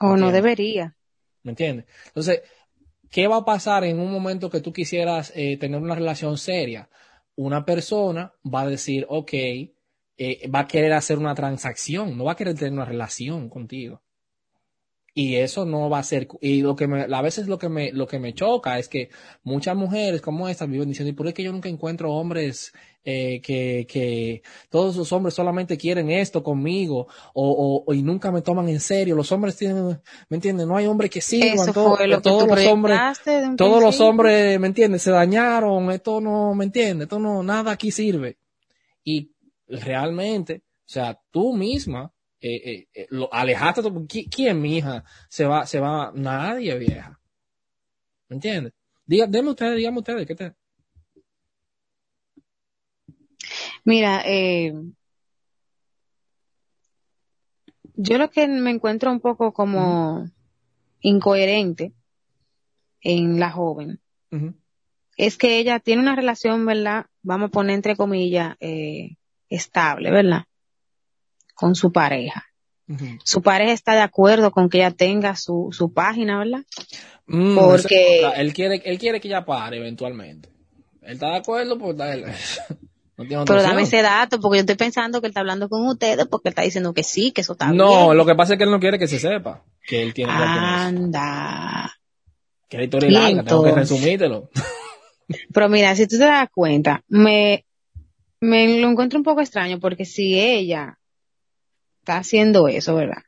O 0.00 0.16
no 0.16 0.30
debería. 0.30 0.94
¿Me 1.42 1.52
entiendes? 1.52 1.86
Entonces, 2.08 2.42
¿qué 3.10 3.26
va 3.26 3.38
a 3.38 3.44
pasar 3.44 3.84
en 3.84 3.98
un 3.98 4.12
momento 4.12 4.50
que 4.50 4.60
tú 4.60 4.72
quisieras 4.72 5.32
eh, 5.34 5.56
tener 5.56 5.80
una 5.80 5.94
relación 5.94 6.38
seria? 6.38 6.88
Una 7.34 7.64
persona 7.64 8.32
va 8.44 8.62
a 8.62 8.68
decir, 8.68 9.06
ok, 9.08 9.32
eh, 9.32 10.48
va 10.54 10.60
a 10.60 10.66
querer 10.66 10.92
hacer 10.92 11.18
una 11.18 11.34
transacción, 11.34 12.16
no 12.16 12.24
va 12.24 12.32
a 12.32 12.36
querer 12.36 12.54
tener 12.54 12.72
una 12.72 12.84
relación 12.84 13.48
contigo. 13.48 14.02
Y 15.14 15.36
eso 15.36 15.64
no 15.64 15.88
va 15.88 16.00
a 16.00 16.02
ser, 16.02 16.28
y 16.42 16.60
lo 16.60 16.76
que 16.76 16.86
me, 16.86 17.02
a 17.04 17.22
veces 17.22 17.46
lo 17.46 17.58
que 17.58 17.70
me, 17.70 17.90
lo 17.90 18.06
que 18.06 18.18
me 18.18 18.34
choca 18.34 18.78
es 18.78 18.86
que 18.86 19.08
muchas 19.44 19.74
mujeres 19.74 20.20
como 20.20 20.46
estas 20.46 20.68
viven 20.68 20.88
diciendo, 20.88 21.10
¿y 21.10 21.14
por 21.14 21.32
qué 21.32 21.42
yo 21.42 21.52
nunca 21.52 21.70
encuentro 21.70 22.12
hombres 22.12 22.74
eh, 23.08 23.40
que, 23.40 23.86
que 23.88 24.42
todos 24.68 24.96
los 24.96 25.12
hombres 25.12 25.32
solamente 25.34 25.78
quieren 25.78 26.10
esto 26.10 26.42
conmigo 26.42 27.06
o, 27.34 27.84
o, 27.86 27.94
y 27.94 28.02
nunca 28.02 28.30
me 28.32 28.42
toman 28.42 28.68
en 28.68 28.80
serio? 28.80 29.14
Los 29.14 29.30
hombres 29.32 29.56
tienen, 29.56 30.00
¿me 30.28 30.34
entiendes? 30.36 30.66
No 30.66 30.76
hay 30.76 30.86
hombre 30.86 31.08
que 31.08 31.20
sirvan, 31.22 31.66
todo- 31.72 31.96
lo 32.08 32.20
todos 32.22 32.42
los 32.48 32.58
hombres, 32.72 32.96
todos 33.56 33.80
los 33.82 33.94
hombres, 34.10 34.60
¿me 34.60 34.66
entiendes? 34.66 35.02
Se 35.02 35.10
dañaron, 35.12 35.90
esto 35.92 36.20
no, 36.20 36.54
¿me 36.54 36.64
entiendes? 36.64 37.04
Esto 37.06 37.18
no, 37.20 37.42
nada 37.42 37.70
aquí 37.72 37.90
sirve. 37.92 38.38
Y 39.04 39.30
realmente, 39.68 40.62
o 40.80 40.88
sea, 40.88 41.18
tú 41.30 41.54
misma, 41.54 42.12
eh, 42.40 42.56
eh, 42.64 42.88
eh, 42.92 43.06
lo 43.10 43.32
alejaste, 43.32 43.82
tú- 43.82 44.06
¿qui- 44.06 44.28
¿quién, 44.28 44.60
mi 44.60 44.76
hija, 44.78 45.04
se 45.30 45.46
va, 45.46 45.64
se 45.64 45.78
va? 45.80 46.10
Nadie, 46.14 46.76
vieja. 46.76 47.18
¿Me 48.28 48.34
entiendes? 48.36 48.72
Diga, 49.06 49.26
deme 49.28 49.50
ustedes, 49.50 49.76
díganme 49.76 49.98
ustedes, 49.98 50.26
¿qué 50.26 50.34
te? 50.34 50.52
Mira, 53.86 54.20
eh, 54.26 54.72
yo 57.94 58.18
lo 58.18 58.30
que 58.30 58.48
me 58.48 58.70
encuentro 58.70 59.12
un 59.12 59.20
poco 59.20 59.52
como 59.52 60.28
incoherente 61.00 61.92
en 63.00 63.38
la 63.38 63.50
joven 63.52 64.00
es 65.16 65.38
que 65.38 65.58
ella 65.58 65.78
tiene 65.78 66.02
una 66.02 66.16
relación, 66.16 66.66
¿verdad? 66.66 67.06
Vamos 67.22 67.48
a 67.48 67.52
poner 67.52 67.76
entre 67.76 67.94
comillas, 67.96 68.56
eh, 68.60 69.16
estable, 69.48 70.10
¿verdad? 70.10 70.42
Con 71.54 71.74
su 71.76 71.92
pareja. 71.92 72.44
Su 73.24 73.40
pareja 73.42 73.72
está 73.72 73.94
de 73.94 74.00
acuerdo 74.02 74.50
con 74.50 74.68
que 74.68 74.78
ella 74.78 74.90
tenga 74.90 75.36
su, 75.36 75.68
su 75.72 75.92
página, 75.92 76.38
¿verdad? 76.38 76.64
Mm, 77.26 77.54
Porque- 77.56 78.28
él 78.36 78.52
quiere, 78.52 78.82
él 78.84 78.98
quiere 78.98 79.20
que 79.20 79.28
ella 79.28 79.44
pare 79.44 79.78
eventualmente. 79.78 80.48
Él 81.02 81.12
está 81.14 81.30
de 81.30 81.36
acuerdo, 81.36 81.78
pues 81.78 81.96
no 83.16 83.44
Pero 83.44 83.62
dame 83.62 83.82
ese 83.82 84.02
dato 84.02 84.40
porque 84.40 84.58
yo 84.58 84.60
estoy 84.60 84.76
pensando 84.76 85.20
que 85.20 85.26
él 85.26 85.30
está 85.30 85.40
hablando 85.40 85.68
con 85.68 85.86
ustedes 85.86 86.26
porque 86.26 86.48
él 86.48 86.52
está 86.52 86.62
diciendo 86.62 86.92
que 86.92 87.02
sí, 87.02 87.32
que 87.32 87.40
eso 87.40 87.52
está 87.52 87.72
No, 87.72 88.06
bien. 88.06 88.16
lo 88.18 88.26
que 88.26 88.34
pasa 88.34 88.54
es 88.54 88.58
que 88.58 88.64
él 88.64 88.70
no 88.70 88.80
quiere 88.80 88.98
que 88.98 89.08
se 89.08 89.18
sepa 89.18 89.62
que 89.86 90.02
él 90.02 90.12
tiene. 90.12 90.32
Anda. 90.32 91.92
Que 92.68 92.78
la 92.78 92.84
historia 92.84 93.10
larga, 93.10 93.44
tengo 93.44 93.64
que 93.64 93.72
resumírtelo. 93.72 94.50
Pero 95.52 95.68
mira, 95.68 95.94
si 95.96 96.06
tú 96.06 96.18
te 96.18 96.24
das 96.24 96.48
cuenta, 96.52 97.02
me, 97.08 97.64
me 98.40 98.80
lo 98.80 98.88
encuentro 98.90 99.18
un 99.18 99.24
poco 99.24 99.40
extraño 99.40 99.78
porque 99.80 100.04
si 100.04 100.38
ella 100.38 100.98
está 102.00 102.18
haciendo 102.18 102.68
eso, 102.68 102.94
¿verdad? 102.94 103.22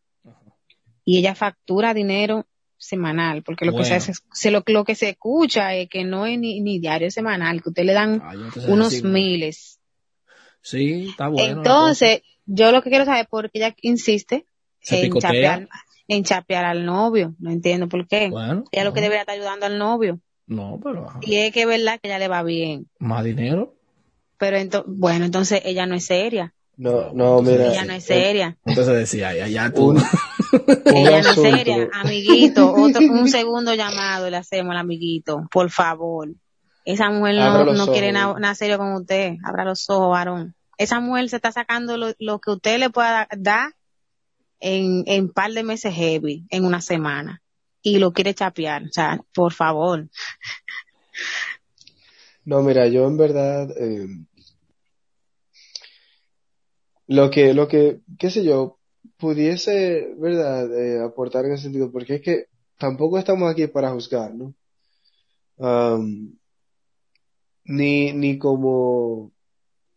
Y 1.05 1.18
ella 1.18 1.35
factura 1.35 1.94
dinero 1.94 2.46
semanal, 2.77 3.42
porque 3.42 3.64
lo 3.64 3.77
que 3.77 3.85
se, 3.85 4.12
se 4.33 4.51
lo, 4.51 4.62
lo 4.66 4.85
que 4.85 4.94
se 4.94 5.09
escucha 5.11 5.74
es 5.74 5.88
que 5.88 6.05
no 6.05 6.27
es 6.27 6.38
ni, 6.38 6.61
ni 6.61 6.79
diario 6.79 7.09
es 7.09 7.14
semanal, 7.14 7.62
que 7.62 7.70
usted 7.70 7.85
le 7.85 7.92
dan 7.92 8.22
unos 8.68 9.03
miles. 9.03 9.78
Sí, 10.62 11.09
está 11.11 11.29
bueno. 11.29 11.59
Entonces, 11.59 12.23
yo 12.47 12.73
lo 12.73 12.83
que 12.83 12.90
quiero 12.90 13.05
saber 13.05 13.23
es 13.23 13.29
por 13.29 13.51
qué 13.51 13.59
ella 13.59 13.75
insiste 13.83 14.44
Se 14.81 15.05
en 15.05 15.12
chapear, 15.12 15.68
en 16.09 16.25
chapear 16.25 16.64
al 16.64 16.85
novio. 16.85 17.35
No 17.38 17.51
entiendo 17.51 17.88
por 17.88 18.07
qué. 18.07 18.29
Bueno, 18.31 18.64
ella 18.73 18.85
lo 18.85 18.92
que 18.92 19.01
debería 19.01 19.21
estar 19.23 19.35
ayudando 19.37 19.66
al 19.66 19.79
novio. 19.79 20.21
no, 20.47 20.79
pero 20.83 21.09
ajá. 21.09 21.21
Y 21.23 21.37
es 21.37 21.53
que 21.53 21.62
es 21.62 21.66
verdad 21.66 21.99
que 22.01 22.09
ella 22.09 22.18
le 22.18 22.29
va 22.29 22.42
bien. 22.42 22.88
más 22.99 23.25
dinero. 23.25 23.75
Pero 24.38 24.57
ento- 24.57 24.85
bueno, 24.87 25.25
entonces 25.25 25.62
ella 25.64 25.87
no 25.87 25.94
es 25.97 26.07
seria. 26.07 26.55
No, 26.77 27.12
no, 27.12 27.42
mira. 27.42 27.66
Ella 27.73 27.85
no 27.85 27.92
es 27.92 28.05
seria. 28.05 28.57
Entonces 28.64 28.94
decía, 28.94 29.35
ya, 29.35 29.49
ya 29.49 29.73
tú. 29.73 29.88
Un, 29.90 29.97
un 29.97 30.03
Ella 30.97 31.23
no 31.23 31.31
es 31.31 31.35
seria. 31.35 31.88
Amiguito, 31.92 32.73
otro, 32.73 33.01
un 33.11 33.29
segundo 33.29 33.75
llamado 33.75 34.31
le 34.31 34.37
hacemos 34.37 34.71
al 34.71 34.79
amiguito. 34.79 35.49
Por 35.51 35.71
favor. 35.71 36.29
Esa 36.88 37.11
mujer 37.11 37.35
no, 37.35 37.87
quiere 37.88 38.12
nada 38.12 38.55
serio 38.55 38.79
con 38.79 38.94
usted. 38.94 39.35
Abra 39.44 39.66
los 39.66 39.90
ojos, 39.90 40.09
varón. 40.09 40.55
Esa 40.79 41.01
mujer 41.01 41.29
se 41.29 41.37
está 41.37 41.53
sacando 41.53 41.98
lo, 41.98 42.14
lo 42.18 42.38
que 42.38 42.53
usted 42.53 42.79
le 42.79 42.88
pueda 42.88 43.29
dar 43.37 43.74
en, 44.59 45.03
en 45.05 45.31
par 45.31 45.53
de 45.53 45.64
meses 45.64 45.92
heavy, 45.94 46.46
en 46.48 46.64
una 46.64 46.81
semana. 46.81 47.42
Y 47.83 47.98
lo 47.98 48.14
quiere 48.14 48.33
chapear. 48.33 48.85
O 48.85 48.90
sea, 48.90 49.20
por 49.35 49.53
favor. 49.53 50.09
No, 52.46 52.62
mira, 52.62 52.88
yo 52.88 53.07
en 53.07 53.18
verdad, 53.18 53.70
eh, 53.79 54.09
lo 57.07 57.31
que, 57.31 57.53
lo 57.53 57.68
que, 57.68 58.01
qué 58.18 58.31
sé 58.31 58.44
yo, 58.44 58.79
pudiese, 59.18 60.14
¿verdad?, 60.16 60.72
eh, 60.72 61.05
aportar 61.05 61.44
en 61.44 61.53
ese 61.53 61.64
sentido, 61.64 61.92
porque 61.92 62.14
es 62.14 62.22
que 62.22 62.46
tampoco 62.79 63.18
estamos 63.18 63.53
aquí 63.53 63.66
para 63.66 63.90
juzgar, 63.90 64.33
¿no? 64.35 64.55
Ni, 67.69 68.12
ni 68.12 68.39
como 68.39 69.31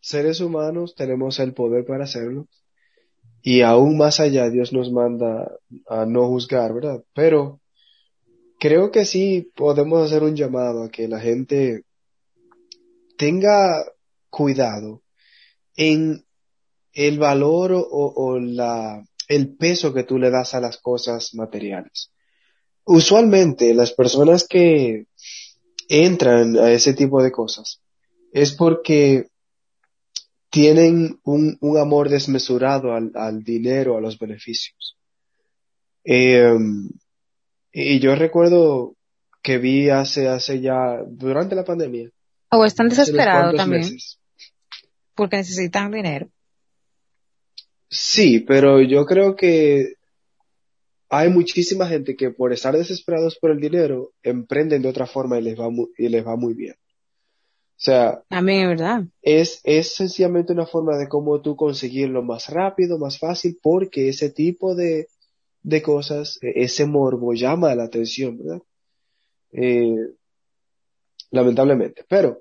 seres 0.00 0.40
humanos 0.40 0.94
tenemos 0.94 1.40
el 1.40 1.54
poder 1.54 1.84
para 1.84 2.04
hacerlo, 2.04 2.46
y 3.42 3.62
aún 3.62 3.96
más 3.96 4.20
allá 4.20 4.48
Dios 4.50 4.72
nos 4.72 4.92
manda 4.92 5.50
a 5.88 6.06
no 6.06 6.28
juzgar, 6.28 6.72
¿verdad? 6.72 7.02
Pero 7.12 7.60
creo 8.60 8.92
que 8.92 9.04
sí 9.04 9.50
podemos 9.56 10.06
hacer 10.06 10.22
un 10.22 10.36
llamado 10.36 10.84
a 10.84 10.90
que 10.90 11.08
la 11.08 11.18
gente 11.18 11.82
tenga 13.16 13.84
cuidado 14.30 15.02
en 15.74 16.24
el 16.92 17.18
valor 17.18 17.72
o, 17.74 18.38
la, 18.38 19.04
el 19.28 19.56
peso 19.56 19.92
que 19.92 20.04
tú 20.04 20.18
le 20.18 20.30
das 20.30 20.54
a 20.54 20.60
las 20.60 20.76
cosas 20.76 21.34
materiales. 21.34 22.12
Usualmente 22.84 23.74
las 23.74 23.92
personas 23.92 24.46
que 24.46 25.06
entran 25.92 26.56
a 26.56 26.70
ese 26.70 26.94
tipo 26.94 27.22
de 27.22 27.30
cosas 27.30 27.82
es 28.32 28.52
porque 28.52 29.26
tienen 30.48 31.20
un, 31.22 31.58
un 31.60 31.78
amor 31.78 32.08
desmesurado 32.08 32.94
al, 32.94 33.12
al 33.14 33.42
dinero, 33.42 33.98
a 33.98 34.00
los 34.00 34.18
beneficios. 34.18 34.96
Eh, 36.04 36.54
y 37.72 38.00
yo 38.00 38.14
recuerdo 38.14 38.96
que 39.42 39.58
vi 39.58 39.90
hace, 39.90 40.28
hace 40.28 40.60
ya, 40.60 41.02
durante 41.06 41.54
la 41.54 41.64
pandemia. 41.64 42.10
O 42.50 42.64
están 42.64 42.88
desesperados 42.88 43.54
también 43.54 43.82
meses. 43.82 44.18
porque 45.14 45.36
necesitan 45.36 45.90
dinero. 45.90 46.28
Sí, 47.90 48.40
pero 48.40 48.80
yo 48.80 49.04
creo 49.04 49.36
que 49.36 49.96
hay 51.14 51.28
muchísima 51.28 51.86
gente 51.86 52.16
que 52.16 52.30
por 52.30 52.54
estar 52.54 52.74
desesperados 52.74 53.36
por 53.38 53.50
el 53.50 53.60
dinero, 53.60 54.12
emprenden 54.22 54.80
de 54.80 54.88
otra 54.88 55.04
forma 55.06 55.38
y 55.38 55.42
les 55.42 55.60
va 55.60 55.68
muy, 55.68 55.88
y 55.98 56.08
les 56.08 56.26
va 56.26 56.36
muy 56.36 56.54
bien. 56.54 56.72
O 56.72 57.84
sea, 57.84 58.22
También 58.30 58.62
es 58.62 58.68
verdad. 58.68 59.04
es, 59.20 59.60
es 59.64 59.94
sencillamente 59.94 60.54
una 60.54 60.64
forma 60.64 60.96
de 60.96 61.08
cómo 61.08 61.42
tú 61.42 61.54
conseguirlo 61.54 62.22
más 62.22 62.48
rápido, 62.48 62.98
más 62.98 63.18
fácil, 63.18 63.58
porque 63.62 64.08
ese 64.08 64.30
tipo 64.30 64.74
de, 64.74 65.08
de 65.62 65.82
cosas, 65.82 66.38
eh, 66.40 66.52
ese 66.56 66.86
morbo 66.86 67.34
llama 67.34 67.74
la 67.74 67.84
atención, 67.84 68.38
¿verdad? 68.38 68.62
Eh, 69.52 70.14
lamentablemente. 71.30 72.06
Pero 72.08 72.40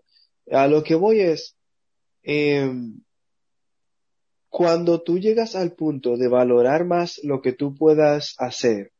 a 0.49 0.67
lo 0.67 0.81
que 0.81 0.95
voy 0.95 1.19
es, 1.19 1.57
eh, 2.23 2.71
cuando 4.51 5.01
tú 5.01 5.17
llegas 5.17 5.55
al 5.55 5.71
punto 5.71 6.17
de 6.17 6.27
valorar 6.27 6.83
más 6.85 7.21
lo 7.23 7.41
que 7.41 7.53
tú 7.53 7.73
puedas 7.73 8.35
hacer 8.37 8.91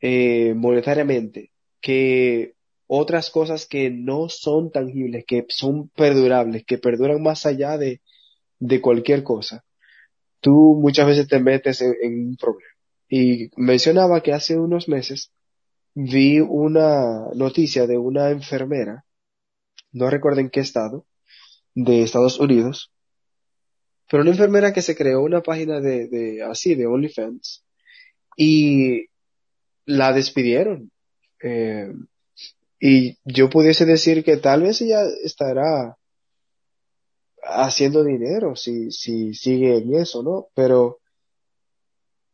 eh, 0.00 0.52
monetariamente 0.54 1.52
que 1.80 2.54
otras 2.88 3.30
cosas 3.30 3.66
que 3.66 3.88
no 3.90 4.28
son 4.28 4.72
tangibles, 4.72 5.24
que 5.26 5.46
son 5.48 5.90
perdurables, 5.90 6.64
que 6.64 6.76
perduran 6.76 7.22
más 7.22 7.46
allá 7.46 7.78
de, 7.78 8.00
de 8.58 8.80
cualquier 8.80 9.22
cosa, 9.22 9.64
tú 10.40 10.76
muchas 10.80 11.06
veces 11.06 11.28
te 11.28 11.38
metes 11.38 11.80
en, 11.80 11.94
en 12.02 12.26
un 12.26 12.36
problema. 12.36 12.74
Y 13.08 13.48
mencionaba 13.56 14.22
que 14.24 14.32
hace 14.32 14.58
unos 14.58 14.88
meses 14.88 15.30
vi 15.94 16.40
una 16.40 17.28
noticia 17.34 17.86
de 17.86 17.96
una 17.96 18.30
enfermera, 18.30 19.04
no 19.92 20.10
recuerdo 20.10 20.40
en 20.40 20.50
qué 20.50 20.60
estado, 20.60 21.06
de 21.74 22.02
Estados 22.02 22.40
Unidos, 22.40 22.91
pero 24.12 24.24
una 24.24 24.32
enfermera 24.32 24.74
que 24.74 24.82
se 24.82 24.94
creó 24.94 25.22
una 25.22 25.40
página 25.40 25.80
de, 25.80 26.06
de 26.06 26.42
así, 26.42 26.74
de 26.74 26.86
OnlyFans, 26.86 27.64
y 28.36 29.06
la 29.86 30.12
despidieron. 30.12 30.92
Eh, 31.42 31.90
y 32.78 33.16
yo 33.24 33.48
pudiese 33.48 33.86
decir 33.86 34.22
que 34.22 34.36
tal 34.36 34.64
vez 34.64 34.82
ella 34.82 35.00
estará 35.24 35.96
haciendo 37.42 38.04
dinero 38.04 38.54
si, 38.54 38.90
si 38.90 39.32
sigue 39.32 39.78
en 39.78 39.94
eso, 39.94 40.22
¿no? 40.22 40.48
Pero 40.54 40.98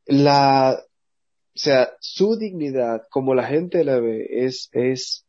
la, 0.06 0.80
o 0.80 1.58
sea, 1.58 1.92
su 2.00 2.36
dignidad, 2.36 3.02
como 3.08 3.36
la 3.36 3.46
gente 3.46 3.84
la 3.84 4.00
ve, 4.00 4.26
es, 4.28 4.68
es, 4.72 5.24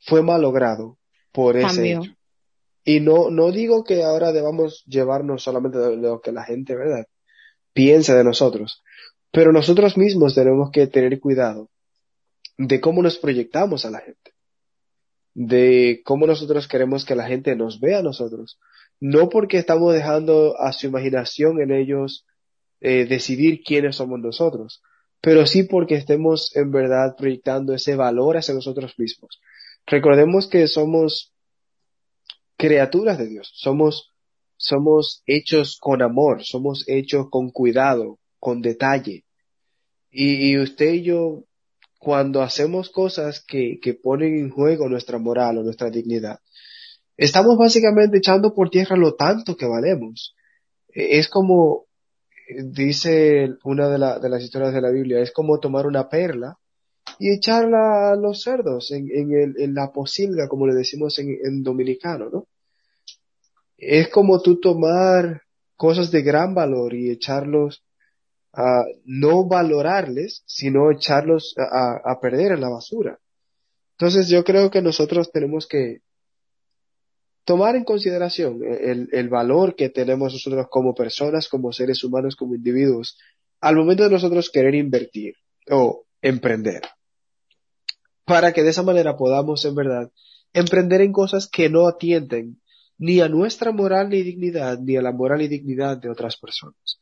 fue 0.00 0.24
malogrado 0.24 0.98
por 1.30 1.56
ese 1.56 1.92
hecho. 1.92 2.17
Y 2.88 3.00
no, 3.00 3.28
no 3.28 3.52
digo 3.52 3.84
que 3.84 4.02
ahora 4.02 4.32
debamos 4.32 4.82
llevarnos 4.86 5.42
solamente 5.42 5.76
lo 5.98 6.22
que 6.22 6.32
la 6.32 6.44
gente, 6.44 6.74
¿verdad? 6.74 7.06
Piensa 7.74 8.16
de 8.16 8.24
nosotros. 8.24 8.82
Pero 9.30 9.52
nosotros 9.52 9.98
mismos 9.98 10.34
tenemos 10.34 10.70
que 10.70 10.86
tener 10.86 11.20
cuidado 11.20 11.68
de 12.56 12.80
cómo 12.80 13.02
nos 13.02 13.18
proyectamos 13.18 13.84
a 13.84 13.90
la 13.90 13.98
gente. 13.98 14.32
De 15.34 16.00
cómo 16.02 16.26
nosotros 16.26 16.66
queremos 16.66 17.04
que 17.04 17.14
la 17.14 17.26
gente 17.26 17.54
nos 17.56 17.78
vea 17.78 17.98
a 17.98 18.02
nosotros. 18.02 18.58
No 19.00 19.28
porque 19.28 19.58
estamos 19.58 19.92
dejando 19.92 20.58
a 20.58 20.72
su 20.72 20.86
imaginación 20.86 21.60
en 21.60 21.72
ellos 21.72 22.24
eh, 22.80 23.04
decidir 23.04 23.60
quiénes 23.62 23.96
somos 23.96 24.18
nosotros, 24.18 24.80
pero 25.20 25.44
sí 25.44 25.64
porque 25.64 25.96
estemos 25.96 26.56
en 26.56 26.70
verdad 26.70 27.16
proyectando 27.18 27.74
ese 27.74 27.96
valor 27.96 28.38
hacia 28.38 28.54
nosotros 28.54 28.94
mismos. 28.96 29.42
Recordemos 29.84 30.48
que 30.48 30.66
somos 30.68 31.34
criaturas 32.58 33.16
de 33.18 33.28
Dios, 33.28 33.50
somos, 33.54 34.12
somos 34.58 35.22
hechos 35.26 35.78
con 35.80 36.02
amor, 36.02 36.44
somos 36.44 36.84
hechos 36.88 37.28
con 37.30 37.50
cuidado, 37.50 38.18
con 38.38 38.60
detalle. 38.60 39.24
Y, 40.10 40.58
usted 40.58 40.92
y 40.94 41.02
yo, 41.04 41.44
cuando 41.98 42.42
hacemos 42.42 42.90
cosas 42.90 43.44
que, 43.46 43.78
que 43.80 43.94
ponen 43.94 44.36
en 44.38 44.50
juego 44.50 44.88
nuestra 44.88 45.18
moral 45.18 45.58
o 45.58 45.62
nuestra 45.62 45.90
dignidad, 45.90 46.38
estamos 47.16 47.56
básicamente 47.58 48.18
echando 48.18 48.54
por 48.54 48.70
tierra 48.70 48.96
lo 48.96 49.14
tanto 49.14 49.56
que 49.56 49.66
valemos. 49.66 50.34
Eh, 50.94 51.18
Es 51.18 51.28
como, 51.28 51.86
eh, 52.48 52.62
dice 52.64 53.50
una 53.64 53.88
de, 53.88 53.98
la- 53.98 54.18
de 54.18 54.28
las 54.30 54.42
historias 54.42 54.74
de 54.74 54.80
la 54.82 54.90
Biblia, 54.90 55.20
es 55.20 55.32
como 55.32 55.60
tomar 55.60 55.86
una 55.86 56.08
perla 56.08 56.58
y 57.18 57.32
echarla 57.32 58.12
a 58.12 58.16
los 58.16 58.42
cerdos 58.42 58.90
en, 58.92 59.08
en, 59.12 59.32
el, 59.32 59.54
en 59.60 59.74
la 59.74 59.92
posilga, 59.92 60.48
como 60.48 60.66
le 60.66 60.74
decimos 60.74 61.18
en, 61.18 61.36
en 61.44 61.62
dominicano, 61.62 62.30
¿no? 62.30 62.46
Es 63.76 64.08
como 64.08 64.40
tú 64.42 64.60
tomar 64.60 65.42
cosas 65.76 66.10
de 66.10 66.22
gran 66.22 66.54
valor 66.54 66.94
y 66.94 67.10
echarlos 67.10 67.84
a 68.52 68.84
no 69.04 69.46
valorarles, 69.46 70.42
sino 70.46 70.90
echarlos 70.90 71.54
a, 71.56 72.00
a- 72.04 72.20
perder 72.20 72.52
en 72.52 72.60
la 72.60 72.70
basura. 72.70 73.18
Entonces 73.92 74.28
yo 74.28 74.42
creo 74.44 74.70
que 74.70 74.82
nosotros 74.82 75.30
tenemos 75.32 75.66
que 75.68 76.00
tomar 77.44 77.76
en 77.76 77.84
consideración 77.84 78.60
el, 78.62 79.08
el 79.12 79.28
valor 79.28 79.74
que 79.74 79.88
tenemos 79.88 80.32
nosotros 80.32 80.66
como 80.70 80.94
personas, 80.94 81.48
como 81.48 81.72
seres 81.72 82.02
humanos, 82.04 82.36
como 82.36 82.54
individuos, 82.54 83.18
al 83.60 83.76
momento 83.76 84.04
de 84.04 84.10
nosotros 84.10 84.50
querer 84.50 84.74
invertir 84.74 85.34
o 85.70 86.04
emprender. 86.20 86.82
Para 88.28 88.52
que 88.52 88.62
de 88.62 88.70
esa 88.70 88.82
manera 88.82 89.16
podamos, 89.16 89.64
en 89.64 89.74
verdad, 89.74 90.12
emprender 90.52 91.00
en 91.00 91.12
cosas 91.12 91.48
que 91.48 91.68
no 91.68 91.88
atienden 91.88 92.60
ni 92.98 93.20
a 93.20 93.28
nuestra 93.28 93.72
moral 93.72 94.10
ni 94.10 94.22
dignidad, 94.22 94.78
ni 94.78 94.96
a 94.96 95.02
la 95.02 95.12
moral 95.12 95.42
y 95.42 95.48
dignidad 95.48 95.96
de 95.96 96.10
otras 96.10 96.36
personas. 96.36 97.00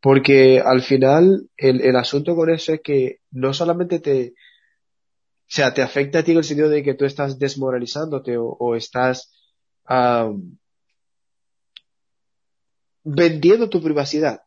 Porque 0.00 0.60
al 0.60 0.82
final 0.82 1.48
el, 1.56 1.80
el 1.80 1.96
asunto 1.96 2.36
con 2.36 2.50
eso 2.50 2.74
es 2.74 2.80
que 2.82 3.20
no 3.30 3.54
solamente 3.54 3.98
te, 3.98 4.34
o 5.46 5.48
sea, 5.48 5.72
te 5.72 5.80
afecta 5.80 6.18
a 6.18 6.22
ti 6.24 6.32
en 6.32 6.38
el 6.38 6.44
sentido 6.44 6.68
de 6.68 6.82
que 6.82 6.94
tú 6.94 7.04
estás 7.04 7.38
desmoralizándote 7.38 8.36
o, 8.36 8.74
estás 8.74 9.32
vendiendo 13.04 13.70
tu 13.70 13.80
privacidad, 13.80 14.40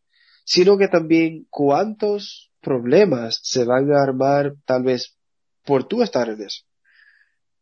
sino 0.44 0.78
que 0.78 0.90
también 0.90 1.48
cuántos 1.50 2.52
problemas 2.60 3.40
se 3.42 3.64
van 3.64 3.90
a 3.94 4.04
armar 4.04 4.56
tal 4.66 4.84
vez 4.84 5.18
por 5.70 5.88
tú 5.88 6.02
estar 6.02 6.28
en 6.28 6.42
eso. 6.42 6.64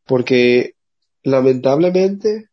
Porque 0.05 0.75
lamentablemente, 1.23 2.47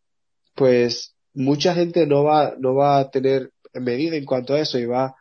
pues 0.56 1.14
mucha 1.32 1.74
gente 1.74 2.08
no 2.08 2.24
va, 2.24 2.56
no 2.58 2.74
va 2.74 2.98
a 2.98 3.10
tener 3.12 3.52
medida 3.72 4.16
en 4.16 4.24
cuanto 4.24 4.54
a 4.54 4.60
eso 4.60 4.80
y 4.80 4.86
va 4.86 5.14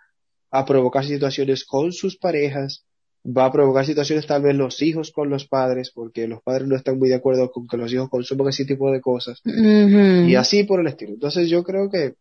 a 0.50 0.66
provocar 0.66 1.06
situaciones 1.06 1.64
con 1.66 1.92
sus 1.92 2.18
parejas, 2.18 2.84
va 3.24 3.46
a 3.46 3.52
provocar 3.52 3.86
situaciones 3.86 4.26
tal 4.26 4.42
vez 4.42 4.56
los 4.56 4.82
hijos 4.82 5.12
con 5.12 5.30
los 5.30 5.46
padres, 5.46 5.92
porque 5.94 6.28
los 6.28 6.42
padres 6.42 6.68
no 6.68 6.76
están 6.76 6.98
muy 6.98 7.10
de 7.10 7.16
acuerdo 7.16 7.52
con 7.52 7.68
que 7.68 7.78
los 7.78 7.94
hijos 7.94 8.10
consuman 8.10 8.48
ese 8.48 8.66
tipo 8.66 8.92
de 8.92 9.02
cosas, 9.02 9.40
y 9.46 10.34
así 10.34 10.64
por 10.64 10.80
el 10.80 10.88
estilo. 10.88 11.14
Entonces 11.14 11.48
yo 11.48 11.64
creo 11.64 11.92
que 11.92 12.16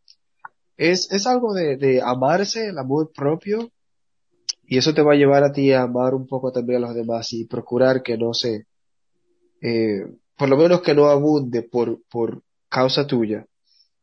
es, 0.76 1.10
es 1.10 1.26
algo 1.26 1.54
de, 1.54 1.78
de 1.78 2.02
amarse, 2.02 2.66
el 2.66 2.78
amor 2.78 3.10
propio, 3.14 3.70
y 4.72 4.78
eso 4.78 4.94
te 4.94 5.02
va 5.02 5.12
a 5.12 5.16
llevar 5.16 5.44
a 5.44 5.52
ti 5.52 5.70
a 5.70 5.82
amar 5.82 6.14
un 6.14 6.26
poco 6.26 6.50
también 6.50 6.82
a 6.82 6.86
los 6.86 6.94
demás 6.94 7.30
y 7.34 7.44
procurar 7.44 8.02
que 8.02 8.16
no 8.16 8.32
se, 8.32 8.64
eh, 9.60 10.00
por 10.34 10.48
lo 10.48 10.56
menos 10.56 10.80
que 10.80 10.94
no 10.94 11.10
abunde 11.10 11.62
por, 11.62 12.00
por 12.10 12.42
causa 12.70 13.06
tuya 13.06 13.44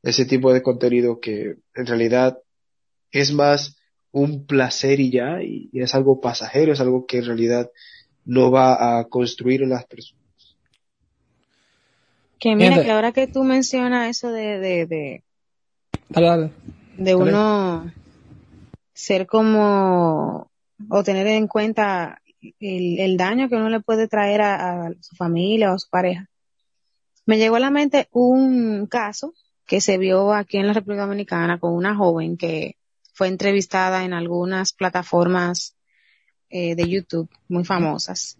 ese 0.03 0.25
tipo 0.25 0.53
de 0.53 0.61
contenido 0.61 1.19
que 1.19 1.55
en 1.73 1.85
realidad 1.87 2.37
es 3.09 3.33
más 3.33 3.77
un 4.11 4.45
placer 4.45 4.99
y 4.99 5.09
ya, 5.09 5.41
y, 5.41 5.71
y 5.73 5.81
es 5.81 5.95
algo 5.95 6.21
pasajero, 6.21 6.73
es 6.73 6.79
algo 6.81 7.07
que 7.07 7.17
en 7.17 7.25
realidad 7.25 7.71
no 8.25 8.51
va 8.51 8.99
a 8.99 9.05
construir 9.05 9.63
en 9.63 9.69
las 9.69 9.87
personas. 9.87 10.23
Que 12.37 12.55
mira, 12.55 12.83
que 12.83 12.91
ahora 12.91 13.11
que 13.11 13.25
tú 13.25 13.43
mencionas 13.43 14.07
eso 14.07 14.31
de, 14.31 14.59
de, 14.59 14.85
de, 14.85 15.23
Dale, 16.09 16.27
dale. 16.27 16.51
de 16.95 17.15
Dale. 17.15 17.15
uno 17.15 17.91
ser 18.93 19.25
como, 19.25 20.48
o 20.89 21.03
tener 21.03 21.27
en 21.27 21.47
cuenta 21.47 22.21
el, 22.59 22.99
el 22.99 23.17
daño 23.17 23.49
que 23.49 23.55
uno 23.55 23.69
le 23.69 23.81
puede 23.81 24.07
traer 24.07 24.41
a, 24.41 24.91
su 25.01 25.15
familia 25.15 25.71
o 25.71 25.75
a 25.75 25.79
su 25.79 25.89
pareja. 25.89 26.29
Me 27.25 27.37
llegó 27.37 27.57
a 27.57 27.59
la 27.59 27.69
mente 27.69 28.07
un 28.11 28.87
caso 28.87 29.33
que 29.65 29.81
se 29.81 29.97
vio 29.97 30.33
aquí 30.33 30.57
en 30.57 30.67
la 30.67 30.73
República 30.73 31.03
Dominicana 31.03 31.59
con 31.59 31.73
una 31.73 31.95
joven 31.95 32.37
que 32.37 32.77
fue 33.13 33.27
entrevistada 33.27 34.03
en 34.03 34.13
algunas 34.13 34.73
plataformas 34.73 35.75
eh, 36.49 36.75
de 36.75 36.89
YouTube 36.89 37.29
muy 37.47 37.65
famosas. 37.65 38.37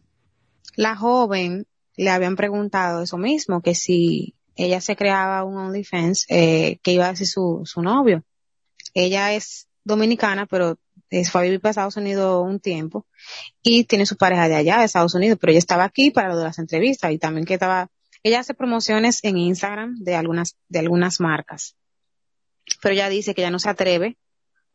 La 0.76 0.96
joven 0.96 1.68
le 1.98 2.10
habían 2.10 2.36
preguntado 2.36 3.04
eso 3.04 3.18
mismo, 3.18 3.62
que 3.62 3.76
si 3.76 4.36
ella 4.56 4.82
se 4.82 4.96
creaba 4.96 5.44
un 5.44 5.58
OnlyFans, 5.58 6.26
eh, 6.30 6.80
que 6.82 6.94
iba 6.94 7.10
a 7.10 7.16
ser 7.16 7.28
su, 7.28 7.62
su 7.66 7.82
novio. 7.82 8.24
Ella 8.94 9.34
es 9.34 9.68
dominicana, 9.84 10.46
pero 10.46 10.78
fue 11.32 11.42
a 11.42 11.44
vivir 11.44 11.60
para 11.60 11.72
Estados 11.72 11.98
Unidos 11.98 12.46
un 12.46 12.60
tiempo 12.60 13.06
y 13.62 13.84
tiene 13.86 14.06
su 14.06 14.18
pareja 14.18 14.48
de 14.48 14.56
allá, 14.56 14.80
de 14.80 14.86
Estados 14.86 15.16
Unidos, 15.16 15.38
pero 15.40 15.52
ella 15.52 15.60
estaba 15.60 15.84
aquí 15.84 16.12
para 16.12 16.30
lo 16.30 16.38
de 16.38 16.44
las 16.44 16.60
entrevistas 16.60 17.12
y 17.12 17.18
también 17.18 17.46
que 17.46 17.56
estaba, 17.56 17.90
ella 18.24 18.40
hace 18.40 18.54
promociones 18.54 19.24
en 19.24 19.38
Instagram 19.38 19.96
de 20.00 20.16
algunas, 20.16 20.56
de 20.68 20.80
algunas 20.80 21.20
marcas, 21.20 21.76
pero 22.82 22.94
ella 22.94 23.10
dice 23.10 23.34
que 23.34 23.42
ella 23.42 23.52
no 23.52 23.60
se 23.60 23.70
atreve 23.70 24.18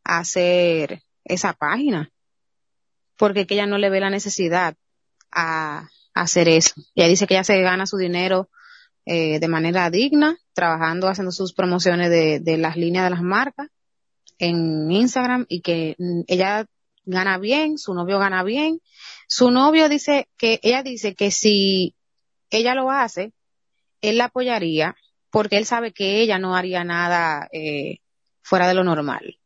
a 0.02 0.18
hacer 0.18 1.02
esa 1.24 1.52
página 1.52 2.10
porque 3.16 3.46
que 3.46 3.54
ella 3.54 3.66
no 3.66 3.78
le 3.78 3.90
ve 3.90 4.00
la 4.00 4.10
necesidad 4.10 4.76
a, 5.30 5.88
a 6.14 6.20
hacer 6.20 6.48
eso. 6.48 6.74
Ella 6.94 7.08
dice 7.08 7.26
que 7.26 7.34
ella 7.34 7.44
se 7.44 7.60
gana 7.60 7.86
su 7.86 7.96
dinero 7.96 8.50
eh, 9.06 9.38
de 9.38 9.48
manera 9.48 9.88
digna, 9.90 10.36
trabajando, 10.52 11.08
haciendo 11.08 11.30
sus 11.30 11.52
promociones 11.54 12.10
de, 12.10 12.40
de 12.40 12.56
las 12.58 12.76
líneas 12.76 13.04
de 13.04 13.10
las 13.10 13.22
marcas 13.22 13.68
en 14.38 14.90
Instagram 14.90 15.46
y 15.48 15.60
que 15.60 15.96
mm, 15.98 16.22
ella 16.26 16.66
gana 17.04 17.38
bien, 17.38 17.78
su 17.78 17.94
novio 17.94 18.18
gana 18.18 18.42
bien. 18.42 18.80
Su 19.28 19.50
novio 19.50 19.88
dice 19.88 20.28
que, 20.36 20.60
ella 20.62 20.82
dice 20.82 21.14
que 21.14 21.30
si 21.30 21.94
ella 22.50 22.74
lo 22.74 22.90
hace, 22.90 23.32
él 24.00 24.18
la 24.18 24.26
apoyaría 24.26 24.96
porque 25.30 25.56
él 25.56 25.66
sabe 25.66 25.92
que 25.92 26.20
ella 26.20 26.38
no 26.38 26.54
haría 26.54 26.84
nada 26.84 27.48
eh, 27.52 27.98
fuera 28.42 28.68
de 28.68 28.74
lo 28.74 28.84
normal. 28.84 29.38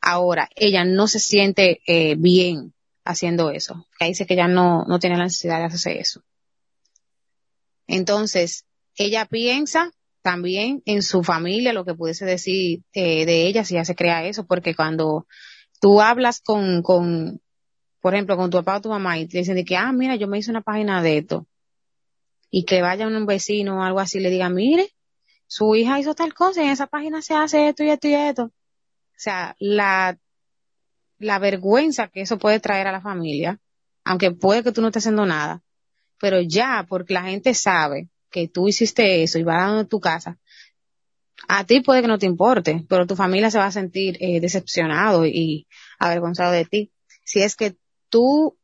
Ahora, 0.00 0.48
ella 0.56 0.84
no 0.84 1.06
se 1.06 1.20
siente 1.20 1.80
eh, 1.86 2.16
bien 2.16 2.74
haciendo 3.04 3.50
eso. 3.50 3.86
Que 3.98 4.06
dice 4.06 4.26
que 4.26 4.34
ella 4.34 4.48
no, 4.48 4.84
no 4.86 4.98
tiene 4.98 5.16
la 5.16 5.24
necesidad 5.24 5.58
de 5.58 5.66
hacer 5.66 5.98
eso. 5.98 6.22
Entonces, 7.86 8.64
ella 8.96 9.26
piensa 9.26 9.92
también 10.22 10.82
en 10.86 11.02
su 11.02 11.22
familia, 11.22 11.72
lo 11.72 11.84
que 11.84 11.94
pudiese 11.94 12.24
decir 12.24 12.82
eh, 12.92 13.24
de 13.26 13.46
ella 13.46 13.64
si 13.64 13.74
ya 13.74 13.84
se 13.84 13.94
crea 13.94 14.24
eso, 14.26 14.46
porque 14.46 14.74
cuando 14.74 15.26
tú 15.80 16.00
hablas 16.00 16.40
con, 16.40 16.82
con, 16.82 17.40
por 18.00 18.14
ejemplo, 18.14 18.36
con 18.36 18.50
tu 18.50 18.58
papá 18.58 18.78
o 18.78 18.80
tu 18.82 18.90
mamá 18.90 19.18
y 19.18 19.26
te 19.26 19.38
dicen 19.38 19.64
que, 19.64 19.76
ah, 19.76 19.92
mira, 19.92 20.16
yo 20.16 20.28
me 20.28 20.38
hice 20.38 20.50
una 20.50 20.62
página 20.62 21.02
de 21.02 21.18
esto, 21.18 21.46
y 22.50 22.64
que 22.64 22.82
vaya 22.82 23.06
un 23.06 23.26
vecino 23.26 23.78
o 23.78 23.82
algo 23.82 24.00
así 24.00 24.18
y 24.18 24.22
le 24.22 24.30
diga, 24.30 24.48
mire, 24.48 24.92
su 25.46 25.74
hija 25.74 25.98
hizo 25.98 26.14
tal 26.14 26.34
cosa 26.34 26.62
y 26.62 26.66
en 26.66 26.72
esa 26.72 26.88
página 26.88 27.22
se 27.22 27.34
hace 27.34 27.68
esto 27.68 27.84
y 27.84 27.90
esto 27.90 28.08
y 28.08 28.14
esto. 28.14 28.44
O 28.44 29.22
sea, 29.22 29.54
la, 29.58 30.18
la 31.18 31.38
vergüenza 31.38 32.08
que 32.08 32.22
eso 32.22 32.38
puede 32.38 32.60
traer 32.60 32.86
a 32.86 32.92
la 32.92 33.00
familia, 33.00 33.60
aunque 34.04 34.32
puede 34.32 34.62
que 34.62 34.72
tú 34.72 34.80
no 34.80 34.88
estés 34.88 35.02
haciendo 35.02 35.26
nada, 35.26 35.62
pero 36.18 36.40
ya, 36.40 36.86
porque 36.88 37.14
la 37.14 37.22
gente 37.22 37.54
sabe 37.54 38.08
que 38.30 38.48
tú 38.48 38.68
hiciste 38.68 39.22
eso 39.22 39.38
y 39.38 39.42
va 39.42 39.80
a 39.80 39.84
tu 39.84 40.00
casa, 40.00 40.38
a 41.48 41.64
ti 41.64 41.80
puede 41.80 42.02
que 42.02 42.08
no 42.08 42.18
te 42.18 42.26
importe, 42.26 42.84
pero 42.88 43.06
tu 43.06 43.16
familia 43.16 43.50
se 43.50 43.58
va 43.58 43.66
a 43.66 43.72
sentir 43.72 44.16
eh, 44.20 44.40
decepcionado 44.40 45.26
y 45.26 45.66
avergonzado 45.98 46.52
de 46.52 46.64
ti. 46.64 46.92
Si 47.24 47.40
es 47.40 47.56
que 47.56 47.76
tú, 48.08 48.58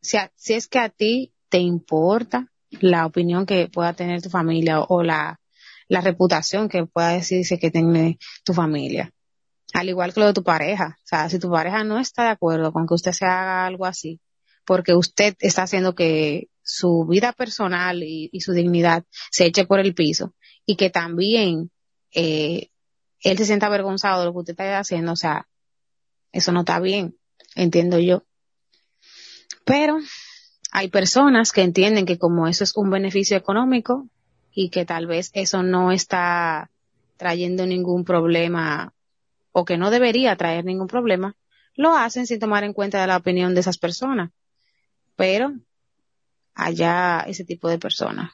si, 0.00 0.16
a, 0.16 0.32
si 0.34 0.54
es 0.54 0.68
que 0.68 0.78
a 0.78 0.88
ti 0.88 1.34
te 1.48 1.58
importa 1.58 2.50
la 2.70 3.06
opinión 3.06 3.46
que 3.46 3.68
pueda 3.68 3.92
tener 3.92 4.22
tu 4.22 4.30
familia 4.30 4.80
o, 4.80 4.86
o 4.88 5.02
la, 5.02 5.40
la 5.88 6.00
reputación 6.00 6.68
que 6.68 6.86
pueda 6.86 7.08
decirse 7.08 7.58
que 7.58 7.70
tiene 7.70 8.18
tu 8.44 8.54
familia. 8.54 9.12
Al 9.72 9.88
igual 9.88 10.14
que 10.14 10.20
lo 10.20 10.26
de 10.26 10.32
tu 10.32 10.42
pareja. 10.42 10.96
O 10.98 11.06
sea, 11.06 11.28
si 11.28 11.38
tu 11.38 11.50
pareja 11.50 11.84
no 11.84 11.98
está 11.98 12.24
de 12.24 12.30
acuerdo 12.30 12.72
con 12.72 12.86
que 12.86 12.94
usted 12.94 13.12
se 13.12 13.26
haga 13.26 13.66
algo 13.66 13.84
así, 13.84 14.20
porque 14.64 14.94
usted 14.94 15.36
está 15.40 15.62
haciendo 15.62 15.94
que 15.94 16.48
su 16.66 17.06
vida 17.06 17.32
personal 17.32 18.02
y, 18.02 18.40
su 18.40 18.52
dignidad 18.52 19.04
se 19.30 19.46
eche 19.46 19.66
por 19.66 19.78
el 19.78 19.94
piso 19.94 20.34
y 20.66 20.74
que 20.74 20.90
también 20.90 21.70
eh, 22.12 22.70
él 23.20 23.38
se 23.38 23.46
sienta 23.46 23.66
avergonzado 23.66 24.20
de 24.20 24.26
lo 24.26 24.32
que 24.32 24.38
usted 24.38 24.52
está 24.52 24.80
haciendo, 24.80 25.12
o 25.12 25.16
sea, 25.16 25.48
eso 26.32 26.50
no 26.50 26.60
está 26.60 26.80
bien, 26.80 27.16
entiendo 27.54 28.00
yo. 28.00 28.24
Pero 29.64 29.98
hay 30.72 30.88
personas 30.88 31.52
que 31.52 31.62
entienden 31.62 32.04
que 32.04 32.18
como 32.18 32.48
eso 32.48 32.64
es 32.64 32.76
un 32.76 32.90
beneficio 32.90 33.36
económico 33.36 34.08
y 34.52 34.70
que 34.70 34.84
tal 34.84 35.06
vez 35.06 35.30
eso 35.34 35.62
no 35.62 35.92
está 35.92 36.70
trayendo 37.16 37.64
ningún 37.64 38.04
problema 38.04 38.92
o 39.52 39.64
que 39.64 39.78
no 39.78 39.90
debería 39.90 40.36
traer 40.36 40.64
ningún 40.64 40.88
problema, 40.88 41.36
lo 41.76 41.96
hacen 41.96 42.26
sin 42.26 42.40
tomar 42.40 42.64
en 42.64 42.72
cuenta 42.72 43.06
la 43.06 43.16
opinión 43.16 43.54
de 43.54 43.60
esas 43.60 43.78
personas. 43.78 44.30
Pero 45.14 45.54
allá 46.56 47.20
ese 47.26 47.44
tipo 47.44 47.68
de 47.68 47.78
personas. 47.78 48.32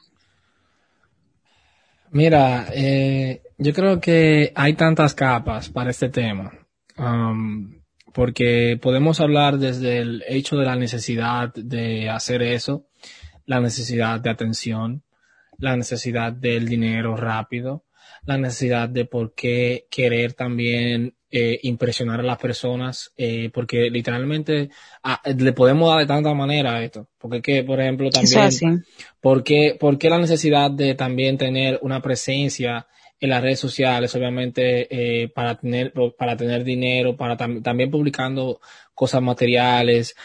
Mira, 2.11 2.67
eh, 2.73 3.41
yo 3.57 3.73
creo 3.73 3.99
que 3.99 4.51
hay 4.55 4.73
tantas 4.73 5.13
capas 5.13 5.69
para 5.69 5.89
este 5.89 6.09
tema, 6.09 6.53
um, 6.97 7.81
porque 8.13 8.77
podemos 8.81 9.19
hablar 9.19 9.57
desde 9.57 9.97
el 9.97 10.23
hecho 10.27 10.57
de 10.57 10.65
la 10.65 10.75
necesidad 10.75 11.53
de 11.55 12.09
hacer 12.09 12.43
eso, 12.43 12.87
la 13.45 13.59
necesidad 13.59 14.19
de 14.19 14.29
atención, 14.29 15.03
la 15.57 15.75
necesidad 15.75 16.31
del 16.33 16.67
dinero 16.67 17.15
rápido, 17.17 17.83
la 18.25 18.37
necesidad 18.37 18.89
de 18.89 19.05
por 19.05 19.33
qué 19.33 19.87
querer 19.89 20.33
también 20.33 21.15
eh, 21.35 21.59
impresionar 21.63 22.19
a 22.19 22.23
las 22.23 22.37
personas, 22.37 23.11
eh, 23.17 23.49
porque 23.51 23.89
literalmente 23.89 24.69
a, 25.01 25.19
le 25.35 25.51
podemos 25.51 25.89
dar 25.89 25.99
de 25.99 26.05
tanta 26.05 26.31
manera 26.35 26.75
a 26.75 26.83
esto. 26.83 27.07
Porque 27.17 27.41
que, 27.41 27.63
por 27.63 27.81
ejemplo, 27.81 28.11
también, 28.11 28.85
¿por 29.19 29.43
qué, 29.43 29.75
¿por 29.79 29.97
qué 29.97 30.11
la 30.11 30.19
necesidad 30.19 30.69
de 30.69 30.93
también 30.93 31.39
tener 31.39 31.79
una 31.81 32.03
presencia 32.03 32.85
en 33.19 33.29
las 33.31 33.41
redes 33.41 33.59
sociales, 33.59 34.13
obviamente, 34.13 34.87
eh, 35.23 35.27
para 35.29 35.55
tener, 35.55 35.91
para 36.17 36.37
tener 36.37 36.63
dinero, 36.63 37.17
para 37.17 37.35
tam 37.35 37.63
también 37.63 37.89
publicando 37.89 38.59
cosas 38.93 39.21
materiales, 39.21 40.15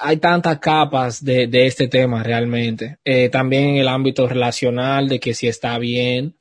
hay 0.00 0.16
tantas 0.16 0.58
capas 0.58 1.24
de, 1.24 1.46
de, 1.46 1.66
este 1.66 1.88
tema 1.88 2.22
realmente. 2.22 2.98
Eh, 3.04 3.28
también 3.30 3.70
en 3.70 3.76
el 3.76 3.88
ámbito 3.88 4.28
relacional 4.28 5.08
de 5.08 5.20
que 5.20 5.32
si 5.32 5.46
está 5.46 5.78
bien. 5.78 6.36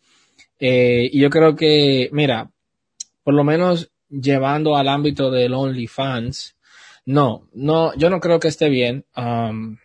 Eh, 0.59 1.09
y 1.11 1.19
yo 1.19 1.29
creo 1.29 1.55
que, 1.55 2.09
mira, 2.11 2.51
por 3.23 3.33
lo 3.33 3.43
menos 3.43 3.91
llevando 4.09 4.75
al 4.75 4.87
ámbito 4.87 5.31
del 5.31 5.53
OnlyFans, 5.53 6.55
no, 7.05 7.47
no, 7.53 7.95
yo 7.95 8.09
no 8.09 8.19
creo 8.19 8.39
que 8.39 8.47
esté 8.47 8.69
bien, 8.69 9.05
um, 9.15 9.77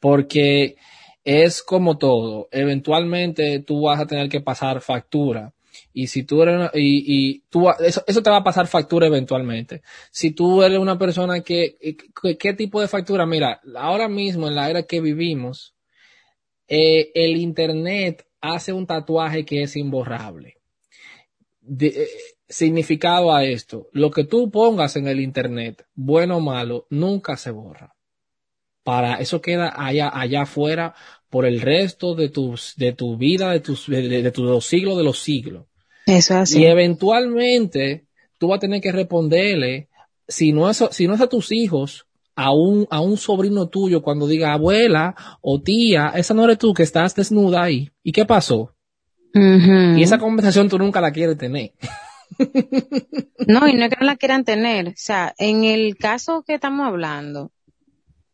porque 0.00 0.76
es 1.24 1.62
como 1.62 1.98
todo, 1.98 2.48
eventualmente 2.50 3.60
tú 3.60 3.82
vas 3.82 4.00
a 4.00 4.06
tener 4.06 4.28
que 4.28 4.40
pasar 4.40 4.80
factura. 4.80 5.52
Y 5.92 6.08
si 6.08 6.24
tú 6.24 6.42
eres 6.42 6.56
una, 6.56 6.70
y, 6.74 7.04
y 7.06 7.40
tú, 7.50 7.68
eso, 7.70 8.02
eso 8.06 8.22
te 8.22 8.30
va 8.30 8.38
a 8.38 8.44
pasar 8.44 8.66
factura 8.66 9.06
eventualmente. 9.06 9.82
Si 10.10 10.32
tú 10.32 10.62
eres 10.62 10.78
una 10.78 10.98
persona 10.98 11.40
que, 11.40 11.76
que 12.22 12.36
¿qué 12.36 12.52
tipo 12.54 12.80
de 12.80 12.88
factura? 12.88 13.26
Mira, 13.26 13.60
ahora 13.76 14.08
mismo 14.08 14.48
en 14.48 14.54
la 14.54 14.70
era 14.70 14.82
que 14.84 15.00
vivimos, 15.00 15.74
eh, 16.66 17.10
el 17.14 17.36
internet 17.36 18.26
hace 18.40 18.72
un 18.72 18.86
tatuaje 18.86 19.44
que 19.44 19.62
es 19.62 19.76
imborrable. 19.76 20.56
De, 21.60 21.88
eh, 21.88 22.08
significado 22.48 23.32
a 23.32 23.44
esto. 23.44 23.88
Lo 23.92 24.10
que 24.10 24.24
tú 24.24 24.50
pongas 24.50 24.96
en 24.96 25.06
el 25.06 25.20
internet, 25.20 25.84
bueno 25.94 26.38
o 26.38 26.40
malo, 26.40 26.86
nunca 26.90 27.36
se 27.36 27.50
borra. 27.50 27.94
Para 28.82 29.16
eso 29.16 29.40
queda 29.40 29.74
allá, 29.76 30.10
allá 30.12 30.42
afuera 30.42 30.94
por 31.28 31.44
el 31.44 31.60
resto 31.60 32.14
de 32.14 32.30
tus, 32.30 32.74
de 32.76 32.92
tu 32.92 33.16
vida, 33.16 33.50
de 33.50 33.60
tus, 33.60 33.86
de, 33.86 34.22
de 34.22 34.30
tus 34.30 34.64
siglos 34.64 34.96
de 34.96 35.04
los 35.04 35.18
siglos. 35.18 35.66
Eso 36.06 36.34
es 36.34 36.40
así. 36.40 36.60
Y 36.60 36.66
eventualmente 36.66 38.06
tú 38.38 38.48
vas 38.48 38.58
a 38.58 38.60
tener 38.60 38.80
que 38.80 38.92
responderle, 38.92 39.88
si 40.26 40.52
no 40.52 40.70
es, 40.70 40.82
si 40.90 41.06
no 41.06 41.14
es 41.14 41.20
a 41.20 41.28
tus 41.28 41.52
hijos, 41.52 42.06
a 42.34 42.52
un, 42.52 42.86
a 42.90 43.00
un 43.00 43.16
sobrino 43.16 43.68
tuyo 43.68 44.00
cuando 44.00 44.26
diga 44.26 44.52
abuela 44.52 45.14
o 45.42 45.60
tía, 45.60 46.12
esa 46.14 46.34
no 46.34 46.44
eres 46.44 46.58
tú 46.58 46.72
que 46.72 46.84
estás 46.84 47.14
desnuda 47.14 47.64
ahí. 47.64 47.90
¿Y 48.02 48.12
qué 48.12 48.24
pasó? 48.24 48.74
Uh 49.34 49.38
-huh. 49.38 49.98
Y 49.98 50.02
esa 50.02 50.18
conversación 50.18 50.68
tú 50.68 50.78
nunca 50.78 51.00
la 51.00 51.12
quieres 51.12 51.36
tener. 51.36 51.72
No, 53.46 53.66
y 53.66 53.74
no 53.74 53.84
es 53.84 53.90
que 53.90 53.96
no 54.00 54.06
la 54.06 54.16
quieran 54.16 54.44
tener. 54.44 54.88
O 54.88 54.94
sea, 54.96 55.34
en 55.38 55.64
el 55.64 55.96
caso 55.96 56.42
que 56.42 56.54
estamos 56.54 56.86
hablando, 56.86 57.50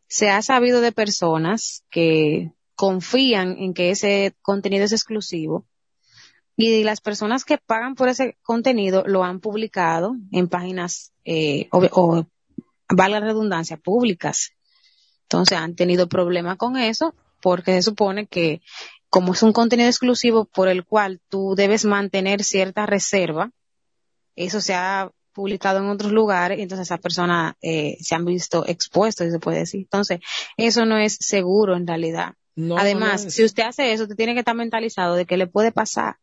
se 0.07 0.29
ha 0.29 0.41
sabido 0.41 0.81
de 0.81 0.91
personas 0.91 1.85
que 1.89 2.51
confían 2.75 3.57
en 3.57 3.73
que 3.73 3.91
ese 3.91 4.35
contenido 4.41 4.83
es 4.85 4.91
exclusivo 4.91 5.65
y 6.57 6.83
las 6.83 7.01
personas 7.01 7.43
que 7.45 7.57
pagan 7.57 7.95
por 7.95 8.09
ese 8.09 8.37
contenido 8.43 9.03
lo 9.05 9.23
han 9.23 9.39
publicado 9.39 10.15
en 10.31 10.47
páginas 10.47 11.13
eh, 11.25 11.67
o, 11.71 11.85
o 11.91 12.27
valga 12.89 13.19
la 13.19 13.25
redundancia 13.25 13.77
públicas 13.77 14.51
entonces 15.23 15.57
han 15.57 15.75
tenido 15.75 16.07
problemas 16.07 16.57
con 16.57 16.77
eso 16.77 17.15
porque 17.41 17.73
se 17.73 17.81
supone 17.81 18.27
que 18.27 18.61
como 19.09 19.33
es 19.33 19.43
un 19.43 19.53
contenido 19.53 19.89
exclusivo 19.89 20.45
por 20.45 20.67
el 20.67 20.85
cual 20.85 21.21
tú 21.29 21.55
debes 21.55 21.85
mantener 21.85 22.43
cierta 22.43 22.85
reserva 22.85 23.51
eso 24.35 24.61
se 24.61 24.73
ha 24.73 25.11
publicado 25.33 25.79
en 25.79 25.87
otros 25.87 26.11
lugares 26.11 26.57
y 26.57 26.61
entonces 26.61 26.87
esas 26.87 26.99
personas 26.99 27.55
eh, 27.61 27.97
se 27.99 28.15
han 28.15 28.25
visto 28.25 28.65
expuestos, 28.65 29.31
se 29.31 29.39
puede 29.39 29.59
decir. 29.59 29.81
Entonces, 29.81 30.19
eso 30.55 30.85
no 30.85 30.97
es 30.97 31.17
seguro 31.19 31.75
en 31.75 31.85
realidad. 31.85 32.33
No, 32.55 32.77
Además, 32.77 33.25
no, 33.25 33.29
si 33.29 33.43
usted 33.43 33.63
hace 33.63 33.91
eso, 33.91 34.03
usted 34.03 34.15
tiene 34.15 34.33
que 34.33 34.39
estar 34.39 34.55
mentalizado 34.55 35.15
de 35.15 35.25
que 35.25 35.35
le 35.35 35.47
puede 35.47 35.73
pasar. 35.73 36.15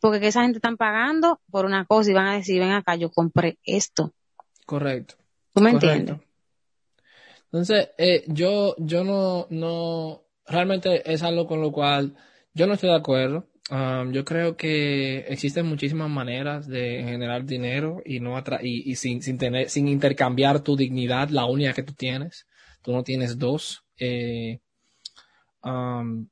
Porque 0.00 0.20
que 0.20 0.28
esa 0.28 0.42
gente 0.42 0.58
están 0.58 0.76
pagando 0.76 1.40
por 1.50 1.64
una 1.64 1.86
cosa 1.86 2.10
y 2.10 2.14
van 2.14 2.26
a 2.26 2.34
decir, 2.34 2.60
ven 2.60 2.70
acá, 2.70 2.94
yo 2.94 3.10
compré 3.10 3.58
esto. 3.64 4.12
Correcto. 4.66 5.14
¿Tú 5.54 5.62
me 5.62 5.72
Correcto. 5.72 5.96
entiendes? 5.96 6.28
Entonces, 7.44 7.88
eh, 7.96 8.24
yo, 8.28 8.76
yo 8.78 9.02
no, 9.02 9.46
no, 9.48 10.22
realmente 10.46 11.10
es 11.10 11.22
algo 11.22 11.46
con 11.46 11.62
lo 11.62 11.72
cual 11.72 12.14
yo 12.52 12.66
no 12.66 12.74
estoy 12.74 12.90
de 12.90 12.96
acuerdo. 12.96 13.47
Um, 13.70 14.12
yo 14.12 14.24
creo 14.24 14.56
que 14.56 15.18
existen 15.28 15.66
muchísimas 15.66 16.08
maneras 16.08 16.66
de 16.66 17.02
generar 17.04 17.44
dinero 17.44 18.00
y 18.04 18.18
no 18.20 18.36
atra 18.36 18.60
y, 18.62 18.96
sin, 18.96 19.22
sin 19.22 19.36
tener, 19.36 19.68
sin 19.68 19.88
intercambiar 19.88 20.60
tu 20.60 20.74
dignidad, 20.74 21.28
la 21.28 21.44
única 21.44 21.74
que 21.74 21.82
tú 21.82 21.92
tienes. 21.92 22.46
Tú 22.82 22.92
no 22.92 23.02
tienes 23.02 23.38
dos. 23.38 23.84
Eh, 23.98 24.60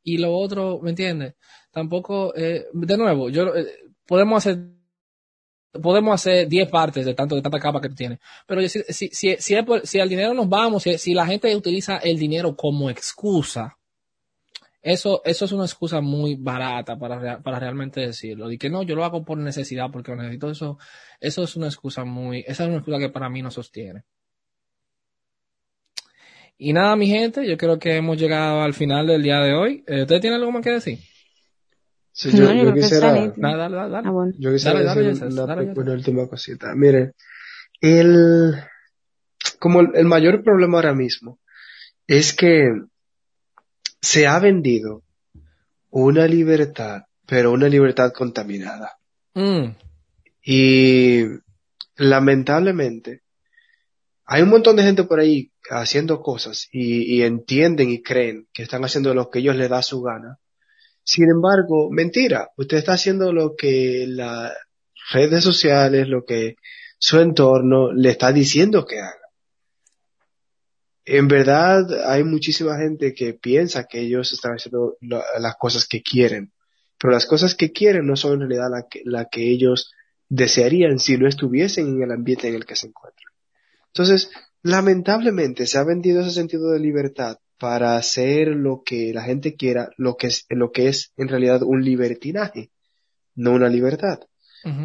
y 0.02 0.18
lo 0.18 0.34
otro, 0.34 0.80
¿me 0.82 0.90
entiendes? 0.90 1.34
Tampoco, 1.70 2.34
eh, 2.36 2.66
de 2.72 2.96
nuevo, 2.96 3.28
yo, 3.28 3.54
eh, 3.54 3.66
podemos 4.06 4.46
hacer 4.46 4.58
podemos 5.82 6.14
hacer 6.14 6.48
10 6.48 6.70
partes 6.70 7.04
de 7.04 7.12
tanto 7.12 7.34
de 7.34 7.42
tanta 7.42 7.60
capa 7.60 7.82
que 7.82 7.90
tú 7.90 7.94
tienes. 7.94 8.18
Pero 8.46 8.66
si, 8.66 8.82
si, 8.88 9.08
si, 9.08 9.36
si, 9.38 9.56
si 9.84 10.00
al 10.00 10.08
dinero 10.08 10.32
nos 10.32 10.48
vamos, 10.48 10.82
si, 10.82 10.96
si 10.96 11.12
la 11.12 11.26
gente 11.26 11.54
utiliza 11.54 11.98
el 11.98 12.18
dinero 12.18 12.56
como 12.56 12.88
excusa, 12.88 13.76
eso, 14.86 15.20
eso 15.24 15.46
es 15.46 15.50
una 15.50 15.64
excusa 15.64 16.00
muy 16.00 16.36
barata 16.36 16.96
para, 16.96 17.40
para 17.42 17.58
realmente 17.58 18.00
decirlo. 18.00 18.52
Y 18.52 18.56
que 18.56 18.70
no, 18.70 18.84
yo 18.84 18.94
lo 18.94 19.04
hago 19.04 19.24
por 19.24 19.36
necesidad, 19.36 19.90
porque 19.90 20.12
lo 20.12 20.18
necesito. 20.18 20.48
Eso, 20.48 20.78
eso 21.18 21.42
es 21.42 21.56
una 21.56 21.66
excusa 21.66 22.04
muy, 22.04 22.44
esa 22.46 22.62
es 22.62 22.68
una 22.68 22.78
excusa 22.78 22.98
que 22.98 23.08
para 23.08 23.28
mí 23.28 23.42
no 23.42 23.50
sostiene. 23.50 24.04
Y 26.56 26.72
nada, 26.72 26.94
mi 26.94 27.08
gente, 27.08 27.44
yo 27.48 27.56
creo 27.56 27.80
que 27.80 27.96
hemos 27.96 28.16
llegado 28.16 28.62
al 28.62 28.74
final 28.74 29.08
del 29.08 29.24
día 29.24 29.40
de 29.40 29.54
hoy. 29.54 29.84
Eh, 29.88 30.02
¿Ustedes 30.02 30.20
tienen 30.20 30.38
algo 30.38 30.52
más 30.52 30.62
que 30.62 30.70
decir? 30.70 31.00
Sí, 32.12 32.30
yo, 32.30 32.54
No, 32.54 32.72
quisiera, 32.72 33.12
nítido. 33.12 33.34
Dale, 33.38 33.58
dale, 33.58 33.76
dale. 33.76 33.92
dale. 33.92 34.08
Ah, 34.08 34.12
bueno. 34.12 34.32
yo 34.38 34.52
quisiera 34.52 34.84
Dale, 34.84 34.86
dale, 34.86 35.08
decir 35.08 35.82
una, 35.82 35.92
última 35.94 36.28
cosita. 36.28 36.72
Miren, 36.76 37.12
el, 37.80 38.54
como 39.58 39.80
el, 39.80 39.88
el 39.94 40.06
mayor 40.06 40.44
problema 40.44 40.78
ahora 40.78 40.94
mismo 40.94 41.40
es 42.06 42.32
que 42.32 42.70
se 44.06 44.28
ha 44.28 44.38
vendido 44.38 45.02
una 45.90 46.28
libertad, 46.28 47.02
pero 47.26 47.50
una 47.50 47.68
libertad 47.68 48.12
contaminada. 48.12 48.98
Mm, 49.34 49.74
Y 50.44 51.24
lamentablemente, 51.96 53.22
hay 54.24 54.42
un 54.42 54.50
montón 54.50 54.76
de 54.76 54.84
gente 54.84 55.02
por 55.02 55.18
ahí 55.18 55.50
haciendo 55.70 56.20
cosas 56.20 56.68
y, 56.70 57.16
y 57.16 57.22
entienden 57.22 57.90
y 57.90 58.00
creen 58.00 58.46
que 58.52 58.62
están 58.62 58.84
haciendo 58.84 59.12
lo 59.12 59.28
que 59.28 59.40
ellos 59.40 59.56
les 59.56 59.68
da 59.68 59.82
su 59.82 60.00
gana. 60.02 60.38
Sin 61.02 61.28
embargo, 61.28 61.88
mentira, 61.90 62.50
usted 62.56 62.76
está 62.76 62.92
haciendo 62.92 63.32
lo 63.32 63.56
que 63.56 64.06
las 64.08 64.52
redes 65.12 65.42
sociales, 65.42 66.06
lo 66.08 66.24
que 66.24 66.54
su 66.98 67.18
entorno 67.18 67.92
le 67.92 68.10
está 68.10 68.32
diciendo 68.32 68.86
que 68.86 69.00
haga. 69.00 69.25
En 71.08 71.28
verdad, 71.28 71.86
hay 72.10 72.24
muchísima 72.24 72.76
gente 72.76 73.14
que 73.14 73.32
piensa 73.32 73.84
que 73.84 74.00
ellos 74.00 74.32
están 74.32 74.54
haciendo 74.54 74.96
las 75.00 75.54
cosas 75.56 75.86
que 75.86 76.02
quieren, 76.02 76.52
pero 76.98 77.12
las 77.12 77.26
cosas 77.26 77.54
que 77.54 77.70
quieren 77.70 78.06
no 78.06 78.16
son 78.16 78.34
en 78.34 78.40
realidad 78.40 78.68
la 78.70 78.86
que, 78.90 79.02
la 79.04 79.26
que 79.26 79.48
ellos 79.48 79.92
desearían 80.28 80.98
si 80.98 81.16
no 81.16 81.28
estuviesen 81.28 81.86
en 81.86 82.02
el 82.02 82.10
ambiente 82.10 82.48
en 82.48 82.56
el 82.56 82.66
que 82.66 82.74
se 82.74 82.88
encuentran. 82.88 83.32
Entonces, 83.86 84.32
lamentablemente 84.62 85.68
se 85.68 85.78
ha 85.78 85.84
vendido 85.84 86.22
ese 86.22 86.32
sentido 86.32 86.72
de 86.72 86.80
libertad 86.80 87.38
para 87.56 87.96
hacer 87.96 88.48
lo 88.48 88.82
que 88.84 89.12
la 89.14 89.22
gente 89.22 89.54
quiera, 89.54 89.90
lo 89.96 90.16
que 90.16 90.26
es, 90.26 90.44
lo 90.48 90.72
que 90.72 90.88
es 90.88 91.12
en 91.16 91.28
realidad 91.28 91.62
un 91.62 91.84
libertinaje, 91.84 92.72
no 93.36 93.52
una 93.52 93.68
libertad. 93.68 94.20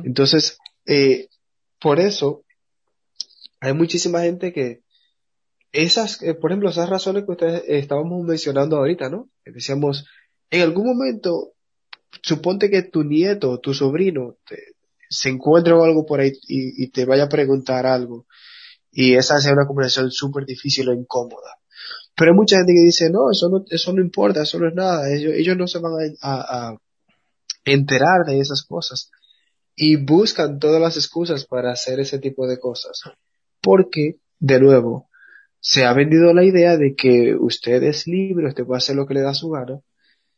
Entonces, 0.04 0.60
eh, 0.86 1.30
por 1.80 2.00
eso, 2.00 2.44
hay 3.60 3.74
muchísima 3.74 4.22
gente 4.22 4.54
que 4.54 4.84
esas, 5.72 6.22
eh, 6.22 6.34
por 6.34 6.52
ejemplo, 6.52 6.70
esas 6.70 6.90
razones 6.90 7.24
que 7.26 7.32
ustedes 7.32 7.64
estábamos 7.68 8.24
mencionando 8.26 8.78
ahorita, 8.78 9.10
¿no? 9.10 9.30
Decíamos, 9.46 10.06
en 10.50 10.62
algún 10.62 10.88
momento, 10.88 11.54
suponte 12.22 12.70
que 12.70 12.84
tu 12.84 13.04
nieto, 13.04 13.60
tu 13.60 13.74
sobrino, 13.74 14.38
se 15.10 15.30
encuentre 15.30 15.74
o 15.74 15.84
algo 15.84 16.06
por 16.06 16.20
ahí 16.20 16.32
y, 16.48 16.90
te 16.90 17.06
vaya 17.06 17.24
a 17.24 17.30
preguntar 17.30 17.86
algo, 17.86 18.26
y 18.92 19.16
esa 19.16 19.40
sea 19.40 19.54
una 19.54 19.68
conversación 19.68 20.12
súper 20.12 20.46
difícil 20.46 20.90
o 20.90 20.94
incómoda. 20.94 21.58
Pero 22.16 22.32
hay 22.32 22.38
mucha 22.38 22.58
gente 22.58 22.74
que 22.74 22.86
dice, 22.86 23.10
no, 23.10 23.32
eso 23.32 23.50
no, 23.50 23.64
eso 23.70 23.94
no 23.94 24.02
importa, 24.02 24.44
eso 24.44 24.60
no 24.60 24.68
es 24.68 24.76
nada, 24.76 25.10
ellos, 25.12 25.34
ellos 25.36 25.58
no 25.58 25.68
se 25.68 25.80
van 25.80 25.94
a 26.22 26.76
enterar 27.64 28.26
de 28.26 28.40
esas 28.40 28.64
cosas 28.64 29.10
y 29.76 29.96
buscan 29.96 30.60
todas 30.60 30.82
las 30.82 30.98
excusas 30.98 31.46
para 31.46 31.72
hacer 31.72 32.00
ese 32.00 32.20
tipo 32.20 32.46
de 32.48 32.60
cosas. 32.60 33.02
Porque, 33.62 34.20
de 34.40 34.60
nuevo, 34.60 35.10
se 35.62 35.86
ha 35.86 35.94
vendido 35.94 36.34
la 36.34 36.44
idea 36.44 36.76
de 36.76 36.96
que 36.96 37.36
usted 37.40 37.84
es 37.84 38.08
libre, 38.08 38.48
usted 38.48 38.66
puede 38.66 38.80
hacer 38.80 38.96
lo 38.96 39.06
que 39.06 39.14
le 39.14 39.22
da 39.22 39.34
su 39.34 39.50
gana. 39.50 39.80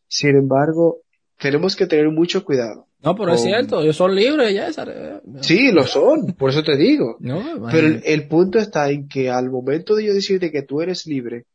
Sin 0.08 0.36
embargo, 0.36 1.00
tenemos 1.40 1.76
que 1.76 1.88
tener 1.88 2.10
mucho 2.12 2.44
cuidado. 2.46 2.88
No, 3.02 3.16
pero 3.16 3.34
es 3.34 3.42
cierto, 3.42 3.82
ellos 3.82 3.96
son 3.98 4.14
libres 4.16 4.54
ya. 4.54 4.68
esa- 4.68 5.22
Sí, 5.42 5.72
lo 5.72 5.84
son, 5.88 6.28
por 6.38 6.52
eso 6.52 6.62
te 6.64 6.78
digo. 6.78 7.18
No, 7.20 7.42
Pero 7.72 7.88
el, 8.04 8.28
punto 8.28 8.60
está 8.60 8.90
en 8.92 9.08
que 9.08 9.30
al 9.30 9.50
momento 9.50 9.96
de 9.96 10.06
yo 10.06 10.14
decirte 10.14 10.52
que 10.52 10.62
tú 10.62 10.82
eres 10.82 11.08
libre, 11.08 11.46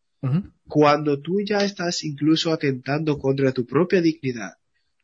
cuando 0.66 1.20
tú 1.20 1.40
ya 1.40 1.58
estás 1.64 2.04
incluso 2.04 2.52
atentando 2.52 3.18
contra 3.18 3.52
tu 3.52 3.64
propia 3.66 4.00
dignidad, 4.00 4.54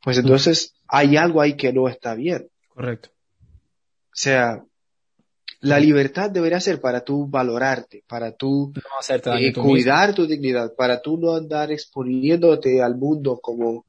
pues 0.03 0.19
entonces 0.19 0.75
hay 0.89 1.17
algo 1.17 1.41
ahí 1.41 1.55
que 1.57 1.73
no 1.73 1.89
está 1.89 2.15
bien. 2.15 2.49
Correcto. 2.69 3.11
O 3.11 4.17
sea, 4.17 4.63
la 5.65 5.79
libertad 5.81 6.31
debería 6.31 6.61
ser 6.61 6.81
para 6.81 7.03
tú 7.05 7.27
valorarte, 7.27 8.05
para 8.07 8.33
tú 8.33 8.73
No 8.75 8.83
hacerte 9.01 9.31
daño 9.31 9.47
eh, 9.49 9.53
tú 9.53 9.63
cuidar 9.63 10.15
tu 10.15 10.27
dignidad, 10.27 10.75
para 10.77 11.01
tú 11.01 11.17
no 11.19 11.35
andar 11.35 11.73
exponiéndote 11.73 12.83
al 12.83 12.97
mundo 12.97 13.39
como, 13.41 13.85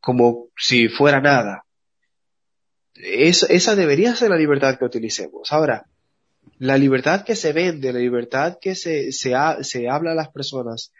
como 0.00 0.48
si 0.56 0.88
fuera 0.88 1.20
nada. 1.20 1.64
Es- 2.94 3.44
esa 3.48 3.74
debería 3.74 4.14
ser 4.14 4.30
la 4.30 4.36
libertad 4.36 4.78
que 4.78 4.84
utilicemos. 4.84 5.52
Ahora, 5.52 5.86
la 6.58 6.78
libertad 6.78 7.24
que 7.24 7.34
se 7.36 7.52
vende, 7.52 7.92
la 7.92 7.98
libertad 7.98 8.58
que 8.60 8.74
se, 8.74 9.10
se, 9.12 9.34
ha- 9.34 9.62
se 9.62 9.88
habla 9.88 10.12
a 10.12 10.14
las 10.14 10.28
personas, 10.30 10.92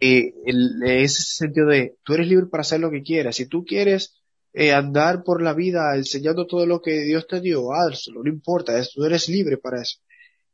eh, 0.00 0.32
el- 0.46 0.80
ese 0.84 1.22
sentido 1.22 1.66
de 1.68 1.96
tú 2.04 2.14
eres 2.14 2.28
libre 2.28 2.46
para 2.46 2.60
hacer 2.62 2.80
lo 2.80 2.90
que 2.90 3.02
quieras. 3.02 3.36
Si 3.36 3.46
tú 3.46 3.64
quieres 3.64 4.14
eh, 4.52 4.72
andar 4.72 5.22
por 5.22 5.42
la 5.42 5.54
vida 5.54 5.94
enseñando 5.96 6.46
todo 6.46 6.66
lo 6.66 6.80
que 6.80 7.00
Dios 7.02 7.26
te 7.26 7.40
dio, 7.40 7.72
hazlo, 7.72 8.22
no 8.22 8.30
importa, 8.30 8.78
es- 8.78 8.92
tú 8.92 9.04
eres 9.04 9.28
libre 9.28 9.56
para 9.58 9.82
eso. 9.82 9.98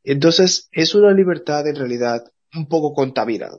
Entonces, 0.03 0.69
es 0.71 0.95
una 0.95 1.11
libertad 1.13 1.67
en 1.67 1.75
realidad 1.75 2.23
un 2.55 2.67
poco 2.67 2.93
contaminada. 2.93 3.57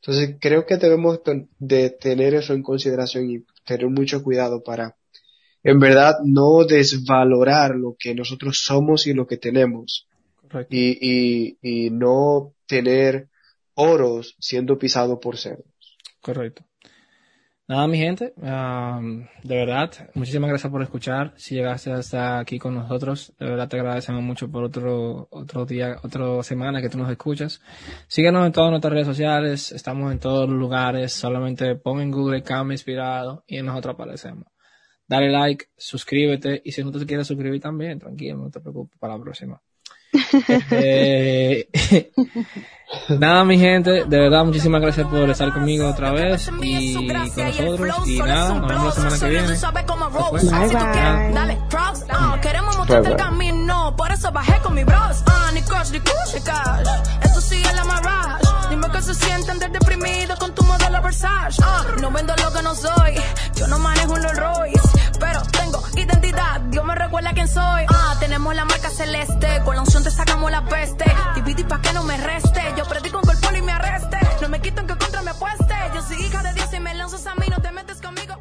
Entonces, 0.00 0.36
creo 0.38 0.66
que 0.66 0.76
debemos 0.76 1.20
de 1.58 1.90
tener 1.90 2.34
eso 2.34 2.52
en 2.52 2.62
consideración 2.62 3.30
y 3.30 3.44
tener 3.64 3.88
mucho 3.88 4.22
cuidado 4.22 4.62
para, 4.62 4.96
en 5.62 5.78
verdad, 5.80 6.16
no 6.24 6.64
desvalorar 6.64 7.74
lo 7.74 7.96
que 7.98 8.14
nosotros 8.14 8.60
somos 8.62 9.06
y 9.06 9.14
lo 9.14 9.26
que 9.26 9.38
tenemos 9.38 10.06
Correcto. 10.42 10.74
y, 10.76 10.98
y, 11.00 11.58
y 11.86 11.90
no 11.90 12.52
tener 12.66 13.28
oros 13.74 14.36
siendo 14.38 14.78
pisado 14.78 15.18
por 15.18 15.38
cerdos. 15.38 15.66
Correcto. 16.20 16.64
Nada, 17.66 17.86
mi 17.86 17.96
gente, 17.96 18.34
am, 18.42 19.26
de 19.42 19.56
verdad, 19.56 19.90
muchísimas 20.12 20.50
gracias 20.50 20.70
por 20.70 20.82
escuchar. 20.82 21.32
Si 21.36 21.54
llegaste 21.54 21.92
hasta 21.92 22.38
aquí 22.38 22.58
con 22.58 22.74
nosotros, 22.74 23.32
de 23.38 23.46
verdad 23.46 23.68
te 23.68 23.78
agradecemos 23.78 24.22
mucho 24.22 24.50
por 24.50 24.64
otro, 24.64 25.28
otro 25.30 25.64
día, 25.64 25.96
otra 26.02 26.42
semana 26.42 26.82
que 26.82 26.90
tú 26.90 26.98
nos 26.98 27.10
escuchas. 27.10 27.62
Síguenos 28.06 28.44
en 28.44 28.52
todas 28.52 28.68
nuestras 28.68 28.92
redes 28.92 29.06
sociales, 29.06 29.72
estamos 29.72 30.12
en 30.12 30.18
todos 30.18 30.46
los 30.46 30.58
lugares, 30.58 31.14
solamente 31.14 31.74
pon 31.76 32.02
en 32.02 32.10
Google 32.10 32.42
Cam 32.42 32.70
Inspirado 32.70 33.44
y 33.46 33.62
nosotros 33.62 33.94
aparecemos. 33.94 34.44
Dale 35.08 35.30
like, 35.30 35.68
suscríbete 35.74 36.60
y 36.66 36.72
si 36.72 36.84
no 36.84 36.92
te 36.92 37.06
quieres 37.06 37.26
suscribir 37.26 37.62
también, 37.62 37.98
tranquilo, 37.98 38.36
no 38.36 38.50
te 38.50 38.60
preocupes 38.60 38.98
para 38.98 39.16
la 39.16 39.22
próxima. 39.22 39.62
Este, 40.48 42.12
nada, 43.18 43.44
mi 43.44 43.58
gente, 43.58 44.04
de 44.04 44.18
verdad, 44.18 44.44
muchísimas 44.44 44.80
gracias 44.80 45.06
por 45.08 45.28
estar 45.28 45.52
conmigo 45.52 45.88
otra 45.88 46.12
vez 46.12 46.48
y 46.62 46.94
con 47.06 47.06
nosotros. 47.08 48.08
Y 48.08 48.18
nada, 48.18 48.54
nos 48.54 48.68
vemos 48.68 48.84
la 48.84 48.92
semana 48.92 49.18
que 49.18 49.28
viene. 49.28 49.48
Después. 49.48 50.50
Bye, 50.50 50.68
bye. 50.68 51.32
Dale, 51.34 51.58
props, 51.70 52.04
no, 52.08 52.40
queremos 52.40 52.70
Bye, 52.70 52.78
mostrarte 52.78 53.08
el 53.08 53.14
bye. 53.16 53.24
camino, 53.24 53.94
por 53.96 54.12
eso 54.12 54.30
bajé 54.32 54.58
con 54.62 54.74
mi 54.74 54.84
bros. 54.84 55.22
Ah, 55.26 55.50
ni 55.54 55.62
crush, 55.62 55.90
ni 55.92 56.00
crush, 56.00 56.34
ni 56.34 56.40
cash. 56.42 56.86
Esto 57.22 57.40
sigue 57.40 57.72
la 57.74 57.84
mirage. 57.84 58.43
Dime 58.74 58.90
que 58.90 59.02
se 59.02 59.14
siente 59.14 59.52
andar 59.52 59.70
deprimido 59.70 60.34
con 60.36 60.52
tu 60.52 60.64
modelo 60.64 61.00
Versace. 61.00 61.62
Uh, 61.62 62.00
no 62.00 62.10
vendo 62.10 62.34
lo 62.34 62.52
que 62.52 62.60
no 62.60 62.74
soy, 62.74 63.14
yo 63.54 63.68
no 63.68 63.78
manejo 63.78 64.14
un 64.14 64.22
Rolls 64.24 64.82
pero 65.20 65.42
tengo 65.42 65.80
identidad. 65.94 66.60
Dios 66.72 66.84
me 66.84 66.96
recuerda 66.96 67.32
quién 67.34 67.46
soy. 67.46 67.86
Ah, 67.88 68.16
tenemos 68.18 68.52
la 68.52 68.64
marca 68.64 68.90
celeste, 68.90 69.62
con 69.64 69.76
la 69.76 69.82
unción 69.82 70.02
te 70.02 70.10
sacamos 70.10 70.50
la 70.50 70.64
peste. 70.64 71.04
Dividí 71.36 71.62
pa' 71.62 71.80
que 71.80 71.92
no 71.92 72.02
me 72.02 72.16
reste. 72.16 72.62
Yo 72.76 72.84
predico 72.86 73.20
con 73.20 73.30
el 73.30 73.38
poli 73.38 73.58
y 73.58 73.62
me 73.62 73.70
arreste. 73.70 74.18
No 74.42 74.48
me 74.48 74.60
quito 74.60 74.80
en 74.80 74.88
que 74.88 74.98
contra 74.98 75.22
me 75.22 75.30
apueste. 75.30 75.74
Yo 75.94 76.02
soy 76.02 76.16
hija 76.16 76.42
de 76.42 76.54
Dios 76.54 76.68
y 76.74 76.80
me 76.80 76.94
lanzas 76.94 77.24
a 77.28 77.36
mí, 77.36 77.46
no 77.48 77.62
te 77.62 77.70
metes 77.70 78.00
conmigo. 78.00 78.34